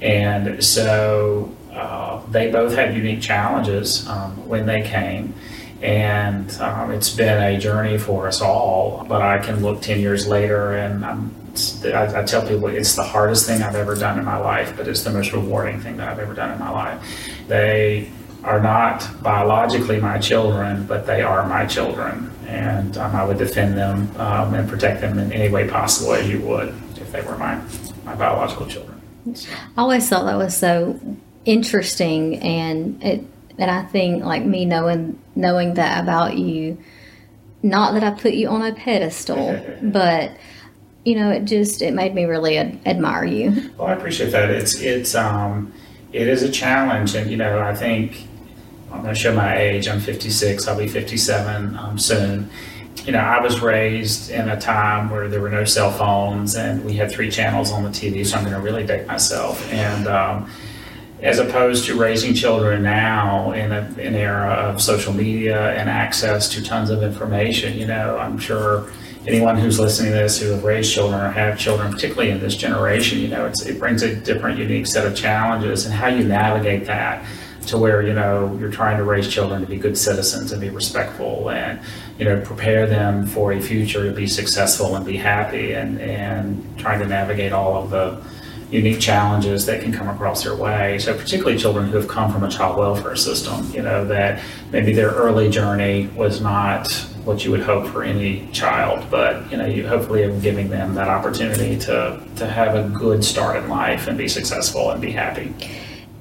And 0.02 0.64
so 0.64 1.52
uh, 1.72 2.22
they 2.30 2.52
both 2.52 2.76
had 2.76 2.96
unique 2.96 3.22
challenges 3.22 4.08
um, 4.08 4.48
when 4.48 4.68
they 4.68 4.84
came. 4.84 5.34
And 5.82 6.52
um, 6.62 6.92
it's 6.92 7.10
been 7.10 7.42
a 7.42 7.60
journey 7.60 7.98
for 7.98 8.28
us 8.28 8.40
all, 8.40 9.04
but 9.08 9.24
I 9.24 9.40
can 9.40 9.62
look 9.62 9.82
10 9.82 10.00
years 10.00 10.28
later 10.28 10.74
and 10.74 11.04
I'm 11.04 11.41
I, 11.86 12.22
I, 12.22 12.24
tell 12.24 12.47
people 12.47 12.68
it's 12.68 12.95
the 12.95 13.04
hardest 13.04 13.45
thing 13.45 13.62
I've 13.62 13.76
ever 13.76 13.95
done 13.95 14.18
in 14.18 14.26
my 14.26 14.38
life, 14.38 14.76
but 14.78 14.88
it's 14.88 15.04
the 15.04 15.12
most 15.12 15.34
rewarding 15.34 15.80
thing 15.82 15.97
that 15.97 16.08
I've 16.10 16.20
ever 16.20 16.34
done 16.34 16.52
in 16.52 16.60
my 16.60 16.70
life. 16.70 17.04
They 17.47 18.10
are 18.43 18.60
not 18.60 19.08
biologically 19.22 19.99
my 19.99 20.18
children, 20.18 20.86
but 20.86 21.06
they 21.06 21.22
are 21.22 21.47
my 21.47 21.66
children, 21.66 22.32
and 22.47 22.97
um, 22.97 23.16
I 23.16 23.24
would 23.24 23.38
defend 23.38 23.78
them 23.78 24.10
um, 24.18 24.54
and 24.54 24.68
protect 24.68 25.02
them 25.02 25.20
in 25.20 25.32
any 25.32 25.49
way 25.49 25.68
possible 25.68 26.14
as 26.14 26.30
you 26.30 26.39
would 26.41 26.70
if 26.95 27.12
they 27.12 27.22
were 27.22 27.38
my 27.38 27.62
my 28.06 28.16
biological 28.16 28.66
children. 28.66 29.02
I 29.78 29.82
always 29.82 30.10
thought 30.10 30.26
that 30.26 30.38
was 30.38 30.56
so 30.56 30.99
interesting, 31.45 32.39
and 32.39 33.04
it 33.04 33.26
and 33.58 33.70
I 33.70 33.84
think 33.84 34.24
like 34.24 34.43
me 34.43 34.66
knowing 34.66 35.20
knowing 35.36 35.76
that 35.76 36.02
about 36.02 36.38
you, 36.38 36.78
not 37.62 37.93
that 37.93 38.04
I 38.04 38.12
put 38.12 38.34
you 38.34 38.47
on 38.49 38.64
a 38.64 38.74
pedestal, 38.74 39.60
but 39.84 40.32
you 41.04 41.16
know, 41.16 41.32
it 41.32 41.45
just 41.45 41.82
it 41.82 41.93
made 41.93 42.14
me 42.14 42.26
really 42.26 42.58
ad- 42.58 42.80
admire 42.86 43.26
you. 43.26 43.72
Well, 43.78 43.88
I 43.88 43.93
appreciate 43.93 44.32
that. 44.32 44.49
It's 44.49 44.80
it's 44.80 45.16
um 45.16 45.74
it 46.14 46.28
is 46.28 46.43
a 46.43 46.52
challenge, 46.52 47.16
and 47.16 47.30
you 47.32 47.38
know, 47.38 47.60
I 47.60 47.74
think 47.74 48.28
I'm 48.91 49.02
going 49.02 49.14
to 49.14 49.20
show 49.20 49.34
my 49.34 49.58
age. 49.58 49.88
I'm 49.88 49.99
56. 49.99 50.68
I'll 50.68 50.78
be 50.78 50.88
57 50.88 51.78
um, 51.78 51.97
soon. 51.97 52.49
You 53.06 53.14
know, 53.14 53.20
I 53.20 53.39
was 53.39 53.62
raised 53.62 54.30
in 54.30 54.49
a 54.49 54.60
time 54.60 55.10
where 55.10 55.30
there 55.30 55.39
were 55.39 55.49
no 55.49 55.64
cell 55.64 55.91
phones, 55.91 56.56
and 56.56 56.84
we 56.84 56.93
had 56.93 57.10
three 57.10 57.32
channels 57.32 57.72
on 57.72 57.84
the 57.84 57.89
TV. 57.89 58.26
So 58.26 58.38
I'm 58.38 58.43
going 58.43 58.56
to 58.56 58.62
really 58.62 58.86
date 58.86 59.08
myself, 59.08 59.72
and 59.72 60.08
um, 60.08 60.52
as 61.22 61.39
opposed 61.39 61.86
to 61.86 61.97
raising 61.97 62.34
children 62.34 62.84
now 62.84 63.54
in 63.54 63.72
a, 63.72 63.82
an 63.99 64.16
era 64.16 64.49
of 64.49 64.82
social 64.82 65.14
media 65.14 65.72
and 65.72 65.89
access 65.89 66.49
to 66.49 66.64
tons 66.64 66.89
of 66.89 67.02
information. 67.02 67.78
You 67.78 67.88
know, 67.88 68.18
I'm 68.18 68.38
sure 68.38 68.91
anyone 69.28 69.57
who's 69.57 69.80
listening 69.80 70.11
to 70.11 70.17
this 70.17 70.39
who 70.39 70.49
have 70.51 70.63
raised 70.63 70.93
children 70.93 71.19
or 71.19 71.32
have 71.32 71.57
children, 71.57 71.91
particularly 71.91 72.32
in 72.32 72.39
this 72.39 72.55
generation, 72.55 73.19
you 73.19 73.28
know, 73.28 73.45
it 73.45 73.80
brings 73.80 74.01
a 74.01 74.15
different, 74.15 74.57
unique 74.57 74.88
set 74.88 75.05
of 75.05 75.15
challenges 75.15 75.86
and 75.86 75.93
how 75.93 76.07
you 76.07 76.24
navigate 76.24 76.86
that 76.86 77.26
to 77.67 77.78
where, 77.78 78.01
you 78.01 78.13
know, 78.13 78.57
you're 78.59 78.72
trying 78.72 78.97
to 78.97 79.03
raise 79.03 79.32
children 79.32 79.61
to 79.61 79.67
be 79.67 79.78
good 79.78 79.97
citizens 79.97 80.51
and 80.51 80.59
be 80.59 80.69
respectful 80.69 81.49
and, 81.51 81.80
you 82.17 82.26
know, 82.26 82.41
prepare 82.41 82.88
them 82.88 83.28
for 83.28 83.53
a 83.53 83.61
future 83.61 84.03
to 84.09 84.15
be 84.15 84.26
successful 84.26 84.95
and 84.95 85.05
be 85.05 85.17
happy 85.17 85.74
and, 85.74 85.99
and 86.01 86.80
trying 86.80 86.99
to 86.99 87.05
navigate 87.05 87.53
all 87.53 87.84
of 87.84 87.91
the 87.91 88.22
unique 88.72 88.99
challenges 88.99 89.65
that 89.65 89.82
can 89.82 89.91
come 89.91 90.07
across 90.07 90.43
their 90.43 90.55
way. 90.55 90.97
So 90.97 91.15
particularly 91.15 91.57
children 91.57 91.88
who 91.88 91.97
have 91.97 92.07
come 92.07 92.32
from 92.32 92.43
a 92.43 92.49
child 92.49 92.78
welfare 92.78 93.17
system, 93.17 93.69
you 93.72 93.82
know, 93.82 94.05
that 94.05 94.41
maybe 94.72 94.93
their 94.93 95.09
early 95.09 95.49
journey 95.49 96.07
was 96.15 96.41
not 96.41 96.89
what 97.26 97.43
you 97.43 97.51
would 97.51 97.61
hope 97.61 97.86
for 97.88 98.03
any 98.03 98.47
child, 98.51 99.05
but 99.11 99.49
you 99.51 99.57
know, 99.57 99.65
you 99.65 99.88
hopefully 99.88 100.24
are 100.24 100.39
giving 100.39 100.69
them 100.69 100.95
that 100.95 101.09
opportunity 101.09 101.78
to 101.80 102.22
to 102.38 102.47
have 102.47 102.76
a 102.76 102.88
good 102.97 103.24
start 103.24 103.57
in 103.57 103.69
life 103.69 104.07
and 104.07 104.17
be 104.17 104.28
successful 104.28 104.89
and 104.89 105.01
be 105.01 105.11
happy. 105.11 105.53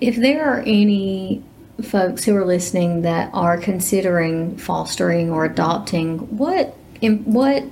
If 0.00 0.16
there 0.16 0.44
are 0.44 0.60
any 0.66 1.42
folks 1.82 2.24
who 2.24 2.36
are 2.36 2.44
listening 2.44 3.02
that 3.02 3.30
are 3.32 3.56
considering 3.56 4.56
fostering 4.56 5.30
or 5.30 5.44
adopting, 5.44 6.18
what 6.36 6.76
what 7.00 7.64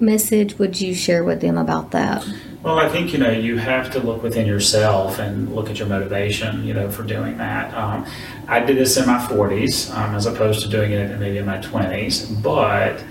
message 0.00 0.58
would 0.58 0.80
you 0.80 0.94
share 0.94 1.24
with 1.24 1.40
them 1.40 1.58
about 1.58 1.90
that? 1.90 2.24
Well, 2.62 2.80
I 2.80 2.88
think 2.88 3.12
you 3.12 3.18
know 3.18 3.30
you 3.30 3.56
have 3.58 3.92
to 3.92 4.00
look 4.00 4.20
within 4.20 4.44
yourself 4.44 5.20
and 5.20 5.54
look 5.54 5.70
at 5.70 5.78
your 5.78 5.86
motivation, 5.86 6.64
you 6.64 6.74
know, 6.74 6.90
for 6.90 7.04
doing 7.04 7.38
that. 7.38 7.72
Um, 7.72 8.04
I 8.48 8.58
did 8.58 8.76
this 8.76 8.96
in 8.96 9.06
my 9.06 9.18
40s 9.18 9.94
um, 9.96 10.16
as 10.16 10.26
opposed 10.26 10.62
to 10.62 10.68
doing 10.68 10.90
it 10.90 11.20
maybe 11.20 11.38
in 11.38 11.46
my 11.46 11.58
20s, 11.58 12.42
but 12.42 13.04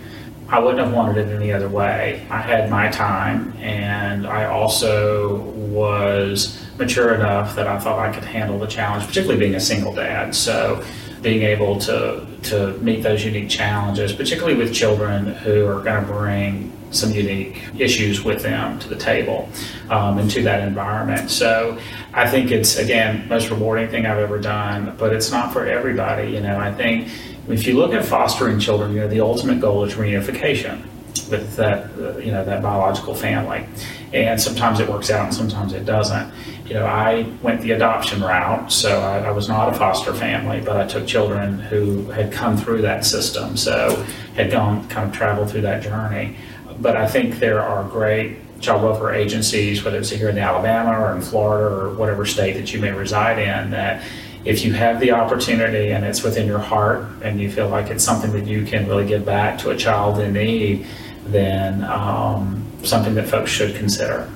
I 0.50 0.60
wouldn't 0.60 0.84
have 0.84 0.93
wanted 0.93 1.30
it 1.30 1.34
any 1.34 1.54
other 1.54 1.70
way. 1.70 2.28
I 2.30 2.41
had 2.41 2.70
my 2.70 2.89
time, 2.89 3.54
and 3.60 4.28
I 4.28 4.45
also 4.45 5.38
was 5.38 6.62
mature 6.78 7.16
enough 7.16 7.56
that 7.56 7.68
I 7.68 7.80
thought 7.80 8.00
I 8.00 8.12
could 8.12 8.26
handle 8.26 8.60
the 8.60 8.68
challenge, 8.68 9.08
particularly 9.08 9.39
being 9.39 9.56
a 9.56 9.62
single 9.62 9.93
dad. 9.93 10.36
So 10.36 10.84
being 11.22 11.43
able 11.43 11.80
to 11.80 12.26
to 12.43 12.78
meet 12.80 13.03
those 13.03 13.26
unique 13.26 13.49
challenges, 13.49 14.13
particularly 14.13 14.55
with 14.55 14.74
children 14.74 15.26
who 15.26 15.65
are 15.65 15.82
going 15.82 16.05
to 16.05 16.11
bring 16.11 16.72
some 16.91 17.11
unique 17.11 17.63
issues 17.78 18.24
with 18.24 18.41
them 18.41 18.80
to 18.80 18.88
the 18.88 18.95
table 18.95 19.49
um, 19.89 20.18
and 20.18 20.32
to 20.32 20.41
that 20.43 20.65
environment. 20.65 21.30
So 21.30 21.78
I 22.13 22.30
think 22.30 22.51
it's 22.51 22.78
again 22.78 23.28
most 23.28 23.49
rewarding 23.49 23.89
thing 23.89 24.05
I've 24.05 24.20
ever 24.20 24.39
done, 24.39 24.95
but 24.97 25.13
it's 25.13 25.32
not 25.32 25.51
for 25.51 25.65
everybody. 25.65 26.32
You 26.32 26.41
know, 26.41 26.57
I 26.57 26.74
think 26.74 27.09
if 27.49 27.68
you 27.68 27.78
look 27.78 27.93
at 27.93 28.05
fostering 28.05 28.59
children, 28.59 28.93
you 28.93 29.01
know, 29.01 29.07
the 29.07 29.22
ultimate 29.22 29.59
goal 29.59 29.84
is 29.84 29.95
reunification 29.95 30.84
with 31.30 31.55
that 31.55 31.89
you 32.24 32.32
know 32.32 32.45
that 32.45 32.61
biological 32.61 33.13
family, 33.13 33.65
and 34.13 34.39
sometimes 34.41 34.80
it 34.80 34.88
works 34.88 35.09
out 35.09 35.26
and 35.26 35.34
sometimes 35.34 35.74
it 35.74 35.86
doesn't. 35.86 36.32
You 36.68 36.74
know, 36.74 36.86
I 36.86 37.32
went 37.41 37.61
the 37.61 37.72
adoption 37.72 38.22
route, 38.22 38.72
so 38.72 38.99
I, 38.99 39.20
I 39.20 39.32
was 39.32 39.47
not 39.47 39.74
a 39.74 39.78
foster 39.78 40.13
family, 40.13 40.59
but 40.59 40.76
I 40.76 40.86
took 40.86 41.07
children 41.07 41.59
who 41.59 42.03
had 42.11 42.32
come 42.32 42.57
through 42.57 42.82
that 42.82 43.05
system, 43.05 43.55
so 43.55 44.05
had 44.36 44.51
gone 44.51 44.88
kind 44.89 45.09
of 45.09 45.15
traveled 45.15 45.49
through 45.49 45.61
that 45.61 45.82
journey 45.82 46.36
but 46.80 46.95
I 46.95 47.07
think 47.07 47.39
there 47.39 47.61
are 47.61 47.84
great 47.84 48.38
child 48.61 48.84
welfare 48.84 49.13
agencies, 49.13 49.84
whether 49.84 49.97
it's 49.97 50.09
here 50.09 50.30
in 50.30 50.38
Alabama 50.38 50.99
or 50.99 51.15
in 51.15 51.22
Florida 51.22 51.76
or 51.76 51.93
whatever 51.93 52.26
state 52.26 52.53
that 52.53 52.74
you 52.74 52.80
may 52.80 52.91
reside 52.91 53.39
in, 53.39 53.72
that 53.72 54.03
if 54.45 54.63
you 54.63 54.74
have 54.74 54.99
the 54.99 55.11
opportunity 55.11 55.91
and 55.91 56.05
it's 56.05 56.24
within 56.24 56.47
your 56.47 56.59
heart 56.59 57.05
and 57.22 57.39
you 57.39 57.51
feel 57.51 57.70
like 57.70 57.89
it's 57.89 58.03
something 58.03 58.32
that 58.32 58.45
you 58.45 58.65
can 58.65 58.88
really 58.88 59.05
give 59.05 59.26
back 59.26 59.57
to 59.59 59.72
a 59.72 59.78
child 59.78 60.20
in 60.20 60.34
need, 60.34 60.86
then 61.26 61.84
um, 61.84 62.65
something 62.84 63.13
that 63.15 63.28
folks 63.28 63.51
should 63.51 63.76
consider. 63.76 64.32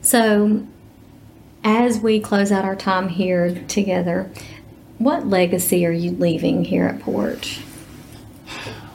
So, 0.00 0.66
as 1.64 2.00
we 2.00 2.20
close 2.20 2.50
out 2.50 2.64
our 2.64 2.76
time 2.76 3.08
here 3.08 3.54
together, 3.68 4.30
what 4.98 5.26
legacy 5.26 5.86
are 5.86 5.92
you 5.92 6.12
leaving 6.12 6.64
here 6.64 6.86
at 6.86 7.00
Poarch? 7.00 7.62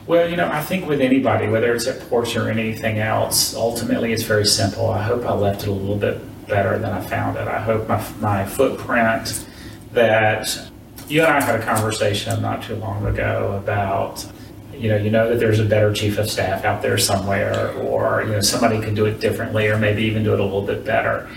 Well, 0.06 0.28
you 0.28 0.36
know, 0.36 0.48
I 0.50 0.62
think 0.62 0.88
with 0.88 1.00
anybody, 1.00 1.48
whether 1.48 1.74
it's 1.74 1.86
at 1.86 2.00
Poarch 2.00 2.42
or 2.42 2.48
anything 2.48 2.98
else, 2.98 3.54
ultimately 3.54 4.12
it's 4.12 4.22
very 4.22 4.46
simple. 4.46 4.88
I 4.88 5.02
hope 5.02 5.24
I 5.24 5.34
left 5.34 5.64
it 5.64 5.68
a 5.68 5.72
little 5.72 5.96
bit 5.96 6.20
better 6.46 6.78
than 6.78 6.90
I 6.90 7.00
found 7.02 7.36
it. 7.36 7.46
I 7.46 7.60
hope 7.60 7.88
my, 7.88 8.02
my 8.20 8.46
footprint 8.46 9.46
that 9.92 10.70
you 11.08 11.22
and 11.22 11.32
I 11.32 11.40
had 11.40 11.60
a 11.60 11.64
conversation 11.64 12.40
not 12.40 12.62
too 12.62 12.76
long 12.76 13.06
ago 13.06 13.60
about 13.62 14.26
you 14.74 14.88
know 14.90 14.96
you 14.96 15.10
know 15.10 15.28
that 15.28 15.40
there's 15.40 15.58
a 15.58 15.64
better 15.64 15.92
chief 15.92 16.18
of 16.18 16.30
staff 16.30 16.64
out 16.64 16.82
there 16.82 16.98
somewhere 16.98 17.72
or 17.72 18.22
you 18.24 18.32
know 18.32 18.40
somebody 18.40 18.80
could 18.80 18.94
do 18.94 19.06
it 19.06 19.18
differently 19.18 19.68
or 19.68 19.78
maybe 19.78 20.02
even 20.02 20.22
do 20.22 20.32
it 20.34 20.40
a 20.40 20.42
little 20.42 20.62
bit 20.62 20.84
better 20.84 21.28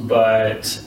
but 0.00 0.82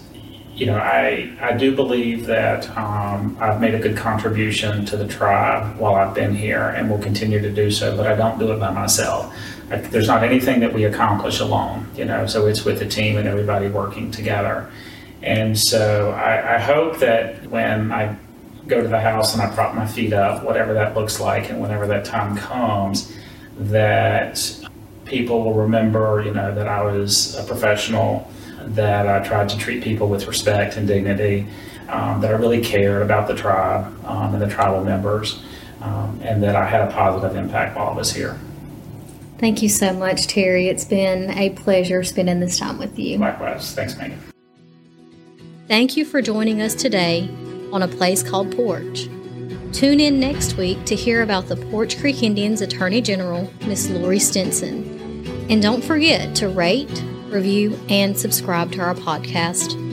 you 0.53 0.65
know 0.65 0.77
i 0.77 1.31
i 1.41 1.51
do 1.51 1.75
believe 1.75 2.25
that 2.25 2.69
um, 2.77 3.37
i've 3.41 3.59
made 3.59 3.75
a 3.75 3.79
good 3.79 3.97
contribution 3.97 4.85
to 4.85 4.95
the 4.97 5.07
tribe 5.07 5.77
while 5.77 5.95
i've 5.95 6.13
been 6.13 6.33
here 6.33 6.69
and 6.69 6.89
will 6.89 6.99
continue 6.99 7.41
to 7.41 7.51
do 7.51 7.69
so 7.69 7.95
but 7.97 8.07
i 8.07 8.15
don't 8.15 8.39
do 8.39 8.51
it 8.51 8.59
by 8.59 8.71
myself. 8.71 9.33
I, 9.71 9.77
there's 9.77 10.07
not 10.07 10.23
anything 10.23 10.59
that 10.59 10.73
we 10.73 10.85
accomplish 10.85 11.39
alone 11.39 11.87
you 11.95 12.05
know 12.05 12.25
so 12.27 12.45
it's 12.47 12.63
with 12.63 12.79
the 12.79 12.87
team 12.87 13.17
and 13.17 13.27
everybody 13.27 13.67
working 13.67 14.11
together. 14.11 14.71
And 15.23 15.57
so 15.57 16.11
I, 16.11 16.57
I 16.57 16.59
hope 16.59 16.99
that 16.99 17.47
when 17.49 17.91
i 17.91 18.15
go 18.67 18.81
to 18.81 18.87
the 18.87 18.99
house 18.99 19.33
and 19.33 19.41
I 19.41 19.53
prop 19.53 19.75
my 19.75 19.85
feet 19.85 20.13
up, 20.13 20.43
whatever 20.43 20.73
that 20.73 20.95
looks 20.95 21.19
like, 21.19 21.49
and 21.49 21.61
whenever 21.61 21.87
that 21.87 22.05
time 22.05 22.35
comes, 22.35 23.13
that 23.57 24.41
people 25.05 25.43
will 25.43 25.53
remember, 25.53 26.23
you 26.25 26.33
know, 26.33 26.53
that 26.53 26.67
I 26.67 26.83
was 26.83 27.35
a 27.35 27.43
professional, 27.43 28.29
that 28.68 29.07
I 29.07 29.26
tried 29.26 29.49
to 29.49 29.57
treat 29.57 29.84
people 29.84 30.07
with 30.07 30.28
respect 30.28 30.78
and 30.78 30.88
dignity, 30.88 31.47
um, 31.89 32.22
that 32.22 32.32
I 32.32 32.38
really 32.38 32.61
cared 32.61 33.01
about 33.01 33.28
the 33.28 33.36
tribe 33.36 33.86
um, 34.05 34.34
and 34.34 34.41
the 34.41 34.47
tribal 34.47 34.84
members, 34.84 35.43
um, 35.82 36.20
and 36.24 36.41
that 36.43 36.55
I 36.55 36.66
had 36.66 36.82
a 36.82 36.91
positive 36.91 37.36
impact 37.36 37.76
while 37.76 37.89
I 37.89 37.93
was 37.93 38.13
here. 38.13 38.39
Thank 39.38 39.61
you 39.61 39.70
so 39.70 39.93
much, 39.93 40.28
Terry. 40.28 40.70
It's 40.70 40.86
been 40.86 41.30
a 41.32 41.49
pleasure 41.51 42.03
spending 42.03 42.39
this 42.39 42.57
time 42.57 42.78
with 42.78 42.97
you. 42.97 43.18
Likewise. 43.18 43.74
Thanks, 43.74 43.97
Megan. 43.97 44.20
Thank 45.68 45.97
you 45.97 46.05
for 46.05 46.22
joining 46.22 46.61
us 46.61 46.74
today 46.74 47.30
on 47.72 47.84
a 47.84 47.88
place 47.88 48.24
called 48.24 48.51
Poarch. 48.55 49.11
Tune 49.74 49.99
in 49.99 50.20
next 50.22 50.55
week 50.55 50.86
to 50.86 50.95
hear 50.95 51.22
about 51.22 51.47
the 51.47 51.55
Poarch 51.55 51.99
Creek 51.99 52.24
Indians 52.24 52.61
Attorney 52.61 53.01
General, 53.01 53.51
Miss 53.68 53.89
Lori 53.89 54.20
Stinson. 54.20 54.95
And 55.49 55.61
don't 55.61 55.84
forget 55.84 56.34
to 56.38 56.47
rate, 56.47 57.03
review, 57.36 57.77
and 57.89 58.17
subscribe 58.17 58.71
to 58.71 58.79
our 58.81 58.95
podcast. 58.95 59.84